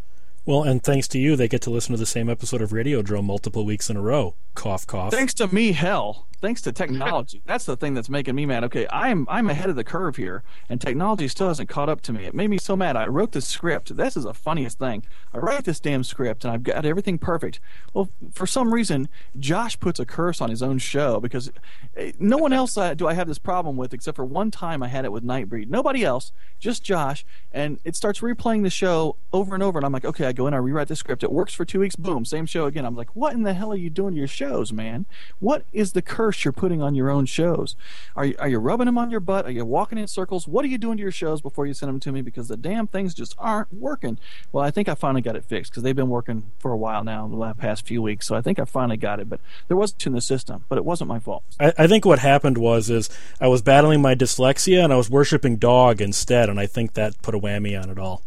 Well, 0.46 0.62
and 0.62 0.84
thanks 0.84 1.08
to 1.08 1.18
you, 1.18 1.36
they 1.36 1.48
get 1.48 1.64
to 1.64 1.72
listen 1.72 1.94
to 1.94 1.98
the 1.98 2.06
same 2.06 2.30
episode 2.30 2.62
of 2.62 2.70
Radiodrome 2.70 3.24
multiple 3.24 3.66
weeks 3.66 3.90
in 3.90 3.98
a 3.98 4.02
row. 4.02 4.36
Cough, 4.54 4.86
cough. 4.86 5.12
Thanks 5.12 5.34
to 5.36 5.48
me, 5.48 5.72
hell 5.72 6.28
thanks 6.46 6.62
to 6.62 6.72
technology. 6.72 7.42
that's 7.46 7.66
the 7.66 7.76
thing 7.76 7.96
that's 7.96 8.08
making 8.08 8.36
me 8.36 8.46
mad. 8.46 8.64
Okay, 8.64 8.86
I'm 8.92 9.26
I'm 9.30 9.50
ahead 9.50 9.68
of 9.70 9.76
the 9.76 9.84
curve 9.84 10.16
here, 10.16 10.44
and 10.70 10.80
technology 10.80 11.28
still 11.28 11.48
hasn't 11.48 11.70
caught 11.70 11.90
up 11.90 12.02
to 12.02 12.14
me. 12.14 12.26
It 12.26 12.36
made 12.36 12.50
me 12.52 12.60
so 12.60 12.76
mad. 12.76 12.96
I 12.96 13.08
wrote 13.08 13.32
this 13.32 13.48
script. 13.48 13.98
This 13.98 14.16
is 14.16 14.26
the 14.26 14.34
funniest 14.34 14.78
thing. 14.78 15.04
I 15.34 15.40
write 15.40 15.64
this 15.64 15.80
damn 15.80 16.04
script, 16.04 16.46
and 16.46 16.54
I've 16.54 16.62
got 16.62 16.86
everything 16.86 17.18
perfect. 17.18 17.60
Well, 17.94 18.10
for 18.32 18.46
some 18.46 18.72
reason, 18.72 19.10
Josh 19.40 19.80
puts 19.80 20.00
a 20.00 20.06
curse 20.06 20.40
on 20.40 20.52
his 20.52 20.62
own 20.62 20.78
show 20.78 21.20
because 21.20 21.52
eh, 21.98 22.12
no 22.20 22.38
one 22.38 22.54
else 22.54 22.78
uh, 22.78 22.94
do 22.94 23.08
I 23.08 23.16
have 23.16 23.28
this 23.28 23.40
problem 23.40 23.76
with 23.76 23.92
except 23.92 24.16
for 24.16 24.26
one 24.26 24.52
time 24.52 24.84
I 24.84 24.88
had 24.88 25.04
it 25.04 25.12
with 25.12 25.24
Nightbreed. 25.24 25.68
Nobody 25.68 26.06
else, 26.06 26.32
just 26.60 26.84
Josh, 26.84 27.26
and 27.52 27.80
it 27.84 27.96
starts 27.96 28.20
replaying 28.20 28.62
the 28.62 28.70
show 28.70 29.16
over 29.34 29.56
and 29.56 29.64
over. 29.64 29.80
And 29.80 29.86
I'm 29.86 29.92
like, 29.92 30.06
okay, 30.06 30.28
I 30.28 30.32
go 30.32 30.46
in, 30.46 30.54
I 30.54 30.58
rewrite 30.58 30.90
the 30.90 30.96
script. 30.96 31.24
It 31.24 31.32
works 31.32 31.56
for 31.56 31.66
two 31.66 31.80
weeks. 31.80 31.96
Boom, 31.96 32.24
same 32.24 32.46
show 32.46 32.66
again. 32.66 32.86
I'm 32.86 32.96
like, 32.96 33.16
what 33.16 33.34
in 33.34 33.42
the 33.42 33.56
hell 33.56 33.72
are 33.72 33.76
you 33.78 33.90
doing 33.90 34.14
to 34.14 34.20
your 34.20 34.28
shows, 34.28 34.72
man? 34.72 35.08
What 35.40 35.66
is 35.74 35.94
the 35.94 36.04
curse? 36.04 36.35
Curse 36.36 36.46
you're 36.46 36.52
putting 36.52 36.82
on 36.82 36.96
your 36.96 37.10
own 37.10 37.26
shows. 37.26 37.76
Are 38.16 38.26
you, 38.26 38.36
are 38.40 38.48
you 38.48 38.60
rubbing 38.60 38.86
them 38.86 38.98
on 38.98 39.10
your 39.10 39.20
butt? 39.20 39.46
Are 39.46 39.52
you 39.52 39.66
walking 39.66 39.98
in 39.98 40.08
circles? 40.08 40.48
What 40.48 40.66
are 40.66 40.68
you 40.68 40.78
doing 40.78 40.98
to 40.98 41.02
your 41.02 41.12
shows 41.12 41.42
before 41.42 41.66
you 41.66 41.74
send 41.74 41.90
them 41.90 42.00
to 42.02 42.12
me? 42.12 42.22
Because 42.22 42.48
the 42.48 42.58
damn 42.58 42.88
things 42.88 43.14
just 43.14 43.36
aren't 43.38 43.74
working. 43.74 44.20
Well, 44.52 44.64
I 44.64 44.72
think 44.72 44.90
I 44.90 44.96
finally 44.96 45.22
got 45.22 45.36
it 45.36 45.46
fixed 45.46 45.72
because 45.72 45.84
they've 45.84 45.96
been 45.96 46.10
working 46.10 46.52
for 46.60 46.72
a 46.72 46.78
while 46.78 47.04
now, 47.04 47.28
the 47.28 47.36
last 47.36 47.58
past 47.58 47.86
few 47.86 48.02
weeks. 48.02 48.28
So 48.28 48.36
I 48.36 48.42
think 48.42 48.60
I 48.60 48.66
finally 48.66 48.98
got 48.98 49.20
it. 49.20 49.30
But 49.30 49.40
there 49.68 49.78
wasn't 49.78 50.06
in 50.06 50.14
the 50.14 50.22
system, 50.22 50.66
but 50.70 50.78
it 50.78 50.86
wasn't 50.86 51.08
my 51.08 51.20
fault. 51.20 51.44
I, 51.60 51.74
I 51.78 51.88
think 51.88 52.06
what 52.06 52.20
happened 52.20 52.58
was 52.58 52.90
is 52.90 53.10
I 53.40 53.48
was 53.48 53.62
battling 53.62 54.02
my 54.02 54.16
dyslexia 54.16 54.84
and 54.84 54.92
I 54.92 54.98
was 54.98 55.10
worshiping 55.10 55.58
dog 55.58 56.02
instead, 56.02 56.50
and 56.50 56.60
I 56.60 56.68
think 56.68 56.94
that 56.94 57.22
put 57.22 57.36
a 57.36 57.40
whammy 57.40 57.82
on 57.82 57.90
it 57.90 58.00
all. 58.00 58.24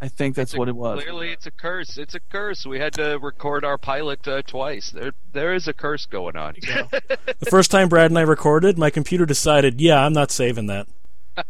I 0.00 0.08
think 0.08 0.34
that's 0.34 0.54
a, 0.54 0.56
what 0.56 0.68
it 0.68 0.76
was. 0.76 1.02
Clearly, 1.02 1.30
it's 1.30 1.46
a 1.46 1.50
curse. 1.50 1.98
It's 1.98 2.14
a 2.14 2.20
curse. 2.20 2.64
We 2.64 2.78
had 2.78 2.94
to 2.94 3.18
record 3.18 3.64
our 3.64 3.76
pilot 3.76 4.26
uh, 4.26 4.42
twice. 4.42 4.90
There, 4.90 5.12
there 5.32 5.54
is 5.54 5.68
a 5.68 5.72
curse 5.72 6.06
going 6.06 6.36
on. 6.36 6.54
the 6.62 7.46
first 7.50 7.70
time 7.70 7.88
Brad 7.88 8.10
and 8.10 8.18
I 8.18 8.22
recorded, 8.22 8.78
my 8.78 8.90
computer 8.90 9.26
decided, 9.26 9.80
yeah, 9.80 10.04
I'm 10.04 10.12
not 10.12 10.30
saving 10.30 10.66
that. 10.66 10.88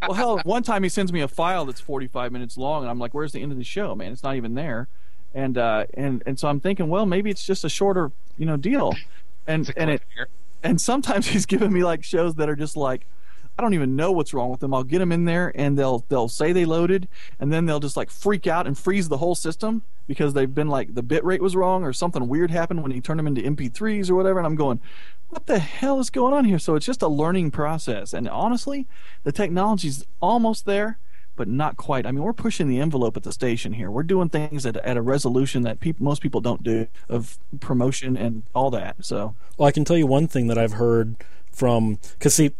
well, 0.02 0.14
hell, 0.14 0.40
one 0.44 0.62
time 0.62 0.82
he 0.82 0.88
sends 0.88 1.12
me 1.12 1.20
a 1.20 1.28
file 1.28 1.64
that's 1.64 1.80
45 1.80 2.32
minutes 2.32 2.56
long, 2.56 2.82
and 2.82 2.90
I'm 2.90 2.98
like, 2.98 3.14
"Where's 3.14 3.32
the 3.32 3.40
end 3.40 3.52
of 3.52 3.58
the 3.58 3.64
show, 3.64 3.94
man? 3.94 4.12
It's 4.12 4.22
not 4.22 4.36
even 4.36 4.54
there." 4.54 4.88
And 5.34 5.56
uh, 5.56 5.86
and 5.94 6.22
and 6.26 6.38
so 6.38 6.48
I'm 6.48 6.60
thinking, 6.60 6.88
well, 6.88 7.06
maybe 7.06 7.30
it's 7.30 7.44
just 7.44 7.64
a 7.64 7.68
shorter, 7.68 8.10
you 8.36 8.46
know, 8.46 8.56
deal. 8.56 8.94
And 9.46 9.72
and 9.76 9.90
it 9.90 10.02
and 10.62 10.80
sometimes 10.80 11.26
he's 11.32 11.46
giving 11.46 11.72
me 11.72 11.82
like 11.82 12.04
shows 12.04 12.34
that 12.36 12.48
are 12.48 12.56
just 12.56 12.76
like 12.76 13.06
I 13.60 13.62
don't 13.62 13.74
even 13.74 13.94
know 13.94 14.10
what's 14.10 14.32
wrong 14.32 14.50
with 14.50 14.60
them. 14.60 14.72
I'll 14.72 14.84
get 14.84 15.00
them 15.00 15.12
in 15.12 15.26
there 15.26 15.52
and 15.54 15.78
they'll 15.78 15.98
they'll 16.08 16.30
say 16.30 16.50
they 16.50 16.64
loaded 16.64 17.08
and 17.38 17.52
then 17.52 17.66
they'll 17.66 17.78
just 17.78 17.94
like 17.94 18.08
freak 18.08 18.46
out 18.46 18.66
and 18.66 18.78
freeze 18.78 19.10
the 19.10 19.18
whole 19.18 19.34
system 19.34 19.82
because 20.06 20.32
they've 20.32 20.54
been 20.54 20.68
like 20.68 20.94
the 20.94 21.02
bit 21.02 21.22
rate 21.26 21.42
was 21.42 21.54
wrong 21.54 21.84
or 21.84 21.92
something 21.92 22.26
weird 22.26 22.50
happened 22.50 22.82
when 22.82 22.90
you 22.90 23.02
turn 23.02 23.18
them 23.18 23.26
into 23.26 23.42
MP3s 23.42 24.08
or 24.08 24.14
whatever 24.14 24.38
and 24.38 24.46
I'm 24.46 24.56
going 24.56 24.80
what 25.28 25.44
the 25.44 25.58
hell 25.58 26.00
is 26.00 26.08
going 26.08 26.32
on 26.32 26.46
here? 26.46 26.58
So 26.58 26.74
it's 26.74 26.86
just 26.86 27.02
a 27.02 27.08
learning 27.08 27.50
process 27.50 28.14
and 28.14 28.26
honestly, 28.26 28.88
the 29.24 29.30
technology's 29.30 30.06
almost 30.22 30.64
there 30.64 30.98
but 31.36 31.46
not 31.46 31.76
quite. 31.76 32.06
I 32.06 32.12
mean, 32.12 32.22
we're 32.22 32.32
pushing 32.32 32.66
the 32.66 32.80
envelope 32.80 33.18
at 33.18 33.24
the 33.24 33.32
station 33.32 33.74
here. 33.74 33.90
We're 33.90 34.04
doing 34.04 34.30
things 34.30 34.64
at, 34.64 34.78
at 34.78 34.96
a 34.96 35.02
resolution 35.02 35.64
that 35.64 35.78
most 36.00 36.22
people 36.22 36.40
don't 36.40 36.62
do 36.62 36.86
of 37.10 37.38
promotion 37.60 38.16
and 38.16 38.42
all 38.54 38.70
that. 38.70 38.96
So, 39.04 39.34
well, 39.58 39.68
I 39.68 39.70
can 39.70 39.84
tell 39.84 39.98
you 39.98 40.06
one 40.06 40.28
thing 40.28 40.46
that 40.46 40.56
I've 40.56 40.72
heard 40.72 41.16
from 41.52 41.98
because 42.12 42.34
see, 42.34 42.52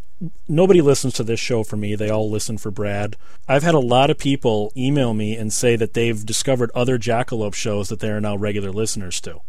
nobody 0.49 0.81
listens 0.81 1.15
to 1.15 1.25
this 1.25 1.41
show 1.41 1.63
for 1.63 1.77
me. 1.77 1.95
They 1.95 2.11
all 2.11 2.31
listen 2.31 2.59
for 2.59 2.71
Brad. 2.71 3.17
I've 3.49 3.63
had 3.63 3.75
a 3.75 3.81
lot 3.81 4.11
of 4.11 4.19
people 4.19 4.73
email 4.77 5.15
me 5.15 5.37
and 5.37 5.53
say 5.53 5.77
that 5.77 5.95
they've 5.95 6.25
discovered 6.25 6.71
other 6.75 6.99
Jackalope 6.99 7.55
shows 7.55 7.89
that 7.89 8.01
they 8.01 8.11
are 8.11 8.21
now 8.21 8.37
regular 8.37 8.71
listeners 8.71 9.21
to. 9.23 9.41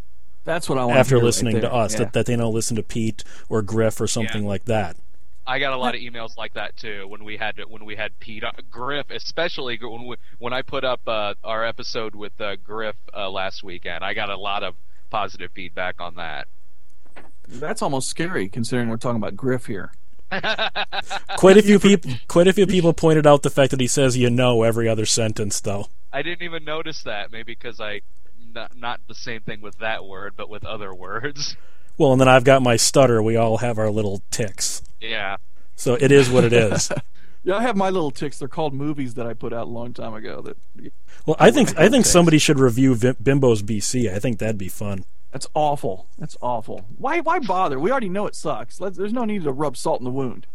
That's 0.43 0.67
what 0.67 0.77
I 0.77 0.85
want 0.85 0.91
to 0.91 0.95
do. 0.95 0.99
after 0.99 1.19
listening 1.19 1.55
right 1.55 1.61
to 1.61 1.73
us. 1.73 1.93
Yeah. 1.93 1.99
That, 1.99 2.13
that 2.13 2.25
they 2.25 2.35
now 2.35 2.49
listen 2.49 2.75
to 2.77 2.83
Pete 2.83 3.23
or 3.49 3.61
Griff 3.61 4.01
or 4.01 4.07
something 4.07 4.43
yeah. 4.43 4.49
like 4.49 4.65
that. 4.65 4.97
I 5.45 5.59
got 5.59 5.73
a 5.73 5.77
lot 5.77 5.95
of 5.95 6.01
emails 6.01 6.37
like 6.37 6.53
that 6.53 6.77
too 6.77 7.07
when 7.07 7.23
we 7.23 7.35
had 7.37 7.59
when 7.67 7.83
we 7.83 7.95
had 7.95 8.17
Pete 8.19 8.43
uh, 8.43 8.51
Griff, 8.69 9.09
especially 9.09 9.77
when 9.81 10.05
we, 10.05 10.15
when 10.39 10.53
I 10.53 10.61
put 10.61 10.83
up 10.83 11.01
uh, 11.07 11.33
our 11.43 11.65
episode 11.65 12.15
with 12.15 12.39
uh, 12.39 12.55
Griff 12.57 12.95
uh, 13.13 13.29
last 13.29 13.63
weekend. 13.63 14.03
I 14.03 14.13
got 14.13 14.29
a 14.29 14.37
lot 14.37 14.63
of 14.63 14.75
positive 15.09 15.51
feedback 15.51 15.99
on 15.99 16.15
that. 16.15 16.47
That's 17.47 17.81
almost 17.81 18.09
scary 18.09 18.47
considering 18.47 18.87
we're 18.87 18.97
talking 18.97 19.17
about 19.17 19.35
Griff 19.35 19.65
here. 19.65 19.91
quite 21.37 21.57
a 21.57 21.61
few 21.61 21.79
people 21.79 22.11
quite 22.27 22.47
a 22.47 22.53
few 22.53 22.65
people 22.65 22.93
pointed 22.93 23.27
out 23.27 23.43
the 23.43 23.49
fact 23.49 23.71
that 23.71 23.81
he 23.81 23.87
says 23.87 24.15
you 24.17 24.29
know 24.29 24.63
every 24.63 24.87
other 24.87 25.05
sentence 25.05 25.59
though. 25.59 25.87
I 26.13 26.21
didn't 26.21 26.43
even 26.43 26.63
notice 26.63 27.03
that 27.03 27.31
maybe 27.31 27.53
because 27.53 27.79
I 27.79 28.01
not, 28.53 28.77
not 28.77 28.99
the 29.07 29.15
same 29.15 29.41
thing 29.41 29.61
with 29.61 29.77
that 29.79 30.05
word 30.05 30.33
but 30.35 30.49
with 30.49 30.65
other 30.65 30.93
words. 30.93 31.55
Well, 31.97 32.13
and 32.13 32.21
then 32.21 32.27
I've 32.27 32.45
got 32.45 32.63
my 32.63 32.77
stutter. 32.77 33.21
We 33.21 33.35
all 33.35 33.57
have 33.57 33.77
our 33.77 33.91
little 33.91 34.23
ticks. 34.31 34.81
Yeah. 34.99 35.37
So 35.75 35.93
it 35.93 36.11
is 36.11 36.31
what 36.31 36.43
it 36.43 36.53
is. 36.53 36.91
yeah, 37.43 37.57
I 37.57 37.61
have 37.61 37.75
my 37.75 37.89
little 37.89 38.09
ticks. 38.09 38.39
They're 38.39 38.47
called 38.47 38.73
movies 38.73 39.15
that 39.15 39.27
I 39.27 39.33
put 39.33 39.53
out 39.53 39.67
a 39.67 39.69
long 39.69 39.93
time 39.93 40.15
ago. 40.15 40.41
That. 40.41 40.91
Well, 41.27 41.35
I 41.39 41.51
think 41.51 41.77
I 41.77 41.89
think 41.89 42.05
somebody 42.05 42.37
should 42.37 42.59
review 42.59 42.95
Bimbo's 42.95 43.61
BC. 43.61 44.11
I 44.11 44.19
think 44.19 44.39
that'd 44.39 44.57
be 44.57 44.67
fun. 44.67 45.05
That's 45.31 45.47
awful. 45.53 46.07
That's 46.17 46.37
awful. 46.41 46.85
Why? 46.97 47.21
Why 47.21 47.39
bother? 47.39 47.79
We 47.79 47.91
already 47.91 48.09
know 48.09 48.27
it 48.27 48.35
sucks. 48.35 48.81
Let's, 48.81 48.97
there's 48.97 49.13
no 49.13 49.25
need 49.25 49.43
to 49.43 49.51
rub 49.51 49.77
salt 49.77 50.01
in 50.01 50.05
the 50.05 50.11
wound. 50.11 50.47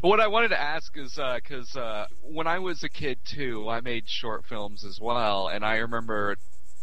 What 0.00 0.20
I 0.20 0.28
wanted 0.28 0.48
to 0.48 0.60
ask 0.60 0.96
is 0.96 1.18
because 1.34 1.76
uh, 1.76 1.80
uh, 1.80 2.06
when 2.22 2.46
I 2.46 2.58
was 2.58 2.82
a 2.82 2.88
kid 2.88 3.18
too, 3.24 3.68
I 3.68 3.80
made 3.80 4.08
short 4.08 4.44
films 4.44 4.84
as 4.84 5.00
well, 5.00 5.48
and 5.48 5.64
I 5.64 5.76
remember 5.76 6.36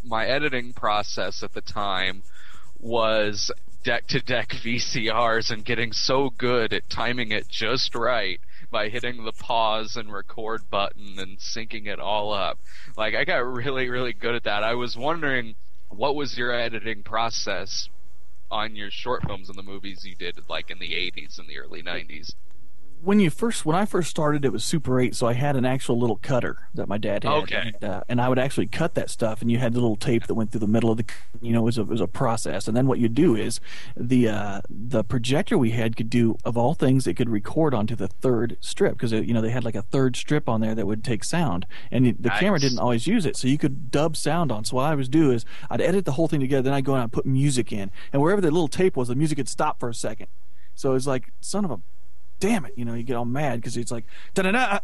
my 0.03 0.25
editing 0.25 0.73
process 0.73 1.43
at 1.43 1.53
the 1.53 1.61
time 1.61 2.23
was 2.79 3.51
deck 3.83 4.07
to 4.07 4.19
deck 4.19 4.49
VCRs 4.63 5.51
and 5.51 5.65
getting 5.65 5.91
so 5.91 6.29
good 6.29 6.73
at 6.73 6.89
timing 6.89 7.31
it 7.31 7.47
just 7.47 7.95
right 7.95 8.39
by 8.69 8.89
hitting 8.89 9.23
the 9.23 9.31
pause 9.33 9.95
and 9.95 10.11
record 10.13 10.69
button 10.69 11.19
and 11.19 11.37
syncing 11.39 11.87
it 11.87 11.99
all 11.99 12.33
up. 12.33 12.59
Like 12.95 13.15
I 13.15 13.25
got 13.25 13.45
really 13.45 13.89
really 13.89 14.13
good 14.13 14.35
at 14.35 14.43
that. 14.43 14.63
I 14.63 14.75
was 14.75 14.95
wondering 14.95 15.55
what 15.95 16.15
was 16.15 16.37
your 16.37 16.53
editing 16.53 17.03
process 17.03 17.89
on 18.49 18.75
your 18.75 18.89
short 18.91 19.23
films 19.25 19.49
and 19.49 19.57
the 19.57 19.63
movies 19.63 20.05
you 20.05 20.15
did 20.15 20.37
like 20.49 20.69
in 20.71 20.79
the 20.79 20.91
80s 20.91 21.39
and 21.39 21.47
the 21.47 21.59
early 21.59 21.81
90s? 21.81 22.33
When 23.03 23.19
you 23.19 23.29
first 23.29 23.65
when 23.65 23.75
I 23.75 23.85
first 23.85 24.09
started, 24.09 24.45
it 24.45 24.51
was 24.51 24.63
Super 24.63 24.99
8, 24.99 25.15
so 25.15 25.27
I 25.27 25.33
had 25.33 25.55
an 25.55 25.65
actual 25.65 25.97
little 25.97 26.17
cutter 26.17 26.57
that 26.73 26.87
my 26.87 26.97
dad 26.97 27.23
had. 27.23 27.33
Okay. 27.33 27.73
And, 27.81 27.83
uh, 27.83 28.03
and 28.07 28.21
I 28.21 28.29
would 28.29 28.37
actually 28.37 28.67
cut 28.67 28.93
that 28.95 29.09
stuff, 29.09 29.41
and 29.41 29.49
you 29.49 29.57
had 29.57 29.73
the 29.73 29.79
little 29.79 29.95
tape 29.95 30.27
that 30.27 30.35
went 30.35 30.51
through 30.51 30.59
the 30.59 30.67
middle 30.67 30.91
of 30.91 30.97
the, 30.97 31.05
you 31.41 31.51
know, 31.51 31.61
it 31.61 31.65
was 31.65 31.77
a, 31.77 31.81
it 31.81 31.87
was 31.87 32.01
a 32.01 32.07
process. 32.07 32.67
And 32.67 32.77
then 32.77 32.87
what 32.87 32.99
you 32.99 33.09
do 33.09 33.35
is 33.35 33.59
the 33.95 34.29
uh, 34.29 34.61
the 34.69 35.03
projector 35.03 35.57
we 35.57 35.71
had 35.71 35.95
could 35.95 36.09
do 36.09 36.37
of 36.45 36.57
all 36.57 36.73
things, 36.73 37.07
it 37.07 37.15
could 37.15 37.29
record 37.29 37.73
onto 37.73 37.95
the 37.95 38.07
third 38.07 38.57
strip 38.59 38.93
because 38.93 39.11
you 39.11 39.33
know 39.33 39.41
they 39.41 39.51
had 39.51 39.63
like 39.63 39.75
a 39.75 39.81
third 39.81 40.15
strip 40.15 40.47
on 40.47 40.61
there 40.61 40.75
that 40.75 40.85
would 40.85 41.03
take 41.03 41.23
sound, 41.23 41.65
and 41.89 42.05
the 42.05 42.29
nice. 42.29 42.39
camera 42.39 42.59
didn't 42.59 42.79
always 42.79 43.07
use 43.07 43.25
it, 43.25 43.35
so 43.35 43.47
you 43.47 43.57
could 43.57 43.89
dub 43.91 44.15
sound 44.15 44.51
on. 44.51 44.63
So 44.63 44.75
what 44.75 44.85
I 44.85 44.95
would 44.95 45.11
do 45.11 45.31
is 45.31 45.45
I'd 45.69 45.81
edit 45.81 46.05
the 46.05 46.13
whole 46.13 46.27
thing 46.27 46.39
together, 46.39 46.61
then 46.61 46.73
I'd 46.73 46.85
go 46.85 46.93
and 46.93 47.03
I'd 47.03 47.11
put 47.11 47.25
music 47.25 47.71
in, 47.71 47.89
and 48.13 48.21
wherever 48.21 48.41
the 48.41 48.51
little 48.51 48.67
tape 48.67 48.95
was, 48.95 49.07
the 49.07 49.15
music 49.15 49.37
would 49.37 49.49
stop 49.49 49.79
for 49.79 49.89
a 49.89 49.93
second. 49.93 50.27
So 50.75 50.95
it's 50.95 51.07
like, 51.07 51.31
son 51.41 51.65
of 51.65 51.71
a 51.71 51.79
damn 52.41 52.65
it, 52.65 52.73
you 52.75 52.83
know, 52.83 52.93
you 52.93 53.03
get 53.03 53.15
all 53.15 53.23
mad 53.23 53.61
because 53.61 53.77
it's 53.77 53.91
like 53.91 54.03
da 54.33 54.41
da 54.41 54.51
da 54.51 54.79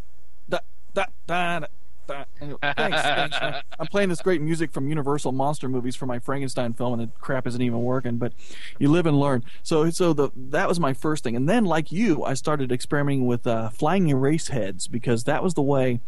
da 0.93 1.05
da 1.27 1.59
da. 2.07 2.23
Anyway, 2.39 2.57
thanks, 2.61 3.01
thanks, 3.01 3.41
man. 3.41 3.61
I'm 3.79 3.87
playing 3.87 4.09
this 4.09 4.21
great 4.21 4.41
music 4.41 4.71
from 4.71 4.87
Universal 4.87 5.33
monster 5.33 5.67
movies 5.67 5.95
for 5.95 6.05
my 6.05 6.19
Frankenstein 6.19 6.73
film, 6.73 6.93
and 6.93 7.01
the 7.01 7.07
crap 7.19 7.45
isn't 7.45 7.61
even 7.61 7.81
working. 7.81 8.17
But 8.17 8.33
you 8.79 8.89
live 8.89 9.05
and 9.05 9.19
learn. 9.19 9.43
So, 9.63 9.89
so 9.89 10.13
the 10.13 10.29
that 10.35 10.67
was 10.69 10.79
my 10.79 10.93
first 10.93 11.23
thing, 11.23 11.35
and 11.35 11.49
then 11.49 11.65
like 11.65 11.91
you, 11.91 12.23
I 12.23 12.33
started 12.33 12.71
experimenting 12.71 13.25
with 13.25 13.45
uh, 13.45 13.69
flying 13.69 14.07
erase 14.07 14.47
heads 14.47 14.87
because 14.87 15.25
that 15.25 15.43
was 15.43 15.53
the 15.55 15.61
way. 15.61 15.99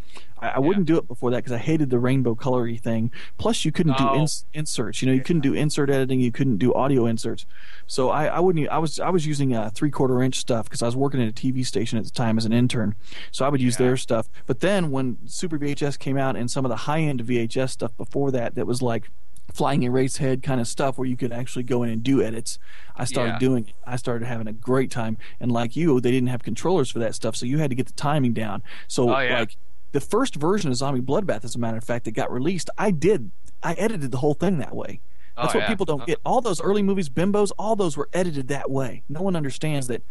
I, 0.42 0.50
I 0.50 0.60
wouldn't 0.60 0.86
do 0.86 0.98
it 0.98 1.08
before 1.08 1.32
that 1.32 1.38
because 1.38 1.52
I 1.52 1.58
hated 1.58 1.90
the 1.90 2.00
rainbow 2.00 2.36
colory 2.36 2.80
thing. 2.80 3.12
Plus, 3.38 3.66
you 3.66 3.72
couldn't 3.72 3.96
Oh. 4.00 4.14
do 4.16 4.20
ins- 4.22 4.46
inserts. 4.54 5.02
You 5.02 5.08
know, 5.08 5.14
you 5.14 5.22
couldn't 5.22 5.42
do 5.42 5.54
insert 5.54 5.90
editing. 5.90 6.20
You 6.20 6.32
couldn't 6.32 6.58
do 6.58 6.74
audio 6.74 7.06
inserts. 7.06 7.46
So 7.88 8.10
I, 8.10 8.26
I 8.28 8.40
wouldn't. 8.40 8.68
I 8.70 8.78
was 8.78 9.00
I 9.00 9.10
was 9.10 9.26
using 9.26 9.56
uh, 9.56 9.70
three 9.74 9.92
quarter 9.92 10.22
inch 10.22 10.36
stuff 10.36 10.66
because 10.66 10.82
I 10.82 10.86
was 10.86 10.96
working 10.96 11.22
at 11.22 11.28
a 11.28 11.34
TV 11.34 11.66
station 11.66 11.98
at 11.98 12.04
the 12.06 12.12
time 12.12 12.38
as 12.38 12.46
an 12.46 12.54
intern. 12.54 12.96
So 13.32 13.46
I 13.46 13.50
would 13.50 13.62
use 13.62 13.80
Yeah. 13.80 13.88
their 13.88 13.98
stuff. 13.98 14.28
But 14.46 14.60
then 14.60 14.92
when 14.92 15.18
Super 15.26 15.58
VHS 15.58 15.98
came 16.00 16.18
out 16.18 16.36
and 16.36 16.50
some 16.50 16.66
of 16.66 16.70
the 16.70 16.76
high 16.78 17.02
end 17.02 17.22
VHS 17.22 17.72
stuff 17.72 17.96
before 17.98 18.32
that, 18.32 18.56
that 18.56 18.66
was 18.68 18.82
like 18.82 19.10
flying 19.52 19.82
erase 19.82 20.18
head 20.18 20.44
kind 20.44 20.62
of 20.62 20.68
stuff 20.68 21.00
where 21.00 21.08
you 21.08 21.18
could 21.18 21.32
actually 21.32 21.64
go 21.64 21.82
in 21.82 21.90
and 21.90 22.04
do 22.04 22.22
edits. 22.22 22.60
I 22.96 23.04
started 23.06 23.32
Yeah. 23.34 23.40
doing 23.40 23.68
it. 23.68 23.74
I 23.86 23.96
started 23.96 24.28
having 24.28 24.48
a 24.48 24.54
great 24.54 24.92
time. 24.92 25.18
And 25.40 25.52
like 25.52 25.76
you, 25.76 26.00
they 26.00 26.12
didn't 26.12 26.30
have 26.30 26.44
controllers 26.44 26.92
for 26.92 27.00
that 27.00 27.16
stuff, 27.16 27.36
so 27.36 27.48
you 27.48 27.58
had 27.58 27.72
to 27.72 27.76
get 27.76 27.88
the 27.88 27.94
timing 27.94 28.34
down. 28.34 28.62
So 28.88 29.10
Oh, 29.14 29.20
yeah. 29.20 29.40
like 29.40 29.58
the 29.92 30.00
first 30.02 30.36
version 30.36 30.70
of 30.70 30.78
Zombie 30.78 31.02
Bloodbath, 31.02 31.44
as 31.44 31.56
a 31.56 31.60
matter 31.60 31.78
of 31.78 31.84
fact, 31.84 32.06
that 32.06 32.12
got 32.12 32.32
released, 32.32 32.70
I 32.78 32.92
did. 32.92 33.32
I 33.64 33.74
edited 33.74 34.12
the 34.12 34.18
whole 34.20 34.34
thing 34.36 34.58
that 34.60 34.76
way. 34.76 35.00
Oh, 35.38 35.44
That's 35.44 35.56
Oh, 35.56 35.58
what 35.60 35.64
yeah. 35.64 35.70
people 35.70 35.86
don't 35.86 36.02
Oh. 36.02 36.06
get. 36.06 36.20
All 36.26 36.42
those 36.42 36.62
early 36.62 36.82
movies, 36.82 37.10
Bimbos, 37.10 37.52
all 37.58 37.76
those 37.76 37.96
were 37.98 38.10
edited 38.14 38.48
that 38.50 38.70
way. 38.70 39.04
No 39.10 39.22
one 39.22 39.36
understands 39.36 39.88
that. 39.88 40.04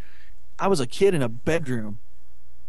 I 0.58 0.68
was 0.68 0.80
a 0.80 0.86
kid 0.86 1.14
in 1.14 1.22
a 1.22 1.28
bedroom, 1.28 1.98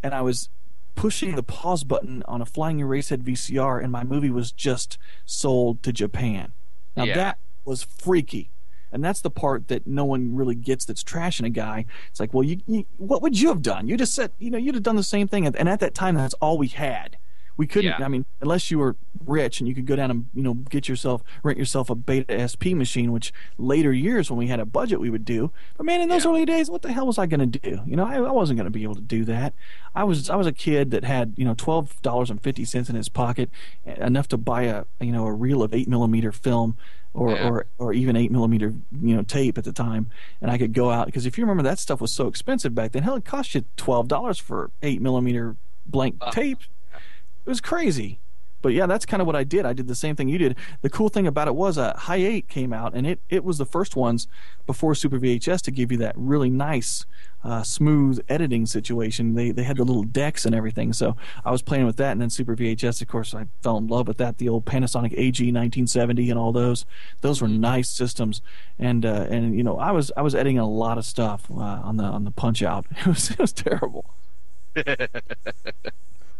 and 0.03 0.14
I 0.14 0.22
was 0.22 0.49
pushing 0.95 1.36
the 1.36 1.43
pause 1.43 1.84
button 1.84 2.22
on 2.28 2.41
a 2.41 2.45
flying 2.45 2.80
erase 2.80 3.10
head 3.10 3.24
VCR, 3.24 3.80
and 3.82 3.91
my 3.91 4.03
movie 4.03 4.30
was 4.30 4.51
just 4.51 4.97
sold 5.26 5.82
to 5.84 5.93
Japan. 5.93 6.51
Now 6.95 7.05
Yeah. 7.05 7.16
that 7.16 7.38
was 7.66 7.84
freaky, 7.84 8.51
and 8.91 9.03
that's 9.03 9.21
the 9.21 9.29
part 9.29 9.67
that 9.67 9.87
no 9.87 10.05
one 10.05 10.35
really 10.35 10.55
gets. 10.55 10.85
That's 10.85 11.03
trashing 11.03 11.45
a 11.45 11.49
guy. 11.49 11.85
It's 12.09 12.19
like, 12.19 12.33
well, 12.33 12.43
you, 12.43 12.59
you 12.67 12.85
what 12.97 13.21
would 13.21 13.39
you 13.39 13.49
have 13.49 13.61
done? 13.61 13.87
You 13.87 13.97
just 13.97 14.13
said, 14.13 14.31
you 14.39 14.49
know, 14.49 14.57
you'd 14.57 14.75
have 14.75 14.83
done 14.83 14.95
the 14.95 15.03
same 15.03 15.27
thing, 15.27 15.45
and, 15.45 15.55
and 15.55 15.69
at 15.69 15.79
that 15.79 15.93
time, 15.93 16.15
that's 16.15 16.33
all 16.35 16.57
we 16.57 16.67
had. 16.67 17.17
We 17.60 17.68
couldn't. 17.68 17.99
Yeah. 17.99 18.05
I 18.05 18.07
mean, 18.07 18.24
unless 18.39 18.72
you 18.72 18.80
were 18.80 18.95
rich 19.26 19.60
and 19.60 19.68
you 19.68 19.76
could 19.76 19.86
go 19.86 19.97
down 19.97 20.10
and 20.10 20.26
you 20.34 20.41
know 20.41 20.53
get 20.53 20.88
yourself 20.88 21.22
rent 21.43 21.57
yourself 21.60 21.89
a 21.89 21.95
Beta 21.95 22.47
SP 22.47 22.72
machine, 22.74 23.12
which 23.12 23.34
later 23.57 23.91
years 23.91 24.32
when 24.32 24.38
we 24.38 24.47
had 24.47 24.62
a 24.62 24.66
budget 24.66 25.01
we 25.01 25.10
would 25.10 25.26
do. 25.26 25.51
But 25.76 25.86
man, 25.86 25.99
in 25.99 26.07
those 26.07 26.24
Yeah. 26.24 26.32
early 26.32 26.45
days, 26.45 26.70
what 26.70 26.84
the 26.84 26.91
hell 26.93 27.05
was 27.05 27.18
I 27.18 27.26
going 27.26 27.51
to 27.51 27.60
do? 27.60 27.82
You 27.86 27.97
know, 27.97 28.05
I, 28.05 28.16
I 28.16 28.32
wasn't 28.32 28.55
going 28.57 28.66
to 28.66 28.72
be 28.72 28.84
able 28.84 28.95
to 28.95 29.01
do 29.01 29.26
that. 29.26 29.53
I 29.93 30.05
was 30.05 30.30
I 30.30 30.38
was 30.38 30.47
a 30.47 30.53
kid 30.53 30.91
that 30.91 31.03
had 31.03 31.34
you 31.36 31.43
know 31.43 31.53
twelve 31.53 32.01
dollars 32.01 32.30
and 32.30 32.41
fifty 32.41 32.64
cents 32.64 32.89
in 32.89 32.95
his 32.95 33.10
pocket, 33.10 33.49
enough 33.86 34.30
to 34.30 34.38
buy 34.38 34.64
a 34.64 34.86
you 35.01 35.12
know 35.12 35.26
a 35.28 35.34
reel 35.34 35.62
of 35.62 35.74
eight 35.74 35.88
millimeter 35.89 36.32
film. 36.32 36.78
Or, 37.12 37.32
Yeah. 37.32 37.49
or 37.49 37.66
or 37.80 37.91
even 37.91 38.16
eight 38.16 38.32
millimeter 38.32 38.68
you 39.01 39.16
know 39.16 39.24
tape 39.24 39.57
at 39.57 39.64
the 39.64 39.74
time, 39.74 40.12
and 40.41 40.51
I 40.51 40.60
could 40.60 40.74
go 40.74 40.91
out 40.91 41.07
because 41.07 41.26
if 41.26 41.38
you 41.39 41.43
remember 41.43 41.64
that 41.64 41.80
stuff 41.80 41.99
was 41.99 42.12
so 42.14 42.28
expensive 42.28 42.76
back 42.76 42.91
then. 42.91 43.01
Hell, 43.01 43.16
it 43.16 43.26
cost 43.26 43.55
you 43.55 43.66
twelve 43.78 44.07
dollars 44.07 44.38
for 44.38 44.70
eight 44.84 45.01
millimeter 45.01 45.55
blank 45.88 46.18
Uh, 46.22 46.30
tape. 46.32 46.60
It 47.50 47.58
was 47.58 47.62
crazy. 47.62 48.20
But 48.62 48.74
yeah, 48.74 48.86
that's 48.86 49.08
kind 49.08 49.22
of 49.22 49.26
what 49.26 49.36
I 49.36 49.43
did. 49.43 49.66
I 49.66 49.74
did 49.74 49.88
the 49.88 49.95
same 49.95 50.16
thing 50.16 50.30
you 50.30 50.38
did. 50.38 50.56
The 50.84 50.89
cool 50.91 51.10
thing 51.10 51.26
about 51.26 51.47
it 51.47 51.56
was 51.56 51.80
uh, 51.80 51.93
Hi8 51.93 52.47
came 52.47 52.72
out, 52.72 52.93
and 52.93 53.08
it, 53.08 53.20
it 53.28 53.43
was 53.43 53.58
the 53.58 53.66
first 53.66 53.95
ones 53.95 54.28
before 54.68 54.93
Super 54.93 55.18
VHS 55.18 55.62
to 55.62 55.72
give 55.72 55.91
you 55.91 55.97
that 55.97 56.14
really 56.16 56.52
nice, 56.52 57.08
uh, 57.43 57.64
smooth 57.64 58.24
editing 58.30 58.68
situation. 58.68 59.34
They, 59.34 59.50
they 59.50 59.64
had 59.64 59.78
the 59.78 59.84
little 59.84 60.04
decks 60.04 60.45
and 60.45 60.54
everything. 60.54 60.93
So 60.93 61.18
I 61.43 61.50
was 61.50 61.64
playing 61.64 61.88
with 61.88 61.97
that, 61.97 62.12
and 62.12 62.22
then 62.22 62.30
Super 62.30 62.56
VHS, 62.56 63.02
of 63.02 63.08
course, 63.08 63.34
I 63.34 63.47
fell 63.64 63.78
in 63.78 63.88
love 63.88 64.08
with 64.08 64.18
that. 64.18 64.38
The 64.38 64.47
old 64.47 64.66
Panasonic 64.66 65.14
AG 65.18 65.41
1970 65.41 66.30
and 66.30 66.38
all 66.38 66.52
those. 66.52 66.86
Those 67.22 67.41
were 67.41 67.47
nice 67.47 67.89
systems. 67.89 68.43
And, 68.78 69.08
uh, 69.08 69.26
and 69.28 69.58
you 69.58 69.64
know, 69.64 69.80
I 69.80 69.89
was 69.89 70.12
I 70.16 70.22
was 70.22 70.36
editing 70.36 70.60
a 70.60 70.70
lot 70.70 71.00
of 71.00 71.06
stuff 71.06 71.50
uh, 71.50 71.56
on 71.56 71.97
the 71.97 72.04
on 72.04 72.26
the 72.26 72.32
Punch 72.32 72.62
Out. 72.62 72.86
It 73.00 73.08
was, 73.08 73.32
it 73.32 73.39
was 73.39 73.54
terrible. 73.54 74.06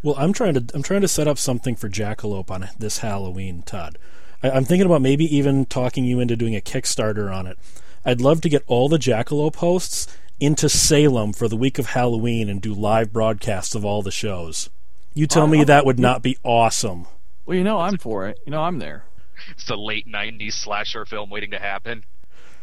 Well, 0.02 0.16
I'm 0.18 0.34
trying 0.34 0.54
to 0.54 0.66
I'm 0.74 0.84
trying 0.84 1.02
to 1.02 1.08
set 1.08 1.28
up 1.28 1.38
something 1.38 1.76
for 1.76 1.90
Jackalope 1.90 2.50
on 2.52 2.70
this 2.78 3.00
Halloween, 3.00 3.64
Todd. 3.64 3.98
I, 4.42 4.50
I'm 4.52 4.64
thinking 4.66 4.86
about 4.86 5.02
maybe 5.02 5.26
even 5.36 5.66
talking 5.66 6.06
you 6.06 6.20
into 6.20 6.36
doing 6.36 6.56
a 6.56 6.62
Kickstarter 6.62 7.34
on 7.34 7.48
it. 7.48 7.58
I'd 8.06 8.22
love 8.22 8.42
to 8.42 8.50
get 8.50 8.64
all 8.68 8.88
the 8.88 8.98
Jackalope 8.98 9.58
hosts 9.58 10.08
into 10.40 10.70
Salem 10.70 11.34
for 11.34 11.50
the 11.50 11.58
week 11.58 11.78
of 11.80 11.88
Halloween 11.88 12.48
and 12.50 12.62
do 12.62 12.74
live 12.74 13.12
broadcasts 13.12 13.76
of 13.76 13.84
all 13.84 14.02
the 14.02 14.12
shows. 14.12 14.70
You 15.14 15.28
tell 15.28 15.48
me 15.48 15.60
I'll- 15.60 15.66
that 15.66 15.86
would 15.86 16.00
not 16.00 16.22
be 16.24 16.38
awesome. 16.44 17.08
Well, 17.46 17.58
you 17.58 17.64
know, 17.64 17.80
I'm 17.80 17.98
for 17.98 18.28
it. 18.28 18.40
You 18.46 18.52
know, 18.52 18.62
I'm 18.62 18.80
there. 18.80 19.04
It's 19.52 19.70
a 19.70 19.76
late 19.76 20.08
'90s 20.08 20.54
slasher 20.54 21.06
film 21.06 21.30
waiting 21.30 21.52
to 21.52 21.60
happen. 21.60 22.04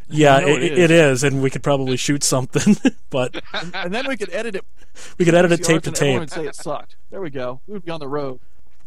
Yeah, 0.11 0.39
it, 0.41 0.63
it 0.63 0.79
it 0.79 0.91
is, 0.91 1.25
and 1.25 1.43
we 1.43 1.51
could 1.51 1.63
probably 1.65 1.97
shoot 1.97 2.23
something, 2.23 2.77
but 3.11 3.43
And 3.75 3.93
then 3.93 4.07
we 4.07 4.17
could 4.17 4.33
edit 4.33 4.55
it 4.55 4.65
we 5.19 5.25
could 5.25 5.35
edit 5.35 5.53
it 5.53 5.63
tape 5.63 5.83
to 5.83 5.91
and 5.91 5.97
everyone 5.99 6.21
tape. 6.21 6.21
would 6.21 6.31
say 6.33 6.49
it 6.49 6.55
sucked. 6.55 6.97
There 7.11 7.21
we 7.21 7.31
go. 7.31 7.61
We 7.67 7.75
would 7.75 7.85
be 7.85 7.91
on 7.91 8.01
the 8.01 8.09
road. 8.09 8.41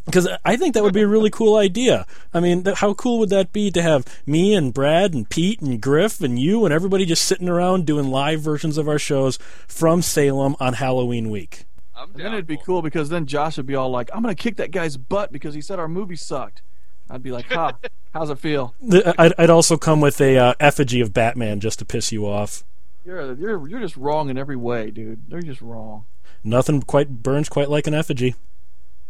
Because 0.05 0.27
I 0.43 0.55
think 0.55 0.73
that 0.73 0.83
would 0.83 0.93
be 0.93 1.01
a 1.01 1.07
really 1.07 1.29
cool 1.29 1.55
idea. 1.57 2.07
I 2.33 2.39
mean, 2.39 2.63
th- 2.63 2.77
how 2.77 2.93
cool 2.95 3.19
would 3.19 3.29
that 3.29 3.53
be 3.53 3.69
to 3.69 3.81
have 3.81 4.05
me 4.25 4.55
and 4.55 4.73
Brad 4.73 5.13
and 5.13 5.29
Pete 5.29 5.61
and 5.61 5.79
Griff 5.79 6.21
and 6.21 6.39
you 6.39 6.65
and 6.65 6.73
everybody 6.73 7.05
just 7.05 7.25
sitting 7.25 7.47
around 7.47 7.85
doing 7.85 8.09
live 8.09 8.41
versions 8.41 8.77
of 8.79 8.87
our 8.87 8.97
shows 8.97 9.37
from 9.67 10.01
Salem 10.01 10.55
on 10.59 10.73
Halloween 10.73 11.29
week? 11.29 11.65
I'm 11.95 12.09
And 12.11 12.19
then 12.21 12.33
it'd 12.33 12.47
be 12.47 12.57
cool 12.57 12.81
because 12.81 13.09
then 13.09 13.25
Josh 13.27 13.57
would 13.57 13.67
be 13.67 13.75
all 13.75 13.89
like, 13.91 14.09
"I'm 14.13 14.21
gonna 14.23 14.33
kick 14.33 14.55
that 14.55 14.71
guy's 14.71 14.97
butt 14.97 15.31
because 15.31 15.53
he 15.53 15.61
said 15.61 15.77
our 15.77 15.87
movie 15.89 16.15
sucked." 16.15 16.63
I'd 17.09 17.21
be 17.21 17.31
like, 17.31 17.45
"Ha, 17.51 17.73
how's 18.13 18.29
it 18.29 18.39
feel? 18.39 18.75
I'd, 19.17 19.33
I'd 19.37 19.49
also 19.49 19.77
come 19.77 20.01
with 20.01 20.19
a 20.21 20.37
uh, 20.37 20.53
effigy 20.59 21.01
of 21.01 21.13
Batman 21.13 21.59
just 21.59 21.79
to 21.79 21.85
piss 21.85 22.11
you 22.11 22.25
off. 22.27 22.63
You're 23.05 23.33
you're 23.35 23.67
you're 23.67 23.79
just 23.79 23.97
wrong 23.97 24.29
in 24.29 24.37
every 24.37 24.55
way, 24.57 24.91
dude. 24.91 25.29
They're 25.29 25.41
just 25.41 25.61
wrong, 25.61 26.05
Nothing 26.43 26.81
quite 26.81 27.09
burns 27.23 27.49
quite 27.49 27.69
like 27.69 27.87
an 27.87 27.93
effigy. 27.93 28.35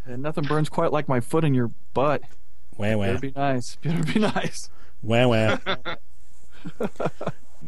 and 0.06 0.22
nothing 0.24 0.44
burns 0.46 0.70
quite 0.70 0.92
like 0.92 1.08
my 1.10 1.20
foot 1.20 1.44
in 1.44 1.54
your 1.54 1.72
butt. 1.94 2.22
Wah 2.78 2.96
wah. 2.96 3.06
It'd 3.06 3.22
be 3.22 3.34
nice. 3.36 3.78
It'd 3.84 4.14
be 4.14 4.20
nice. 4.20 4.70
Wah 5.02 5.28
wah. 5.28 5.58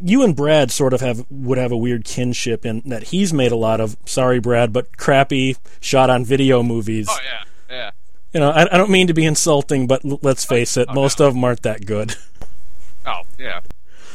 you 0.02 0.24
and 0.24 0.36
Brad 0.36 0.72
sort 0.72 0.94
of 0.94 1.02
have 1.02 1.26
would 1.30 1.58
have 1.58 1.72
a 1.72 1.78
weird 1.78 2.06
kinship 2.06 2.66
in 2.66 2.82
that 2.86 3.06
he's 3.06 3.34
made 3.34 3.52
a 3.52 3.56
lot 3.58 3.82
of 3.82 3.98
sorry 4.06 4.40
Brad, 4.40 4.72
but 4.72 4.98
crappy 4.98 5.58
shot 5.80 6.10
on 6.10 6.24
video 6.24 6.64
movies. 6.64 7.08
Oh 7.10 7.18
yeah, 7.24 7.44
yeah. 7.76 7.92
You 8.34 8.40
know, 8.40 8.50
I, 8.52 8.74
I 8.74 8.78
don't 8.78 8.90
mean 8.90 9.08
to 9.08 9.14
be 9.14 9.26
insulting, 9.26 9.88
but 9.88 10.06
l- 10.06 10.20
let's 10.22 10.46
oh, 10.46 10.50
face 10.50 10.78
it, 10.78 10.88
most 10.94 11.20
of 11.20 11.34
them 11.34 11.44
aren't 11.44 11.64
that 11.64 11.86
good. 11.86 12.16
Oh 13.04 13.22
yeah. 13.40 13.62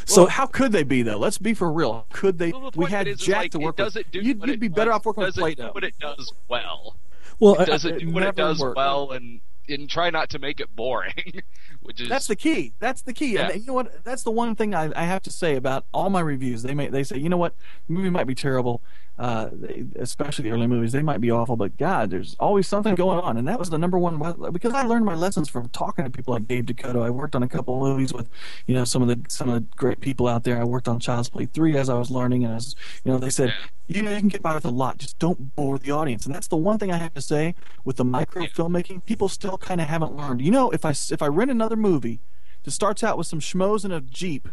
So 0.05 0.23
well, 0.23 0.31
how 0.31 0.47
could 0.47 0.71
they 0.71 0.85
be 0.85 1.03
though? 1.03 1.19
Let's 1.19 1.39
be 1.39 1.55
for 1.55 1.73
real. 1.73 2.07
Could 2.13 2.39
they? 2.39 2.53
Well, 2.53 2.71
the 2.71 2.79
we 2.79 2.87
had 2.89 3.09
is, 3.09 3.19
is, 3.21 3.27
Jack 3.27 3.37
like, 3.39 3.51
to 3.51 3.59
it 3.59 3.65
work 3.65 3.77
with. 3.79 3.85
doesn't 3.87 4.13
do 4.13 4.21
You'd, 4.21 4.41
you'd 4.43 4.49
it 4.51 4.61
be 4.61 4.69
better 4.69 4.91
does- 4.93 4.99
off 5.01 5.07
working 5.07 5.25
with 5.25 5.35
doesn't 5.35 5.43
do 5.51 5.55
Play-Doh. 5.57 5.73
what 5.73 5.83
it 5.83 5.95
does 5.99 6.33
well. 6.49 6.97
well, 7.41 7.61
It 7.61 7.67
doesn't 7.67 7.95
it 7.97 7.99
do 7.99 8.11
what 8.11 8.23
it 8.23 8.27
never 8.27 8.37
does 8.37 8.61
worked. 8.61 8.77
well, 8.77 9.11
and 9.11 9.41
and 9.69 9.91
try 9.91 10.11
not 10.11 10.31
to 10.31 10.39
make 10.39 10.61
it 10.61 10.75
boring. 10.77 11.43
Which 11.87 12.01
is 12.01 12.09
That's 12.09 12.27
the 12.27 12.37
key. 12.37 12.73
That's 12.81 13.03
the 13.03 13.13
key. 13.13 13.35
Yeah. 13.35 13.51
And 13.51 13.61
you 13.61 13.67
know 13.67 13.75
what? 13.75 14.05
That's 14.05 14.25
the 14.25 14.31
one 14.31 14.57
thing 14.57 14.75
I, 14.75 14.91
I 14.97 15.05
have 15.05 15.23
to 15.23 15.31
say 15.31 15.55
about 15.55 15.87
all 15.95 16.11
my 16.11 16.21
reviews. 16.21 16.63
They 16.63 16.75
may 16.75 16.89
they 16.89 17.05
say, 17.05 17.17
you 17.19 17.29
know 17.29 17.37
what, 17.37 17.55
the 17.87 17.95
movie 17.95 18.11
might 18.11 18.27
be 18.27 18.35
terrible, 18.35 18.83
uh, 19.19 19.49
they, 19.53 19.85
especially 19.97 20.45
the 20.45 20.51
early 20.51 20.67
movies. 20.67 20.93
They 20.93 21.03
might 21.03 21.21
be 21.21 21.31
awful, 21.31 21.57
but 21.57 21.77
God, 21.79 22.11
there's 22.11 22.37
always 22.39 22.67
something 22.67 22.95
going 22.95 23.19
on, 23.19 23.37
and 23.37 23.49
that 23.49 23.59
was 23.59 23.71
the 23.71 23.79
number 23.79 23.99
one 23.99 24.19
because 24.53 24.75
I 24.75 24.83
learned 24.83 25.05
my 25.05 25.15
lessons 25.15 25.49
from 25.49 25.69
talking 25.71 26.05
to 26.05 26.11
people 26.11 26.35
like 26.35 26.47
Dave 26.47 26.67
DeCoteau. 26.67 27.03
I 27.03 27.11
worked 27.11 27.35
on 27.35 27.43
a 27.43 27.49
couple 27.49 27.75
of 27.75 27.81
movies 27.81 28.13
with, 28.13 28.29
you 28.67 28.75
know, 28.75 28.85
some 28.85 29.03
of 29.03 29.09
the 29.09 29.19
some 29.29 29.49
of 29.49 29.55
the 29.55 29.77
great 29.77 30.01
people 30.01 30.29
out 30.29 30.45
there. 30.45 30.61
I 30.61 30.65
worked 30.65 30.89
on 30.89 31.01
Child's 31.01 31.31
Play 31.31 31.47
three 31.47 31.77
as 31.79 31.89
I 31.89 31.95
was 31.95 32.11
learning, 32.11 32.45
and 32.45 32.53
I 32.53 32.57
was, 32.57 32.77
you 33.05 33.13
know, 33.13 33.19
they 33.19 33.31
said, 33.31 33.55
you 33.87 34.03
know, 34.03 34.11
you 34.11 34.19
can 34.19 34.29
get 34.29 34.43
by 34.43 34.55
with 34.55 34.65
a 34.65 34.71
lot, 34.71 34.99
just 34.99 35.19
don't 35.19 35.55
bore 35.55 35.79
the 35.79 35.93
audience, 35.93 36.27
and 36.27 36.35
that's 36.35 36.49
the 36.49 36.57
one 36.57 36.79
thing 36.79 36.93
I 36.93 36.99
have 36.99 37.15
to 37.15 37.23
say 37.23 37.55
with 37.85 37.97
the 37.97 38.05
micro 38.05 38.45
filmmaking. 38.45 39.05
People 39.05 39.29
still 39.29 39.57
kind 39.57 39.81
of 39.81 39.87
haven't 39.87 40.15
learned. 40.15 40.43
You 40.43 40.51
know, 40.51 40.71
if 40.71 40.85
I 40.85 40.91
if 40.91 41.23
I 41.23 41.27
rent 41.27 41.51
another 41.51 41.76
movie 41.77 42.21
that 42.65 42.71
starts 42.73 43.05
out 43.05 43.17
with 43.19 43.27
some 43.27 43.41
schmoes 43.41 43.85
in 43.85 43.93
a 43.93 44.01
jeep 44.01 44.49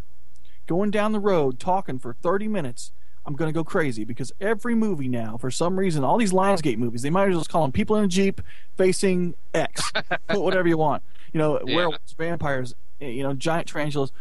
going 0.67 0.91
down 0.91 1.11
the 1.11 1.19
road 1.19 1.59
talking 1.59 1.97
for 1.99 2.13
30 2.13 2.47
minutes 2.47 2.91
i'm 3.25 3.35
going 3.35 3.49
to 3.49 3.53
go 3.53 3.63
crazy 3.63 4.03
because 4.03 4.31
every 4.39 4.75
movie 4.75 5.07
now 5.07 5.37
for 5.37 5.49
some 5.51 5.77
reason 5.79 6.03
all 6.03 6.17
these 6.17 6.31
lionsgate 6.33 6.77
movies 6.77 7.01
they 7.01 7.09
might 7.09 7.29
as 7.29 7.35
well 7.35 7.43
call 7.45 7.61
them 7.63 7.71
people 7.71 7.95
in 7.95 8.03
a 8.05 8.07
jeep 8.07 8.41
facing 8.77 9.33
x 9.53 9.91
put 10.29 10.41
whatever 10.41 10.67
you 10.67 10.77
want 10.77 11.01
you 11.33 11.37
know 11.37 11.59
Yeah. 11.65 11.75
werewolves 11.75 12.13
vampires 12.17 12.75
eh, 13.01 13.07
you 13.07 13.23
know 13.23 13.33
giant 13.33 13.67
tarantulas 13.67 14.11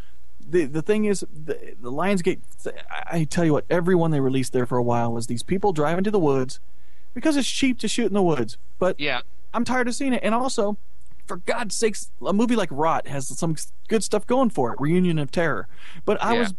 the 0.40 0.64
the 0.64 0.82
thing 0.82 1.04
is 1.04 1.20
the, 1.32 1.76
the 1.80 1.92
lionsgate 1.92 2.40
I, 2.90 3.18
I 3.18 3.24
tell 3.24 3.44
you 3.44 3.52
what 3.52 3.64
every 3.70 3.94
one 3.94 4.10
they 4.10 4.20
released 4.20 4.52
there 4.52 4.66
for 4.66 4.78
a 4.78 4.82
while 4.82 5.12
was 5.12 5.26
these 5.28 5.42
people 5.42 5.72
driving 5.72 6.02
to 6.04 6.10
the 6.10 6.18
woods 6.18 6.58
because 7.14 7.36
it's 7.36 7.48
cheap 7.48 7.78
to 7.80 7.88
shoot 7.88 8.06
in 8.06 8.14
the 8.14 8.22
woods 8.22 8.56
but 8.78 8.98
yeah. 8.98 9.20
I'm 9.54 9.66
tired 9.66 9.86
of 9.86 9.94
seeing 9.94 10.14
it. 10.14 10.20
And 10.22 10.34
also, 10.34 10.78
for 11.26 11.36
God's 11.38 11.74
sakes, 11.76 12.10
a 12.24 12.32
movie 12.32 12.56
like 12.56 12.68
Rot 12.70 13.06
has 13.08 13.28
some 13.38 13.56
good 13.88 14.02
stuff 14.04 14.26
going 14.26 14.50
for 14.50 14.72
it. 14.72 14.80
Reunion 14.80 15.18
of 15.18 15.30
Terror. 15.30 15.68
But 16.04 16.22
I 16.22 16.34
Yeah. 16.34 16.40
was, 16.40 16.54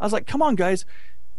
I 0.00 0.04
was 0.04 0.12
like, 0.12 0.26
come 0.26 0.42
on, 0.42 0.54
guys, 0.56 0.84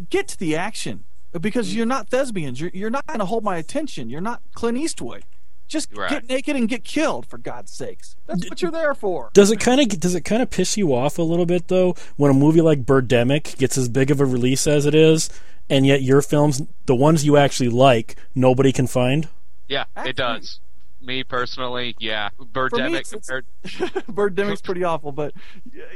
get 0.10 0.28
to 0.30 0.38
the 0.38 0.56
action. 0.56 1.04
because 1.42 1.68
mm-hmm. 1.70 1.78
you're 1.78 1.86
not 1.86 2.10
thespians. 2.10 2.60
You're 2.62 2.72
you're 2.74 2.90
not 2.90 3.06
going 3.06 3.20
to 3.20 3.26
hold 3.26 3.44
my 3.44 3.58
attention. 3.58 4.10
You're 4.10 4.22
not 4.22 4.42
Clint 4.56 4.78
Eastwood. 4.78 5.24
Just 5.68 5.96
Right. 5.96 6.10
get 6.10 6.30
naked 6.30 6.56
and 6.56 6.70
get 6.70 6.86
killed 6.86 7.26
for 7.26 7.38
God's 7.38 7.72
sakes. 7.74 8.16
That's 8.26 8.50
what 8.50 8.62
you're 8.62 8.72
there 8.72 8.96
for. 8.96 9.30
Does 9.34 9.52
it 9.52 9.60
kind 9.60 9.82
of 9.82 10.00
does 10.00 10.16
it 10.16 10.22
kind 10.22 10.42
of 10.42 10.50
piss 10.50 10.78
you 10.78 10.96
off 10.96 11.20
a 11.20 11.24
little 11.24 11.46
bit 11.46 11.68
though 11.68 11.94
when 12.16 12.32
a 12.32 12.34
movie 12.34 12.62
like 12.62 12.86
Birdemic 12.86 13.58
gets 13.58 13.78
as 13.78 13.90
big 13.90 14.10
of 14.10 14.22
a 14.22 14.26
release 14.26 14.66
as 14.66 14.86
it 14.86 14.96
is, 14.96 15.30
and 15.70 15.86
yet 15.86 16.02
your 16.02 16.22
films, 16.22 16.62
the 16.86 16.96
ones 16.96 17.26
you 17.26 17.36
actually 17.36 17.70
like, 17.70 18.16
nobody 18.34 18.72
can 18.72 18.88
find? 18.88 19.28
Yeah, 19.68 19.84
Actually- 19.98 20.10
it 20.12 20.16
does. 20.16 20.60
Me 21.02 21.24
personally, 21.24 21.96
yeah. 22.00 22.30
For 22.38 22.44
me, 22.44 22.50
Birdemic 22.52 23.00
it's- 23.00 23.14
it's- 23.14 23.26
compared. 23.26 23.46
Birdemic's 24.08 24.62
pretty 24.62 24.84
awful, 24.84 25.12
but 25.12 25.34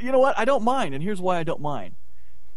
you 0.00 0.12
know 0.12 0.18
what? 0.20 0.38
I 0.38 0.44
don't 0.44 0.62
mind, 0.62 0.94
and 0.94 1.02
here's 1.02 1.20
why 1.20 1.38
I 1.38 1.42
don't 1.42 1.60
mind: 1.60 1.96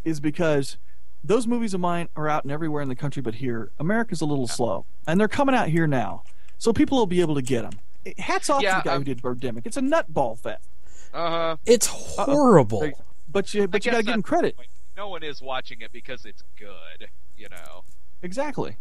is 0.04 0.20
because 0.20 0.78
those 1.24 1.48
movies 1.48 1.74
of 1.74 1.80
mine 1.82 2.08
are 2.16 2.30
out 2.30 2.44
and 2.44 2.52
everywhere 2.52 2.84
in 2.84 2.90
the 2.90 2.96
country, 2.96 3.22
but 3.22 3.36
here, 3.36 3.72
America's 3.80 4.22
a 4.22 4.26
little 4.26 4.48
slow, 4.48 4.86
and 5.08 5.20
they're 5.20 5.28
coming 5.28 5.56
out 5.56 5.70
here 5.70 5.88
now, 5.88 6.24
so 6.60 6.72
people 6.72 6.98
will 7.00 7.08
be 7.08 7.20
able 7.22 7.34
to 7.36 7.42
get 7.42 7.64
them. 7.64 7.80
Hats 8.20 8.50
off 8.52 8.62
Yeah, 8.62 8.76
to 8.76 8.84
the 8.84 8.90
guy 8.90 8.96
um, 8.96 9.02
who 9.02 9.06
did 9.06 9.22
Birdemic. 9.24 9.66
It's 9.66 9.78
a 9.78 9.82
nutball 9.82 10.38
fest, 10.38 10.70
Uh 11.14 11.30
huh. 11.30 11.58
It's 11.66 11.88
horrible. 11.88 12.92
but 13.28 13.54
you 13.56 13.68
but 13.68 13.84
you 13.86 13.92
got 13.92 13.98
to 13.98 14.04
give 14.04 14.14
him 14.14 14.22
credit. 14.22 14.56
No 14.96 15.10
one 15.10 15.24
is 15.24 15.42
watching 15.42 15.82
it 15.82 15.92
because 15.92 16.26
it's 16.26 16.44
good. 16.60 17.10
You 17.38 17.50
know, 17.50 17.84
Exactly. 18.22 18.78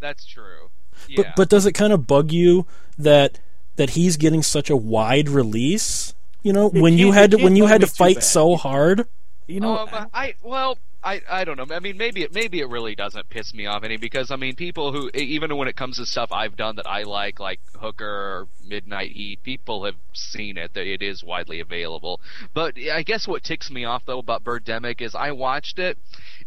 that's 0.00 0.24
true. 0.24 0.70
But 1.16 1.26
Yeah. 1.26 1.32
but 1.36 1.48
does 1.48 1.66
it 1.66 1.72
kind 1.72 1.92
of 1.92 2.06
bug 2.06 2.32
you 2.32 2.66
that 2.98 3.38
that 3.76 3.90
he's 3.90 4.16
getting 4.16 4.42
such 4.42 4.70
a 4.70 4.76
wide 4.76 5.28
release? 5.28 6.14
You 6.42 6.52
know, 6.52 6.66
It 6.66 6.80
when 6.80 6.98
you 6.98 7.12
had 7.12 7.32
to 7.32 7.36
when 7.38 7.56
you 7.56 7.66
had 7.66 7.80
to 7.80 7.86
fight 7.86 8.22
so 8.22 8.56
hard. 8.56 9.06
You 9.46 9.60
know, 9.60 9.78
um, 9.78 10.08
I 10.12 10.34
well, 10.42 10.76
I 11.02 11.22
I 11.28 11.44
don't 11.44 11.56
know. 11.56 11.74
I 11.74 11.80
mean, 11.80 11.96
maybe 11.96 12.22
it 12.22 12.34
maybe 12.34 12.60
it 12.60 12.68
really 12.68 12.94
doesn't 12.94 13.28
piss 13.30 13.54
me 13.54 13.66
off 13.66 13.82
any 13.82 13.96
because 13.96 14.30
I 14.30 14.36
mean, 14.36 14.56
people 14.56 14.92
who 14.92 15.10
even 15.14 15.56
when 15.56 15.68
it 15.68 15.76
comes 15.76 15.96
to 15.96 16.06
stuff 16.06 16.32
I've 16.32 16.56
done 16.56 16.76
that 16.76 16.86
I 16.86 17.04
like, 17.04 17.40
like 17.40 17.60
Hooker 17.80 18.06
or 18.06 18.48
Midnight 18.66 19.12
Heat, 19.12 19.42
people 19.42 19.84
have 19.84 19.94
seen 20.12 20.58
it. 20.58 20.74
That 20.74 20.86
it 20.86 21.00
is 21.00 21.24
widely 21.24 21.60
available. 21.60 22.20
But 22.52 22.74
I 22.92 23.02
guess 23.02 23.26
what 23.26 23.42
ticks 23.42 23.70
me 23.70 23.84
off 23.84 24.04
though 24.04 24.18
about 24.18 24.44
Birdemic 24.44 25.00
is 25.00 25.14
I 25.14 25.32
watched 25.32 25.78
it, 25.78 25.96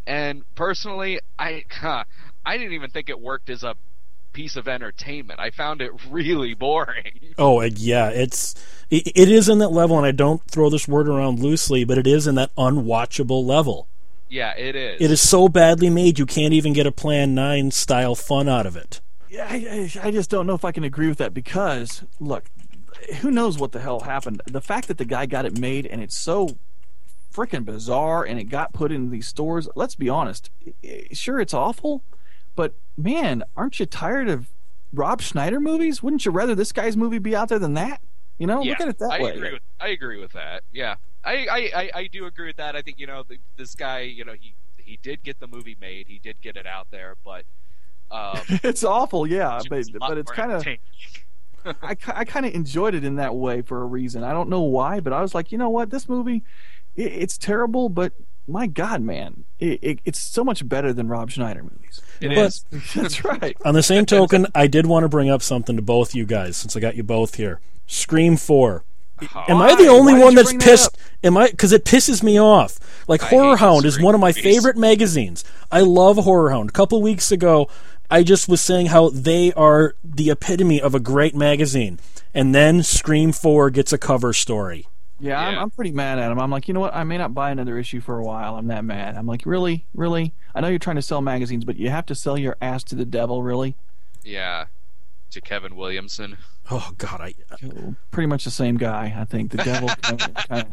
and 0.05 0.43
personally, 0.55 1.21
I 1.39 1.63
I 2.45 2.57
didn't 2.57 2.73
even 2.73 2.91
think 2.91 3.09
it 3.09 3.19
worked 3.19 3.49
as 3.49 3.63
a 3.63 3.75
piece 4.33 4.55
of 4.55 4.67
entertainment. 4.67 5.39
I 5.39 5.49
found 5.51 5.81
it 5.81 5.91
really 6.09 6.53
boring. 6.53 7.33
Oh 7.37 7.61
yeah, 7.61 8.09
it's 8.09 8.55
it, 8.89 9.07
it 9.15 9.29
is 9.29 9.49
in 9.49 9.59
that 9.59 9.69
level, 9.71 9.97
and 9.97 10.05
I 10.05 10.11
don't 10.11 10.41
throw 10.49 10.69
this 10.69 10.87
word 10.87 11.07
around 11.07 11.39
loosely, 11.39 11.83
but 11.83 11.97
it 11.97 12.07
is 12.07 12.27
in 12.27 12.35
that 12.35 12.53
unwatchable 12.55 13.45
level. 13.45 13.87
yeah, 14.29 14.51
it 14.57 14.75
is. 14.75 15.01
It 15.01 15.11
is 15.11 15.21
so 15.21 15.47
badly 15.47 15.89
made 15.89 16.19
you 16.19 16.25
can't 16.25 16.53
even 16.53 16.73
get 16.73 16.85
a 16.87 16.91
Plan 16.91 17.33
Nine 17.35 17.71
style 17.71 18.15
fun 18.15 18.47
out 18.49 18.65
of 18.65 18.75
it. 18.75 19.01
Yeah, 19.29 19.47
I, 19.49 19.89
I 20.03 20.07
I 20.07 20.11
just 20.11 20.29
don't 20.29 20.45
know 20.47 20.55
if 20.55 20.65
I 20.65 20.71
can 20.71 20.83
agree 20.83 21.07
with 21.07 21.17
that 21.19 21.33
because 21.33 22.03
look, 22.19 22.45
who 23.21 23.31
knows 23.31 23.57
what 23.57 23.71
the 23.71 23.79
hell 23.79 24.01
happened? 24.01 24.41
The 24.45 24.61
fact 24.61 24.87
that 24.89 24.97
the 24.97 25.05
guy 25.05 25.25
got 25.25 25.45
it 25.45 25.57
made 25.57 25.85
and 25.85 26.01
it's 26.01 26.17
so 26.17 26.57
freaking 27.33 27.63
bizarre 27.63 28.25
and 28.25 28.37
it 28.37 28.45
got 28.45 28.73
put 28.73 28.91
in 28.91 29.09
these 29.09 29.25
stores. 29.27 29.69
Let's 29.73 29.95
be 29.95 30.09
honest. 30.09 30.49
Sure, 31.13 31.39
it's 31.39 31.53
awful, 31.53 32.03
but 32.55 32.73
man, 32.97 33.43
aren't 33.55 33.79
you 33.79 33.85
tired 33.85 34.29
of 34.29 34.49
Rob 34.93 35.21
Schneider 35.21 35.59
movies? 35.59 36.03
Wouldn't 36.03 36.25
you 36.25 36.31
rather 36.31 36.55
this 36.55 36.71
guy's 36.71 36.97
movie 36.97 37.19
be 37.19 37.35
out 37.35 37.49
there 37.49 37.59
than 37.59 37.73
that? 37.75 38.01
You 38.37 38.47
know, 38.47 38.61
yeah, 38.61 38.71
look 38.71 38.81
at 38.81 38.87
it 38.87 38.99
that 38.99 39.11
I 39.11 39.21
way. 39.21 39.31
agree 39.31 39.53
with 39.53 39.61
I 39.79 39.87
agree 39.89 40.19
with 40.19 40.31
that. 40.33 40.63
Yeah, 40.73 40.95
I, 41.23 41.45
I, 41.45 41.57
I, 41.75 41.91
I 41.95 42.07
do 42.07 42.25
agree 42.25 42.47
with 42.47 42.57
that. 42.57 42.75
I 42.75 42.81
think 42.81 42.99
you 42.99 43.07
know 43.07 43.23
the, 43.27 43.37
this 43.57 43.75
guy. 43.75 44.01
You 44.01 44.25
know 44.25 44.33
he 44.33 44.55
he 44.77 44.99
did 45.01 45.23
get 45.23 45.39
the 45.39 45.47
movie 45.47 45.77
made. 45.79 46.07
He 46.07 46.19
did 46.19 46.41
get 46.41 46.57
it 46.57 46.65
out 46.65 46.87
there, 46.91 47.15
but 47.23 47.45
um, 48.11 48.39
it's 48.63 48.83
awful, 48.83 49.25
yeah, 49.27 49.59
but 49.69 49.77
was 49.77 49.89
a 49.89 49.97
lot 49.99 50.09
but 50.09 50.17
it's 50.17 50.31
kind 50.31 50.51
of. 50.51 50.65
I, 51.83 51.95
I 52.07 52.25
kind 52.25 52.47
of 52.47 52.55
enjoyed 52.55 52.95
it 52.95 53.03
in 53.03 53.17
that 53.17 53.35
way 53.35 53.61
for 53.61 53.83
a 53.83 53.85
reason. 53.85 54.23
I 54.23 54.33
don't 54.33 54.49
know 54.49 54.61
why, 54.61 54.99
but 54.99 55.13
I 55.13 55.21
was 55.21 55.35
like, 55.35 55.51
you 55.51 55.59
know 55.59 55.69
what, 55.69 55.91
this 55.91 56.09
movie, 56.09 56.43
it, 56.95 57.11
it's 57.11 57.37
terrible, 57.37 57.87
but 57.87 58.13
my 58.47 58.67
God, 58.67 59.01
man, 59.01 59.43
it, 59.59 59.79
it, 59.81 59.99
it's 60.05 60.19
so 60.19 60.43
much 60.43 60.67
better 60.67 60.91
than 60.93 61.07
Rob 61.07 61.29
Schneider 61.31 61.63
movies. 61.63 62.01
It 62.19 62.29
But- 62.29 62.37
is. 62.47 62.65
That's 62.95 63.23
right. 63.23 63.55
On 63.65 63.73
the 63.73 63.83
same 63.83 64.05
token, 64.05 64.47
I 64.55 64.67
did 64.67 64.85
want 64.85 65.03
to 65.03 65.09
bring 65.09 65.29
up 65.29 65.41
something 65.41 65.75
to 65.75 65.81
both 65.81 66.13
you 66.15 66.25
guys 66.25 66.57
since 66.57 66.75
I 66.75 66.79
got 66.79 66.95
you 66.95 67.03
both 67.03 67.35
here. 67.35 67.59
Scream 67.87 68.37
Four. 68.37 68.83
Am 69.47 69.57
I 69.57 69.75
the 69.75 69.87
only 69.87 70.13
Why 70.13 70.19
one 70.23 70.35
that's 70.35 70.51
pissed? 70.53 70.93
that? 70.97 71.27
Am 71.27 71.37
I? 71.37 71.49
Because 71.51 71.71
it 71.71 71.85
pisses 71.85 72.23
me 72.23 72.39
off. 72.39 72.79
Like 73.07 73.21
I 73.23 73.27
Horror 73.27 73.57
Hound 73.57 73.85
is 73.85 74.01
one 74.01 74.15
of 74.15 74.21
my 74.21 74.29
movies. 74.29 74.41
favorite 74.43 74.77
magazines. 74.77 75.43
I 75.71 75.81
love 75.81 76.17
Horror 76.17 76.49
Hound. 76.49 76.69
A 76.69 76.73
couple 76.73 76.99
weeks 77.03 77.31
ago, 77.31 77.69
I 78.09 78.23
just 78.23 78.49
was 78.49 78.61
saying 78.61 78.87
how 78.87 79.09
they 79.09 79.53
are 79.53 79.95
the 80.03 80.31
epitome 80.31 80.81
of 80.81 80.95
a 80.95 80.99
great 80.99 81.35
magazine, 81.35 81.99
and 82.33 82.55
then 82.55 82.81
Scream 82.81 83.31
Four 83.31 83.69
gets 83.69 83.93
a 83.93 83.99
cover 83.99 84.33
story. 84.33 84.87
Yeah, 85.21 85.39
I'm, 85.39 85.59
I'm 85.59 85.69
pretty 85.69 85.91
mad 85.91 86.19
at 86.19 86.31
him. 86.31 86.39
I'm 86.39 86.49
like, 86.49 86.67
you 86.67 86.73
know 86.73 86.79
what? 86.79 86.95
I 86.95 87.03
may 87.03 87.17
not 87.17 87.33
buy 87.33 87.51
another 87.51 87.77
issue 87.77 88.01
for 88.01 88.19
a 88.19 88.23
while. 88.23 88.55
I'm 88.55 88.67
that 88.67 88.83
mad. 88.83 89.15
I'm 89.15 89.27
like, 89.27 89.43
really, 89.45 89.85
really? 89.93 90.33
I 90.55 90.61
know 90.61 90.67
you're 90.67 90.79
trying 90.79 90.95
to 90.95 91.01
sell 91.01 91.21
magazines, 91.21 91.63
but 91.63 91.77
you 91.77 91.89
have 91.89 92.05
to 92.07 92.15
sell 92.15 92.37
your 92.37 92.57
ass 92.59 92.83
to 92.85 92.95
the 92.95 93.05
devil, 93.05 93.43
really? 93.43 93.75
Yeah, 94.23 94.65
to 95.29 95.41
Kevin 95.41 95.75
Williamson. 95.75 96.37
Oh 96.69 96.91
God, 96.97 97.21
I 97.21 97.35
uh, 97.51 97.91
Pretty 98.09 98.27
much 98.27 98.45
the 98.45 98.51
same 98.51 98.77
guy, 98.77 99.15
I 99.15 99.25
think. 99.25 99.51
The 99.51 99.57
devil, 99.57 99.89
kind 100.01 100.21
of, 100.21 100.35
kind 100.49 100.67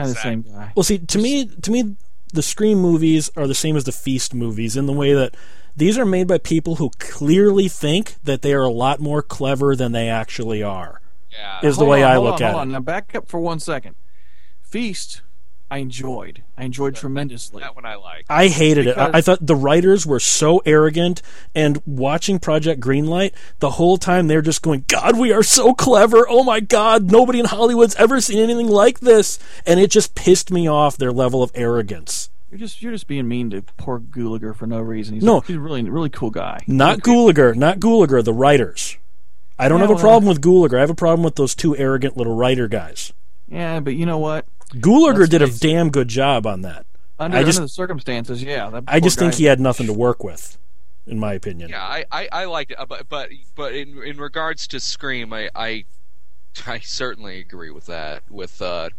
of 0.00 0.08
the 0.08 0.14
same 0.14 0.42
guy. 0.42 0.72
Well, 0.76 0.84
see, 0.84 0.98
to 0.98 1.18
me, 1.18 1.46
to 1.46 1.70
me, 1.70 1.96
the 2.32 2.42
Scream 2.42 2.78
movies 2.78 3.30
are 3.36 3.46
the 3.46 3.54
same 3.54 3.76
as 3.76 3.84
the 3.84 3.92
Feast 3.92 4.34
movies 4.34 4.76
in 4.76 4.86
the 4.86 4.92
way 4.92 5.14
that 5.14 5.34
these 5.76 5.96
are 5.96 6.04
made 6.04 6.26
by 6.26 6.38
people 6.38 6.76
who 6.76 6.90
clearly 6.98 7.68
think 7.68 8.16
that 8.24 8.42
they 8.42 8.52
are 8.52 8.62
a 8.62 8.70
lot 8.70 9.00
more 9.00 9.22
clever 9.22 9.76
than 9.76 9.92
they 9.92 10.08
actually 10.08 10.62
are. 10.62 11.00
Yeah. 11.38 11.68
Is 11.68 11.76
the 11.78 11.84
way 11.84 12.02
on, 12.02 12.10
I 12.12 12.16
look 12.18 12.34
on, 12.34 12.42
at 12.42 12.50
hold 12.52 12.58
it. 12.58 12.60
on. 12.62 12.70
Now 12.72 12.80
back 12.80 13.14
up 13.14 13.28
for 13.28 13.38
one 13.40 13.60
second. 13.60 13.94
Feast, 14.62 15.22
I 15.70 15.78
enjoyed. 15.78 16.42
I 16.56 16.64
enjoyed 16.64 16.94
tremendously. 16.96 17.62
that 17.62 17.74
one 17.76 17.84
I 17.86 17.94
like. 17.96 18.24
I 18.28 18.48
hated 18.48 18.86
it. 18.86 18.98
I, 18.98 19.10
I 19.14 19.20
thought 19.20 19.46
the 19.46 19.54
writers 19.54 20.06
were 20.06 20.20
so 20.20 20.60
arrogant, 20.66 21.22
and 21.54 21.80
watching 21.86 22.38
Project 22.38 22.80
Greenlight 22.80 23.32
the 23.60 23.70
whole 23.72 23.96
time 23.98 24.26
they're 24.26 24.42
just 24.42 24.62
going, 24.62 24.84
"God, 24.88 25.18
we 25.18 25.32
are 25.32 25.42
so 25.42 25.74
clever! 25.74 26.26
Oh 26.28 26.42
my 26.42 26.60
God, 26.60 27.10
nobody 27.10 27.38
in 27.38 27.46
Hollywood's 27.46 27.94
ever 27.96 28.20
seen 28.20 28.38
anything 28.38 28.68
like 28.68 29.00
this!" 29.00 29.38
And 29.66 29.78
it 29.78 29.90
just 29.90 30.14
pissed 30.14 30.50
me 30.50 30.66
off 30.68 30.96
their 30.96 31.12
level 31.12 31.42
of 31.42 31.50
arrogance. 31.54 32.30
You're 32.50 32.58
just 32.58 32.80
you're 32.82 32.92
just 32.92 33.06
being 33.06 33.28
mean 33.28 33.50
to 33.50 33.60
poor 33.76 34.00
Gulager 34.00 34.56
for 34.56 34.66
no 34.66 34.80
reason. 34.80 35.14
He's 35.16 35.22
No. 35.24 35.38
a, 35.38 35.42
he's 35.42 35.56
a 35.56 35.60
really 35.60 35.82
really 35.88 36.08
cool 36.10 36.30
guy. 36.30 36.60
Not 36.66 37.00
Gulager, 37.00 37.54
not 37.54 37.78
Gulager, 37.78 38.24
the 38.24 38.32
writers. 38.32 38.96
I 39.58 39.68
don't 39.68 39.78
Yeah, 39.78 39.82
have 39.84 39.90
a 39.90 39.94
well- 39.94 40.02
problem 40.02 40.28
with 40.28 40.40
Gulager. 40.40 40.76
I 40.78 40.80
have 40.80 40.90
a 40.90 40.94
problem 40.94 41.24
with 41.24 41.36
those 41.36 41.54
two 41.54 41.76
arrogant 41.76 42.16
little 42.16 42.34
writer 42.36 42.68
guys. 42.68 43.12
Yeah, 43.48 43.80
but 43.80 43.94
you 43.94 44.06
know 44.06 44.18
what? 44.18 44.46
Gulager 44.74 45.28
did 45.28 45.40
a 45.42 45.46
it. 45.46 45.58
damn 45.60 45.90
good 45.90 46.08
job 46.08 46.46
on 46.46 46.62
that. 46.62 46.84
Under, 47.18 47.36
I 47.38 47.42
just- 47.42 47.58
under 47.58 47.64
the 47.66 47.70
circumstances, 47.70 48.42
yeah. 48.42 48.70
That 48.70 48.84
I 48.86 49.00
poor 49.00 49.06
just 49.06 49.18
think 49.18 49.34
he 49.34 49.44
had 49.44 49.58
nothing 49.58 49.86
to 49.86 49.92
work 49.92 50.22
with, 50.22 50.56
in 51.06 51.18
my 51.18 51.32
opinion. 51.32 51.70
Yeah, 51.70 51.82
I, 51.82 52.04
I, 52.12 52.28
I 52.30 52.44
liked 52.44 52.70
it, 52.70 52.78
uh, 52.78 52.86
but 52.86 53.08
but 53.08 53.30
but 53.56 53.74
in 53.74 54.00
in 54.02 54.18
regards 54.18 54.66
to 54.68 54.78
Scream, 54.80 55.32
I 55.32 55.50
I, 55.56 55.84
I 56.66 56.78
certainly 56.80 57.40
agree 57.40 57.70
with 57.70 57.86
that. 57.86 58.22
With 58.30 58.60
uh, 58.62 58.90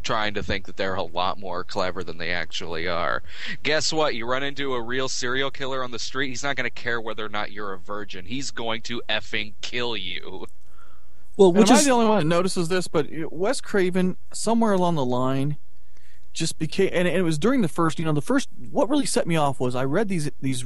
trying 0.00 0.34
to 0.34 0.42
think 0.42 0.66
that 0.66 0.76
they're 0.76 0.94
a 0.94 1.02
lot 1.02 1.38
more 1.38 1.64
clever 1.64 2.02
than 2.02 2.18
they 2.18 2.32
actually 2.32 2.88
are. 2.88 3.22
Guess 3.62 3.92
what? 3.92 4.14
You 4.14 4.26
run 4.26 4.42
into 4.42 4.74
a 4.74 4.82
real 4.82 5.08
serial 5.08 5.50
killer 5.50 5.82
on 5.82 5.90
the 5.90 5.98
street. 5.98 6.28
He's 6.28 6.42
not 6.42 6.56
going 6.56 6.64
to 6.64 6.70
care 6.70 7.00
whether 7.00 7.24
or 7.24 7.28
not 7.28 7.52
you're 7.52 7.72
a 7.72 7.78
virgin. 7.78 8.26
He's 8.26 8.50
going 8.50 8.82
to 8.82 9.02
effing 9.08 9.54
kill 9.60 9.96
you. 9.96 10.46
Well, 11.36 11.52
which 11.52 11.70
am 11.70 11.76
I 11.76 11.78
is 11.78 11.84
the 11.86 11.92
only 11.92 12.06
one 12.06 12.18
that 12.18 12.26
notices 12.26 12.68
this? 12.68 12.88
But 12.88 13.08
Wes 13.30 13.60
Craven, 13.60 14.16
somewhere 14.32 14.72
along 14.72 14.96
the 14.96 15.04
line, 15.04 15.56
just 16.32 16.58
became, 16.58 16.90
and 16.92 17.08
it 17.08 17.22
was 17.22 17.38
during 17.38 17.62
the 17.62 17.68
first. 17.68 17.98
You 17.98 18.04
know, 18.04 18.12
the 18.12 18.20
first. 18.20 18.48
What 18.70 18.88
really 18.90 19.06
set 19.06 19.26
me 19.26 19.36
off 19.36 19.58
was 19.60 19.74
I 19.74 19.84
read 19.84 20.08
these 20.08 20.30
these 20.40 20.64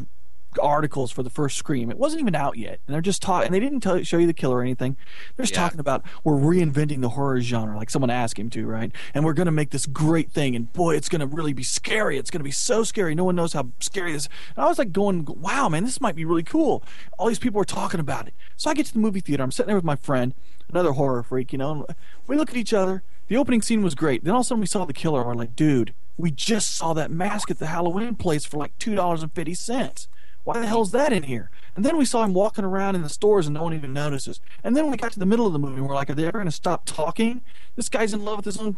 articles 0.63 1.11
for 1.11 1.23
the 1.23 1.31
first 1.31 1.57
Scream. 1.57 1.91
It 1.91 1.99
wasn't 1.99 2.21
even 2.23 2.35
out 2.35 2.57
yet, 2.59 2.81
and 2.87 2.95
they're 2.95 3.01
just 3.01 3.23
talking. 3.23 3.47
And 3.47 3.55
they 3.55 3.61
didn't 3.61 3.81
tell, 3.81 4.03
show 4.03 4.19
you 4.19 4.27
the 4.27 4.33
killer 4.35 4.59
or 4.59 4.63
anything. 4.63 4.97
They're 5.37 5.45
just 5.45 5.55
Yeah. 5.55 5.63
talking 5.63 5.81
about 5.81 6.03
we're 6.25 6.35
reinventing 6.35 7.01
the 7.01 7.11
horror 7.11 7.41
genre, 7.41 7.77
like 7.77 7.91
someone 7.91 8.11
asked 8.11 8.39
him 8.39 8.51
to, 8.51 8.67
right? 8.67 8.93
And 9.15 9.25
we're 9.25 9.33
going 9.33 9.47
to 9.47 9.53
make 9.53 9.71
this 9.71 9.87
great 9.87 10.31
thing, 10.31 10.55
and 10.57 10.73
boy, 10.73 10.97
it's 10.97 11.09
going 11.09 11.21
to 11.21 11.27
really 11.27 11.53
be 11.53 11.63
scary. 11.63 12.19
It's 12.19 12.31
going 12.31 12.41
to 12.41 12.45
be 12.45 12.51
so 12.51 12.83
scary. 12.85 13.15
No 13.15 13.25
one 13.25 13.37
knows 13.37 13.53
how 13.53 13.69
scary 13.81 14.13
this. 14.13 14.29
And 14.57 14.65
I 14.65 14.69
was 14.69 14.79
like 14.79 14.93
going, 14.93 15.25
wow, 15.27 15.69
man, 15.69 15.85
this 15.85 16.01
might 16.01 16.17
be 16.17 16.25
really 16.25 16.43
cool. 16.43 16.83
All 17.19 17.29
these 17.29 17.39
people 17.39 17.61
are 17.61 17.65
talking 17.65 18.01
about 18.01 18.27
it. 18.29 18.35
So 18.57 18.71
I 18.71 18.75
get 18.75 18.87
to 18.87 18.93
the 18.93 18.99
movie 18.99 19.21
theater. 19.21 19.43
I'm 19.43 19.51
sitting 19.53 19.69
there 19.69 19.77
with 19.77 19.85
my 19.85 19.97
friend, 19.97 20.35
another 20.69 20.93
horror 20.93 21.23
freak, 21.23 21.53
you 21.53 21.59
know. 21.59 21.85
And 21.89 21.97
we 22.27 22.37
look 22.37 22.51
at 22.51 22.57
each 22.57 22.73
other. 22.73 23.03
The 23.29 23.37
opening 23.37 23.63
scene 23.63 23.83
was 23.83 23.95
great. 23.95 24.23
Then 24.25 24.35
all 24.35 24.41
of 24.41 24.47
a 24.47 24.49
sudden 24.49 24.61
we 24.61 24.67
saw 24.67 24.85
the 24.85 24.93
killer. 24.93 25.21
And 25.21 25.29
we're 25.29 25.35
like, 25.35 25.57
dude, 25.57 25.95
we 26.17 26.31
just 26.31 26.73
saw 26.77 26.93
that 26.93 27.11
mask 27.11 27.51
at 27.51 27.59
the 27.59 27.67
Halloween 27.67 28.15
place 28.15 28.45
for 28.45 28.59
like 28.59 28.79
two 28.79 28.95
dollars 28.95 29.23
and 29.23 29.33
fifty 29.33 29.55
cents. 29.55 30.09
Why 30.45 30.61
the 30.61 30.67
hell's 30.67 30.93
that 30.93 31.13
in 31.13 31.25
here? 31.25 31.51
And 31.75 31.85
then 31.85 31.97
we 31.97 32.05
saw 32.05 32.23
him 32.23 32.35
walking 32.35 32.65
around 32.65 32.95
in 32.95 33.03
the 33.03 33.09
stores 33.09 33.47
and 33.47 33.55
no 33.55 33.63
one 33.63 33.75
even 33.75 33.93
notices. 33.93 34.41
And 34.63 34.77
then 34.77 34.85
when 34.85 34.93
we 34.93 34.97
got 34.99 35.13
to 35.13 35.19
the 35.19 35.27
middle 35.27 35.47
of 35.47 35.53
the 35.53 35.59
movie, 35.59 35.81
we're 35.81 35.95
like, 35.95 36.11
are 36.11 36.15
they 36.15 36.27
ever 36.27 36.39
going 36.39 36.45
to 36.47 36.53
stop 36.53 36.85
talking? 36.85 37.41
This 37.77 37.89
guy's 37.89 38.13
in 38.13 38.25
love 38.25 38.37
with 38.37 38.45
his 38.45 38.59
own 38.59 38.77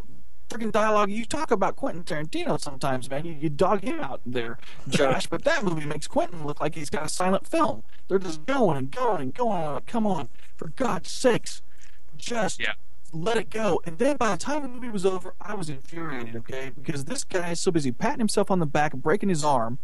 freaking 0.48 0.70
dialogue. 0.70 1.10
You 1.10 1.24
talk 1.24 1.50
about 1.50 1.74
Quentin 1.74 2.04
Tarantino 2.04 2.60
sometimes, 2.60 3.10
man. 3.10 3.24
You, 3.24 3.32
you 3.32 3.48
dog 3.48 3.82
him 3.82 4.00
out 4.00 4.20
there, 4.24 4.58
Josh. 4.88 5.26
but 5.30 5.42
that 5.44 5.64
movie 5.64 5.84
makes 5.86 6.06
Quentin 6.06 6.46
look 6.46 6.60
like 6.60 6.76
he's 6.76 6.88
got 6.88 7.04
a 7.04 7.08
silent 7.08 7.48
film. 7.48 7.82
They're 8.08 8.20
just 8.20 8.46
going 8.46 8.76
and 8.76 8.90
going 8.90 9.20
and 9.22 9.34
going. 9.34 9.80
Come 9.86 10.06
on, 10.06 10.28
for 10.56 10.68
God's 10.68 11.10
sakes, 11.10 11.62
just 12.16 12.60
Yeah. 12.60 12.74
let 13.12 13.36
it 13.36 13.50
go. 13.50 13.80
And 13.84 13.98
then 13.98 14.16
by 14.16 14.30
the 14.30 14.36
time 14.36 14.62
the 14.62 14.68
movie 14.68 14.88
was 14.88 15.04
over, 15.04 15.34
I 15.40 15.54
was 15.54 15.68
infuriated, 15.68 16.36
okay? 16.36 16.70
Because 16.80 17.06
this 17.06 17.24
guy 17.24 17.50
is 17.50 17.60
so 17.60 17.72
busy 17.72 17.90
patting 17.90 18.20
himself 18.20 18.48
on 18.48 18.60
the 18.60 18.66
back, 18.66 18.92
and 18.94 19.02
breaking 19.02 19.28
his 19.30 19.42
arm. 19.44 19.78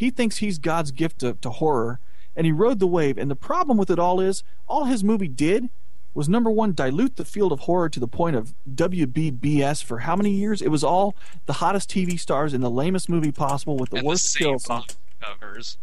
He 0.00 0.08
thinks 0.08 0.38
he's 0.38 0.58
God's 0.58 0.92
gift 0.92 1.18
to, 1.18 1.34
to 1.42 1.50
horror, 1.50 2.00
and 2.34 2.46
he 2.46 2.52
rode 2.52 2.78
the 2.78 2.86
wave. 2.86 3.18
And 3.18 3.30
the 3.30 3.36
problem 3.36 3.76
with 3.76 3.90
it 3.90 3.98
all 3.98 4.18
is, 4.18 4.42
all 4.66 4.84
his 4.84 5.04
movie 5.04 5.28
did 5.28 5.68
was 6.14 6.26
number 6.26 6.50
one, 6.50 6.72
dilute 6.72 7.16
the 7.16 7.24
field 7.26 7.52
of 7.52 7.60
horror 7.60 7.90
to 7.90 8.00
the 8.00 8.08
point 8.08 8.34
of 8.34 8.54
WBBS 8.74 9.84
for 9.84 9.98
how 9.98 10.16
many 10.16 10.30
years? 10.30 10.62
It 10.62 10.68
was 10.68 10.82
all 10.82 11.14
the 11.44 11.52
hottest 11.52 11.90
TV 11.90 12.18
stars 12.18 12.54
in 12.54 12.62
the 12.62 12.70
lamest 12.70 13.10
movie 13.10 13.30
possible 13.30 13.76
with 13.76 13.90
the 13.90 13.98
and 13.98 14.06
worst 14.06 14.38
the 14.38 14.58
same 14.58 14.82
covers. 15.20 15.76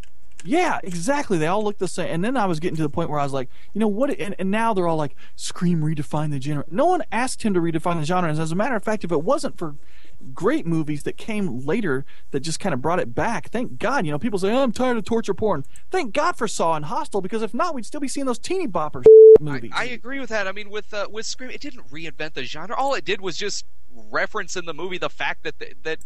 Yeah, 0.44 0.80
exactly. 0.82 1.38
They 1.38 1.46
all 1.46 1.62
look 1.62 1.78
the 1.78 1.86
same. 1.86 2.08
And 2.12 2.24
then 2.24 2.36
I 2.36 2.46
was 2.46 2.58
getting 2.58 2.76
to 2.78 2.82
the 2.82 2.90
point 2.90 3.10
where 3.10 3.20
I 3.20 3.24
was 3.24 3.32
like, 3.32 3.48
you 3.72 3.78
know 3.78 3.86
what? 3.86 4.10
And, 4.18 4.34
and 4.40 4.50
now 4.50 4.74
they're 4.74 4.88
all 4.88 4.96
like, 4.96 5.14
Scream 5.36 5.80
redefined 5.80 6.32
the 6.32 6.40
genre. 6.40 6.64
No 6.72 6.86
one 6.86 7.04
asked 7.12 7.44
him 7.44 7.54
to 7.54 7.60
redefine 7.60 8.00
the 8.00 8.04
genre. 8.04 8.28
And 8.28 8.38
as 8.38 8.50
a 8.50 8.56
matter 8.56 8.74
of 8.74 8.82
fact, 8.82 9.04
if 9.04 9.12
it 9.12 9.22
wasn't 9.22 9.58
for 9.58 9.76
great 10.34 10.66
movies 10.66 11.04
that 11.04 11.16
came 11.16 11.60
later 11.60 12.04
that 12.32 12.40
just 12.40 12.60
kind 12.60 12.72
of 12.74 12.82
brought 12.82 12.98
it 13.00 13.14
back, 13.14 13.50
thank 13.50 13.78
God. 13.78 14.04
You 14.04 14.12
know, 14.12 14.18
people 14.18 14.38
say, 14.38 14.50
oh, 14.52 14.62
I'm 14.62 14.72
tired 14.72 14.96
of 14.96 15.04
torture 15.04 15.34
porn. 15.34 15.64
Thank 15.90 16.12
God 16.12 16.36
for 16.36 16.48
Saw 16.48 16.74
and 16.74 16.84
Hostel 16.84 17.20
because 17.20 17.42
if 17.42 17.54
not, 17.54 17.74
we'd 17.74 17.86
still 17.86 18.00
be 18.00 18.08
seeing 18.08 18.26
those 18.26 18.38
teeny 18.38 18.66
bopper 18.66 19.02
I, 19.06 19.40
movies. 19.42 19.72
I 19.74 19.84
agree 19.84 20.20
with 20.20 20.30
that. 20.30 20.48
I 20.48 20.52
mean, 20.52 20.70
with 20.70 20.92
uh, 20.92 21.06
with 21.10 21.26
Scream, 21.26 21.50
it 21.50 21.60
didn't 21.60 21.88
reinvent 21.90 22.34
the 22.34 22.44
genre. 22.44 22.76
All 22.76 22.94
it 22.94 23.04
did 23.04 23.20
was 23.20 23.36
just 23.36 23.64
reference 24.10 24.56
in 24.56 24.64
the 24.64 24.74
movie 24.74 24.98
the 24.98 25.10
fact 25.10 25.44
that 25.44 25.54
that 25.84 25.98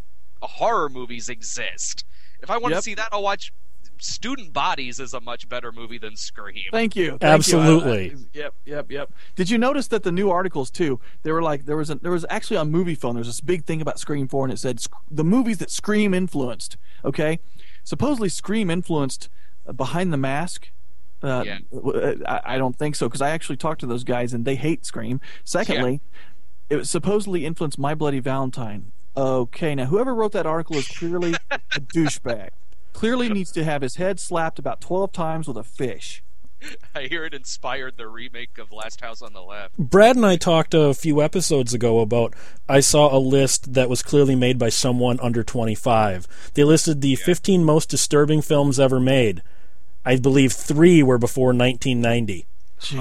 horror 0.43 0.89
movies 0.89 1.29
exist. 1.29 2.05
If 2.43 2.51
I 2.51 2.59
want 2.59 2.73
Yep. 2.73 2.79
to 2.79 2.83
see 2.83 2.95
that, 2.95 3.09
I'll 3.13 3.23
watch 3.23 3.53
Student 4.03 4.53
Bodies 4.53 4.99
is 4.99 5.15
a 5.15 5.21
much 5.21 5.49
better 5.49 5.71
movie 5.71 5.99
than 5.99 6.17
Scream. 6.17 6.65
Thank 6.73 6.97
you. 6.97 7.11
Thank 7.11 7.23
Absolutely. 7.23 8.11
You. 8.11 8.11
I- 8.11 8.15
I- 8.15 8.27
yep, 8.33 8.55
yep, 8.65 8.91
yep. 8.91 9.13
Did 9.37 9.49
you 9.51 9.59
notice 9.59 9.87
that 9.89 10.03
the 10.03 10.11
new 10.13 10.29
articles 10.31 10.71
too? 10.71 10.99
They 11.23 11.31
were 11.33 11.43
like 11.43 11.67
there 11.67 11.77
was 11.77 11.89
a, 11.91 11.95
there 11.97 12.11
was 12.11 12.27
actually 12.29 12.57
on 12.57 12.73
Moviefone. 12.73 13.15
There's 13.15 13.29
this 13.29 13.41
big 13.41 13.65
thing 13.65 13.81
about 13.81 13.99
Scream 14.01 14.27
Four, 14.27 14.45
and 14.45 14.53
it 14.53 14.59
said 14.59 14.81
the 15.11 15.23
movies 15.25 15.59
that 15.59 15.71
Scream 15.71 16.15
influenced. 16.15 16.77
Okay, 17.05 17.39
supposedly 17.85 18.29
Scream 18.29 18.71
influenced 18.71 19.29
uh, 19.67 19.73
Behind 19.73 20.13
the 20.13 20.17
Mask. 20.17 20.71
Uh, 21.23 21.45
Yeah. 21.47 21.59
w- 21.73 22.25
I, 22.27 22.41
I 22.45 22.59
don't 22.59 22.77
think 22.77 22.97
so 22.97 23.09
because 23.09 23.23
I 23.23 23.31
actually 23.31 23.57
talked 23.57 23.81
to 23.83 23.87
those 23.87 24.03
guys 24.03 24.33
and 24.35 24.45
they 24.45 24.57
hate 24.57 24.85
Scream. 24.85 25.21
Secondly, 25.45 26.01
it 26.69 26.75
was 26.75 26.91
supposedly 26.91 27.47
influenced 27.47 27.79
My 27.79 27.95
Bloody 27.95 28.19
Valentine. 28.19 28.91
Okay, 29.17 29.75
now 29.77 29.85
whoever 29.85 30.13
wrote 30.15 30.33
that 30.33 30.47
article 30.47 30.75
is 30.77 30.89
clearly 30.89 31.35
a 31.53 31.59
douchebag. 31.95 32.49
Clearly 32.93 33.29
needs 33.29 33.51
to 33.53 33.65
have 33.65 33.83
his 33.83 33.97
head 33.97 34.21
slapped 34.21 34.59
about 34.59 34.81
twelve 34.81 35.13
times 35.13 35.49
with 35.49 35.57
a 35.57 35.65
fish. 35.65 36.23
I 36.95 37.03
hear 37.03 37.25
it 37.25 37.35
inspired 37.35 37.97
the 37.97 38.09
remake 38.09 38.59
of 38.59 38.73
Last 38.73 39.01
House 39.01 39.23
on 39.23 39.33
the 39.33 39.43
Left. 39.43 39.77
Brad 39.77 40.17
and 40.17 40.27
I 40.27 40.37
talked 40.37 40.75
a 40.75 40.95
few 40.95 41.23
episodes 41.23 41.75
ago 41.75 42.01
about 42.01 42.35
I 42.69 42.81
saw 42.81 43.15
a 43.15 43.19
list 43.19 43.75
that 43.75 43.89
was 43.89 44.03
clearly 44.03 44.37
made 44.37 44.59
by 44.59 44.69
someone 44.69 45.19
under 45.21 45.43
25. 45.43 46.51
They 46.55 46.65
listed 46.65 47.01
the 47.01 47.17
15 47.17 47.65
most 47.65 47.89
disturbing 47.91 48.43
films 48.43 48.79
ever 48.79 49.01
made. 49.01 49.43
I 50.05 50.17
believe 50.17 50.53
3 50.53 51.03
were 51.03 51.19
before 51.19 51.49
1990. 51.49 52.47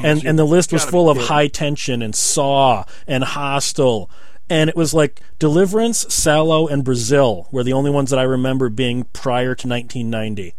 And 0.04 0.24
and 0.24 0.38
the 0.38 0.46
list 0.46 0.72
was 0.72 0.86
full 0.86 1.10
of 1.10 1.18
kidding. 1.18 1.28
high 1.28 1.48
tension 1.48 2.02
and 2.04 2.16
Saw 2.16 2.84
and 3.08 3.24
Hostel. 3.24 4.12
And 4.52 4.70
it 4.70 4.76
was 4.76 4.94
like 4.94 5.22
Deliverance, 5.40 6.04
Salò, 6.04 6.70
and 6.70 6.84
Brazil 6.84 7.48
were 7.52 7.64
the 7.64 7.72
only 7.72 7.90
ones 7.90 8.10
that 8.10 8.20
I 8.20 8.24
remember 8.24 8.68
being 8.68 9.06
prior 9.14 9.56
to 9.56 9.66
1990. 9.66 10.56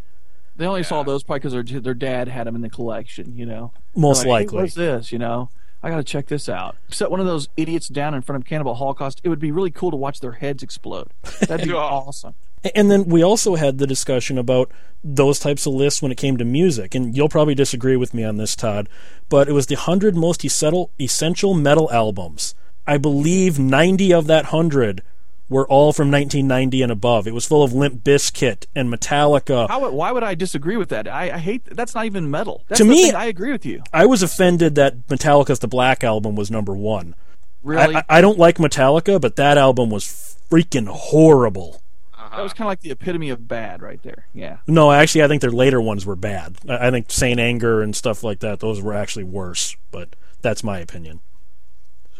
They 0.56 0.66
only 0.66 0.82
saw 0.82 1.02
those 1.02 1.22
probably 1.22 1.40
because 1.40 1.52
their 1.52 1.80
their 1.80 1.92
dad 1.92 2.26
had 2.26 2.46
them 2.46 2.56
in 2.56 2.62
the 2.62 2.70
collection. 2.70 3.36
You 3.36 3.44
know, 3.44 3.72
Most 3.94 4.24
like, 4.24 4.50
likely. 4.50 4.56
Hey, 4.56 4.62
what's 4.62 4.74
this? 4.74 5.12
You 5.12 5.18
know, 5.18 5.50
I 5.82 5.90
got 5.90 5.98
to 5.98 6.04
check 6.04 6.28
this 6.28 6.48
out. 6.48 6.74
Set 6.88 7.10
one 7.10 7.20
of 7.20 7.26
those 7.26 7.50
idiots 7.54 7.86
down 7.86 8.14
in 8.14 8.22
front 8.22 8.42
of 8.42 8.48
Cannibal 8.48 8.76
Holocaust. 8.76 9.20
It 9.24 9.28
would 9.28 9.38
be 9.38 9.52
really 9.52 9.70
cool 9.70 9.90
to 9.90 9.96
watch 9.98 10.20
their 10.20 10.32
heads 10.32 10.62
explode. 10.62 11.08
That'd 11.40 11.68
be 11.68 11.72
awesome. 11.74 12.34
And 12.74 12.90
then 12.90 13.04
we 13.04 13.22
also 13.22 13.56
had 13.56 13.76
the 13.76 13.86
discussion 13.86 14.38
about 14.38 14.70
those 15.04 15.38
types 15.38 15.66
of 15.66 15.74
lists 15.74 16.00
when 16.00 16.10
it 16.10 16.16
came 16.16 16.38
to 16.38 16.46
music. 16.46 16.94
And 16.94 17.14
you'll 17.14 17.28
probably 17.28 17.54
disagree 17.54 17.96
with 17.96 18.14
me 18.14 18.24
on 18.24 18.38
this, 18.38 18.56
Todd, 18.56 18.88
but 19.28 19.50
it 19.50 19.52
was 19.52 19.66
the 19.66 19.74
100 19.74 20.16
most 20.16 20.46
essential, 20.46 20.90
essential 20.98 21.52
metal 21.52 21.92
albums. 21.92 22.54
I 22.86 22.98
believe 22.98 23.58
90 23.58 24.12
of 24.12 24.26
that 24.26 24.46
100 24.52 25.02
were 25.48 25.68
all 25.68 25.92
from 25.92 26.10
1990 26.10 26.82
and 26.82 26.90
above. 26.90 27.26
It 27.26 27.34
was 27.34 27.46
full 27.46 27.62
of 27.62 27.72
Limp 27.72 28.02
Bizkit 28.02 28.66
and 28.74 28.92
Metallica. 28.92 29.68
How? 29.68 29.90
Why 29.90 30.10
would 30.10 30.22
I 30.24 30.34
disagree 30.34 30.76
with 30.76 30.88
that? 30.88 31.06
I, 31.06 31.30
I 31.32 31.38
hate 31.38 31.64
that's 31.66 31.94
not 31.94 32.06
even 32.06 32.30
metal. 32.30 32.64
That's 32.68 32.78
To 32.80 32.84
me- 32.86 33.04
thing, 33.06 33.14
I 33.14 33.26
agree 33.26 33.52
with 33.52 33.66
you. 33.66 33.82
I 33.92 34.06
was 34.06 34.22
offended 34.22 34.74
that 34.76 35.06
Metallica's 35.08 35.58
The 35.58 35.68
Black 35.68 36.02
Album 36.02 36.34
was 36.36 36.50
number 36.50 36.74
one. 36.74 37.14
Really, 37.62 37.94
I, 37.94 37.98
I, 37.98 38.04
I 38.18 38.20
don't 38.20 38.38
like 38.38 38.56
Metallica, 38.56 39.20
but 39.20 39.36
that 39.36 39.56
album 39.58 39.90
was 39.90 40.36
freaking 40.50 40.88
horrible. 40.88 41.80
Uh-huh. 42.14 42.36
that 42.36 42.42
was 42.42 42.52
kind 42.52 42.66
of 42.66 42.70
like 42.70 42.80
the 42.80 42.90
epitome 42.90 43.30
of 43.30 43.46
bad 43.46 43.82
right 43.82 44.02
there. 44.02 44.26
Yeah. 44.32 44.58
No, 44.66 44.90
actually, 44.90 45.22
I 45.22 45.28
think 45.28 45.42
their 45.42 45.50
later 45.52 45.80
ones 45.80 46.06
were 46.06 46.16
bad. 46.16 46.56
I 46.68 46.88
I 46.88 46.90
think 46.90 47.10
St. 47.10 47.38
Anger 47.38 47.82
and 47.82 47.94
stuff 47.94 48.24
like 48.24 48.40
that; 48.40 48.60
those 48.60 48.80
were 48.80 48.94
actually 48.94 49.24
worse. 49.24 49.76
But 49.90 50.16
that's 50.40 50.64
my 50.64 50.78
opinion. 50.78 51.20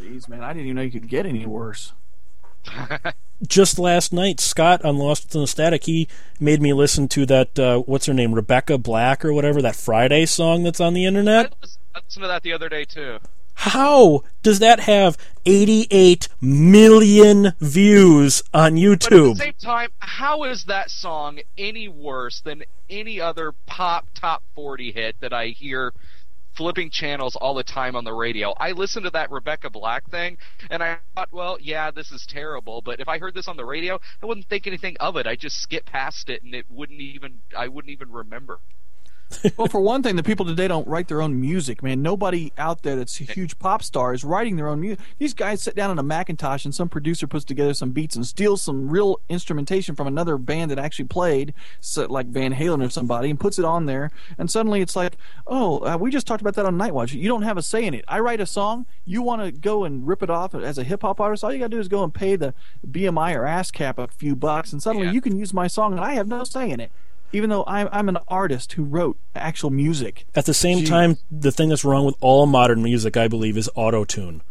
Jeez, 0.02 0.28
man, 0.28 0.42
I 0.42 0.48
didn't 0.52 0.64
even 0.64 0.76
know 0.76 0.82
you 0.82 0.90
could 0.90 1.08
get 1.08 1.26
any 1.26 1.46
worse. 1.46 1.92
Just 3.46 3.78
last 3.78 4.12
night, 4.12 4.40
Scott 4.40 4.84
on 4.84 4.98
Lost 4.98 5.34
in 5.34 5.40
the 5.40 5.46
Static, 5.46 5.84
he 5.84 6.08
made 6.40 6.60
me 6.60 6.72
listen 6.72 7.06
to 7.08 7.26
that. 7.26 7.58
Uh, 7.58 7.78
what's 7.80 8.06
her 8.06 8.14
name, 8.14 8.34
Rebecca 8.34 8.78
Black 8.78 9.24
or 9.24 9.32
whatever 9.32 9.62
that 9.62 9.76
Friday 9.76 10.26
song 10.26 10.62
that's 10.64 10.80
on 10.80 10.94
the 10.94 11.04
internet. 11.04 11.54
listened 11.60 11.78
I 11.94 11.98
listened 12.00 12.22
to 12.22 12.28
that 12.28 12.42
the 12.42 12.52
other 12.52 12.68
day 12.68 12.84
too. 12.84 13.18
How 13.54 14.24
does 14.42 14.58
that 14.60 14.80
have 14.80 15.16
88 15.46 16.28
million 16.40 17.52
views 17.60 18.42
on 18.52 18.74
But 18.74 18.78
at 18.78 18.82
YouTube? 18.82 19.34
the 19.34 19.44
same 19.44 19.52
time, 19.60 19.90
how 20.00 20.44
is 20.44 20.64
that 20.64 20.90
song 20.90 21.38
any 21.56 21.86
worse 21.86 22.40
than 22.40 22.64
any 22.90 23.20
other 23.20 23.52
pop 23.66 24.06
top 24.14 24.42
40 24.54 24.92
hit 24.92 25.16
that 25.20 25.32
I 25.32 25.48
hear 25.48 25.92
flipping 26.56 26.90
channels 26.90 27.36
all 27.36 27.54
the 27.54 27.64
time 27.64 27.96
on 27.96 28.04
the 28.04 28.12
radio? 28.12 28.52
I 28.58 28.72
listened 28.72 29.04
to 29.04 29.10
that 29.10 29.30
Rebecca 29.30 29.70
Black 29.70 30.08
thing, 30.10 30.38
and 30.70 30.82
I 30.82 30.98
thought, 31.14 31.32
well, 31.32 31.58
yeah, 31.60 31.90
this 31.90 32.10
is 32.10 32.26
terrible. 32.28 32.82
But 32.82 33.00
if 33.00 33.08
I 33.08 33.18
heard 33.18 33.34
this 33.34 33.48
on 33.48 33.56
the 33.56 33.64
radio, 33.64 33.98
I 34.22 34.26
wouldn't 34.26 34.48
think 34.48 34.66
anything 34.66 34.96
of 35.00 35.16
it. 35.16 35.26
I 35.26 35.36
just 35.36 35.60
skip 35.62 35.86
past 35.86 36.28
it, 36.28 36.42
and 36.42 36.54
it 36.54 36.66
wouldn't 36.70 37.00
even 37.00 37.40
I 37.56 37.68
wouldn't 37.68 37.92
even 37.92 38.10
remember. 38.10 38.58
well, 39.56 39.68
for 39.68 39.80
one 39.80 40.02
thing, 40.02 40.16
the 40.16 40.22
people 40.22 40.44
today 40.46 40.68
don't 40.68 40.86
write 40.86 41.08
their 41.08 41.22
own 41.22 41.40
music, 41.40 41.82
man. 41.82 42.02
Nobody 42.02 42.52
out 42.58 42.82
there 42.82 42.96
that's 42.96 43.20
a 43.20 43.24
huge 43.24 43.58
pop 43.58 43.82
star 43.82 44.12
is 44.14 44.24
writing 44.24 44.56
their 44.56 44.68
own 44.68 44.80
music. 44.80 45.00
These 45.18 45.34
guys 45.34 45.62
sit 45.62 45.74
down 45.74 45.90
on 45.90 45.98
a 45.98 46.02
Macintosh 46.02 46.64
and 46.64 46.74
some 46.74 46.88
producer 46.88 47.26
puts 47.26 47.44
together 47.44 47.74
some 47.74 47.90
beats 47.90 48.16
and 48.16 48.26
steals 48.26 48.62
some 48.62 48.88
real 48.88 49.20
instrumentation 49.28 49.94
from 49.94 50.06
another 50.06 50.36
band 50.38 50.70
that 50.70 50.78
actually 50.78 51.06
played, 51.06 51.54
so, 51.80 52.06
like 52.06 52.26
Van 52.26 52.54
Halen 52.54 52.84
or 52.84 52.90
somebody, 52.90 53.30
and 53.30 53.38
puts 53.40 53.58
it 53.58 53.64
on 53.64 53.86
there. 53.86 54.10
And 54.38 54.50
suddenly 54.50 54.80
it's 54.80 54.96
like, 54.96 55.16
oh, 55.46 55.78
uh, 55.86 55.96
we 55.98 56.10
just 56.10 56.26
talked 56.26 56.40
about 56.40 56.54
that 56.54 56.66
on 56.66 56.76
Night 56.76 56.94
Watch. 56.94 57.12
You 57.12 57.28
don't 57.28 57.42
have 57.42 57.56
a 57.56 57.62
say 57.62 57.84
in 57.84 57.94
it. 57.94 58.04
I 58.08 58.20
write 58.20 58.40
a 58.40 58.46
song, 58.46 58.86
you 59.04 59.22
want 59.22 59.42
to 59.42 59.52
go 59.52 59.84
and 59.84 60.06
rip 60.06 60.22
it 60.22 60.30
off 60.30 60.54
as 60.54 60.78
a 60.78 60.84
hip 60.84 61.02
hop 61.02 61.20
artist, 61.20 61.44
all 61.44 61.52
you 61.52 61.58
got 61.58 61.70
to 61.70 61.76
do 61.76 61.80
is 61.80 61.88
go 61.88 62.04
and 62.04 62.12
pay 62.12 62.36
the 62.36 62.54
BMI 62.90 63.34
or 63.34 63.42
ASCAP 63.44 63.98
a 63.98 64.08
few 64.08 64.36
bucks, 64.36 64.72
and 64.72 64.82
suddenly 64.82 65.06
Yeah. 65.06 65.12
you 65.12 65.20
can 65.20 65.36
use 65.38 65.52
my 65.54 65.66
song, 65.66 65.92
and 65.92 66.00
I 66.00 66.14
have 66.14 66.28
no 66.28 66.44
say 66.44 66.70
in 66.70 66.80
it. 66.80 66.92
Even 67.32 67.50
though 67.50 67.64
I'm, 67.66 67.88
I'm 67.92 68.08
an 68.08 68.18
artist 68.28 68.74
who 68.74 68.84
wrote 68.84 69.16
actual 69.34 69.70
music. 69.70 70.26
At 70.34 70.44
the 70.44 70.54
same 70.54 70.80
Jeez. 70.80 70.88
time, 70.88 71.18
the 71.30 71.50
thing 71.50 71.70
that's 71.70 71.84
wrong 71.84 72.04
with 72.04 72.14
all 72.20 72.46
modern 72.46 72.82
music, 72.82 73.16
I 73.16 73.28
believe, 73.28 73.56
is 73.56 73.70
auto 73.74 74.04
tune. 74.04 74.42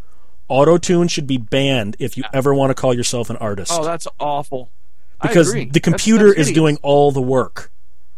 Auto 0.47 0.77
tune 0.77 1.07
should 1.07 1.27
be 1.27 1.37
banned 1.37 1.95
if 1.99 2.17
you 2.17 2.23
ever 2.33 2.53
want 2.53 2.71
to 2.71 2.73
call 2.73 2.93
yourself 2.93 3.29
an 3.29 3.37
artist. 3.37 3.71
Oh, 3.73 3.85
that's 3.85 4.07
awful. 4.19 4.69
I 5.21 5.27
because 5.27 5.49
agree. 5.49 5.65
the 5.65 5.79
computer 5.79 6.27
that's 6.29 6.49
is 6.49 6.51
doing 6.51 6.77
all 6.81 7.11
the 7.11 7.21
work. 7.21 7.71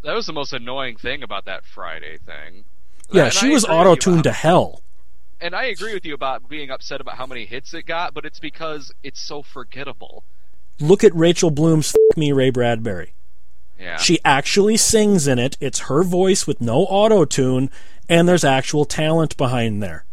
That 0.04 0.14
was 0.16 0.26
the 0.26 0.34
most 0.34 0.54
annoying 0.54 0.98
thing 0.98 1.24
about 1.24 1.46
that 1.46 1.66
Friday 1.66 2.18
thing. 2.26 2.64
Yeah, 3.12 3.26
And 3.26 3.34
she 3.34 3.48
I 3.48 3.54
was 3.54 3.64
agree 3.66 3.76
auto 3.76 3.96
tuned 3.96 4.24
to 4.24 4.32
hell. 4.32 4.82
And 5.40 5.54
I 5.54 5.66
agree 5.66 5.94
with 5.94 6.06
you 6.06 6.14
about 6.14 6.48
being 6.48 6.70
upset 6.72 7.02
about 7.02 7.18
how 7.18 7.26
many 7.26 7.46
hits 7.46 7.74
it 7.74 7.86
got, 7.86 8.14
but 8.14 8.26
it's 8.26 8.40
because 8.40 8.94
it's 9.04 9.22
so 9.22 9.44
forgettable. 9.44 10.24
Look 10.80 11.04
at 11.04 11.14
Rachel 11.14 11.52
Bloom's 11.52 11.94
F 12.12 12.18
Me 12.18 12.32
Ray 12.32 12.50
Bradbury. 12.50 13.13
Yeah. 13.84 13.98
She 13.98 14.20
actually 14.24 14.78
sings 14.78 15.28
in 15.28 15.38
it. 15.40 15.58
It's 15.60 15.80
her 15.82 16.04
voice 16.04 16.48
with 16.48 16.62
no 16.62 16.80
auto 16.86 17.26
tune, 17.26 17.70
and 18.08 18.28
there's 18.28 18.44
actual 18.44 18.86
talent 18.86 19.36
behind 19.38 19.84
there. 19.84 20.06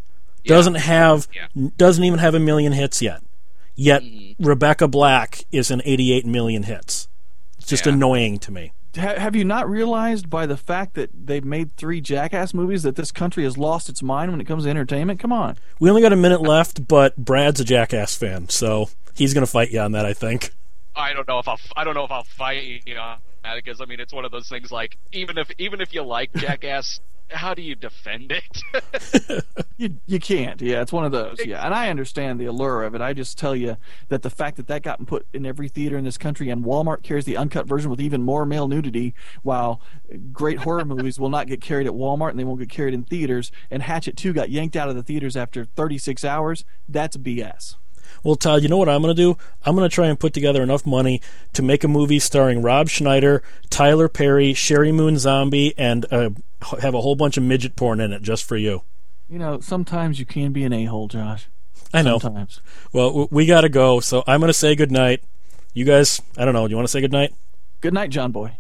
Yeah. 0.45 0.57
Doesn't 0.57 0.75
have, 0.77 1.29
Yeah. 1.35 1.47
doesn't 1.77 2.03
even 2.05 2.19
have 2.19 2.35
a 2.35 2.41
million 2.41 2.73
hits 2.73 3.01
yet. 3.01 3.23
Yet 3.77 4.03
Mm-hmm. 4.03 4.45
Rebecca 4.45 4.89
Black 4.89 5.45
is 5.53 5.71
in 5.71 5.81
88 5.85 6.27
million 6.27 6.65
hits. 6.65 7.09
It's 7.59 7.69
just 7.69 7.87
Yeah. 7.87 7.93
annoying 7.93 8.39
to 8.41 8.53
me. 8.53 8.73
Have 8.97 9.37
you 9.37 9.45
not 9.45 9.71
realized 9.71 10.29
by 10.29 10.47
the 10.47 10.57
fact 10.57 10.95
that 10.95 11.11
they've 11.15 11.45
made 11.45 11.77
three 11.77 12.01
Jackass 12.01 12.53
movies 12.53 12.83
that 12.83 12.97
this 12.97 13.13
country 13.13 13.45
has 13.45 13.57
lost 13.57 13.89
its 13.89 14.03
mind 14.03 14.33
when 14.33 14.41
it 14.41 14.47
comes 14.49 14.65
to 14.65 14.71
entertainment? 14.71 15.21
Come 15.21 15.33
on. 15.33 15.57
We 15.79 15.89
only 15.89 16.03
got 16.03 16.13
a 16.13 16.17
minute 16.17 16.41
left, 16.43 16.89
but 16.89 17.17
Brad's 17.17 17.61
a 17.61 17.65
Jackass 17.65 18.17
fan, 18.17 18.49
so 18.49 18.89
he's 19.15 19.33
going 19.33 19.47
to 19.47 19.51
fight 19.51 19.71
you 19.71 19.79
on 19.79 19.93
that. 19.93 20.05
I 20.05 20.13
think. 20.13 20.51
I 20.97 21.13
don't 21.13 21.29
know 21.29 21.39
if 21.39 21.47
I'll. 21.47 21.61
I 21.77 21.85
don't 21.85 21.95
know 21.95 22.03
if 22.05 22.11
I'll 22.11 22.25
fight 22.25 22.83
you 22.85 22.97
on 22.97 23.19
that 23.19 23.21
because 23.57 23.81
I 23.81 23.85
mean 23.85 24.01
it's 24.01 24.13
one 24.13 24.25
of 24.25 24.33
those 24.33 24.49
things 24.49 24.71
like 24.71 24.97
even 25.13 25.39
if 25.39 25.51
even 25.59 25.81
if 25.81 25.95
you 25.95 26.03
like 26.03 26.33
Jackass, 26.37 27.01
how 27.29 27.55
do 27.55 27.63
you 27.63 27.75
defend 27.75 28.33
it? 28.33 29.45
You 29.81 29.97
you 30.05 30.21
can't. 30.21 30.61
Yeah, 30.61 30.83
it's 30.83 30.93
one 30.93 31.07
of 31.07 31.13
those. 31.13 31.39
Yeah, 31.43 31.65
and 31.65 31.73
I 31.73 31.89
understand 31.89 32.39
the 32.39 32.45
allure 32.45 32.83
of 32.83 32.95
it. 32.95 33.01
I 33.01 33.15
just 33.15 33.39
tell 33.39 33.57
you 33.57 33.79
that 34.09 34.21
the 34.21 34.29
fact 34.29 34.59
that 34.59 34.67
that 34.67 34.83
got 34.83 35.07
put 35.07 35.27
in 35.33 35.47
every 35.47 35.69
theater 35.69 35.97
in 35.97 36.05
this 36.05 36.19
country, 36.19 36.51
and 36.51 36.63
Walmart 36.63 37.03
carries 37.03 37.25
the 37.25 37.39
uncut 37.39 37.67
version 37.67 37.91
with 37.91 37.99
even 37.99 38.23
more 38.23 38.45
male 38.45 38.69
nudity, 38.69 39.15
while 39.43 39.81
great 40.35 40.59
horror 40.59 40.85
movies 40.85 41.19
will 41.19 41.31
not 41.31 41.47
get 41.47 41.63
carried 41.63 41.87
at 41.87 41.95
Walmart 41.95 42.29
and 42.29 42.39
they 42.39 42.45
won't 42.45 42.61
get 42.61 42.69
carried 42.69 42.93
in 42.93 43.05
theaters, 43.05 43.51
and 43.71 43.83
Hatchet 43.83 44.19
Two 44.19 44.35
got 44.35 44.51
yanked 44.51 44.77
out 44.77 44.91
of 44.91 44.97
the 44.97 45.03
theaters 45.03 45.35
after 45.35 45.65
36 45.65 46.27
hours. 46.27 46.67
That's 46.87 47.17
BS. 47.17 47.77
Well, 48.23 48.37
Todd, 48.37 48.63
you 48.63 48.69
know 48.69 48.77
what 48.77 48.89
I'm 48.89 49.03
going 49.03 49.15
to 49.15 49.23
do? 49.23 49.37
I'm 49.65 49.75
going 49.75 49.89
to 49.89 49.95
try 49.95 50.07
and 50.09 50.19
put 50.19 50.33
together 50.33 50.63
enough 50.63 50.87
money 50.87 51.21
to 51.53 51.63
make 51.63 51.85
a 51.85 51.89
movie 51.89 52.19
starring 52.19 52.63
Rob 52.63 52.89
Schneider, 52.89 53.43
Tyler 53.71 54.09
Perry, 54.09 54.53
Sheri 54.53 54.93
Moon 54.93 55.19
Zombie, 55.19 55.75
and 55.79 56.07
uh, 56.13 56.31
have 56.81 56.95
a 56.95 57.01
whole 57.01 57.17
bunch 57.17 57.37
of 57.37 57.43
midget 57.43 57.77
porn 57.77 58.01
in 58.01 58.13
it 58.13 58.23
just 58.23 58.45
for 58.45 58.57
you. 58.57 58.83
You 59.29 59.39
know, 59.39 59.61
sometimes 59.61 60.19
you 60.19 60.27
can 60.27 60.53
be 60.53 60.65
an 60.65 60.73
a 60.73 60.85
hole, 60.87 61.09
Josh. 61.09 61.49
I 61.93 62.03
know. 62.03 62.19
Sometimes. 62.19 62.61
Well, 62.93 63.29
we 63.31 63.47
got 63.47 63.63
to 63.63 63.69
go, 63.69 64.01
so 64.01 64.23
I'm 64.27 64.41
going 64.41 64.49
to 64.49 64.55
say 64.55 64.75
goodnight. 64.75 65.23
You 65.73 65.85
guys, 65.85 66.21
I 66.37 66.45
don't 66.45 66.55
know. 66.55 66.67
Do 66.67 66.73
you 66.73 66.77
want 66.77 66.89
to 66.89 66.93
say 66.93 67.01
goodnight? 67.01 67.33
Good 67.81 67.95
night, 67.95 68.11
John 68.11 68.33
Boy. 68.33 68.57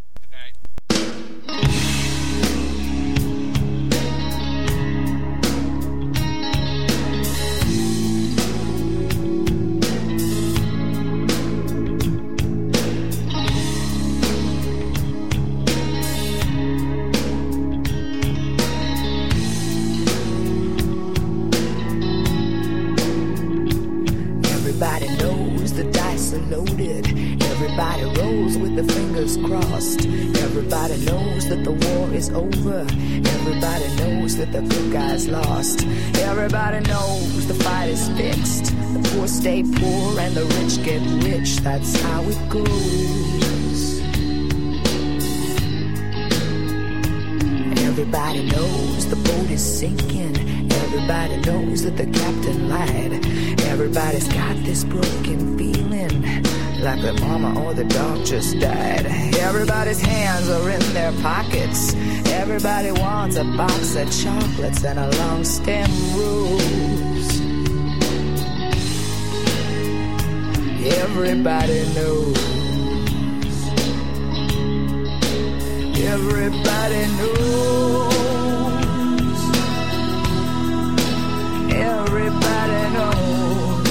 A 63.41 63.45
box 63.57 63.97
of 63.97 64.11
chocolates 64.22 64.84
and 64.84 64.99
a 64.99 65.09
long 65.16 65.43
stem 65.45 65.91
rose. 66.14 67.41
Everybody 70.84 71.86
knows. 71.95 72.36
Everybody 75.97 77.07
knows. 77.16 78.11
Everybody 81.72 82.82
knows. 82.95 83.86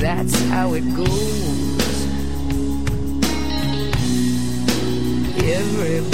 That's 0.00 0.34
how 0.48 0.72
it 0.72 0.86
goes. 0.96 1.59
Everybody 5.60 6.09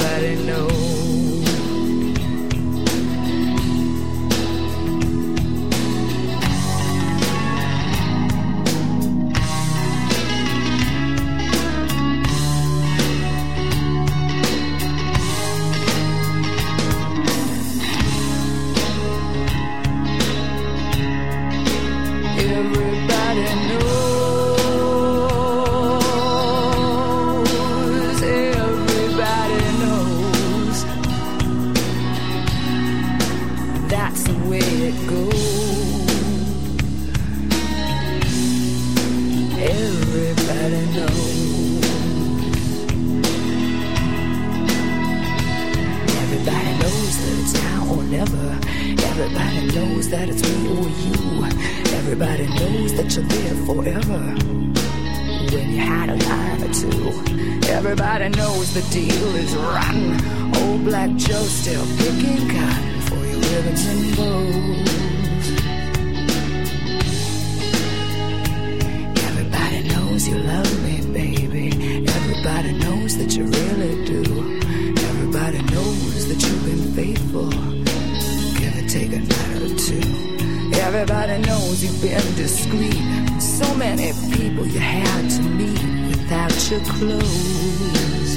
So 83.57 83.75
many 83.75 84.13
people 84.37 84.67
you 84.67 84.79
had 84.81 85.31
to 85.31 85.43
meet 85.43 85.83
without 86.11 86.71
your 86.71 86.81
clothes. 86.81 88.37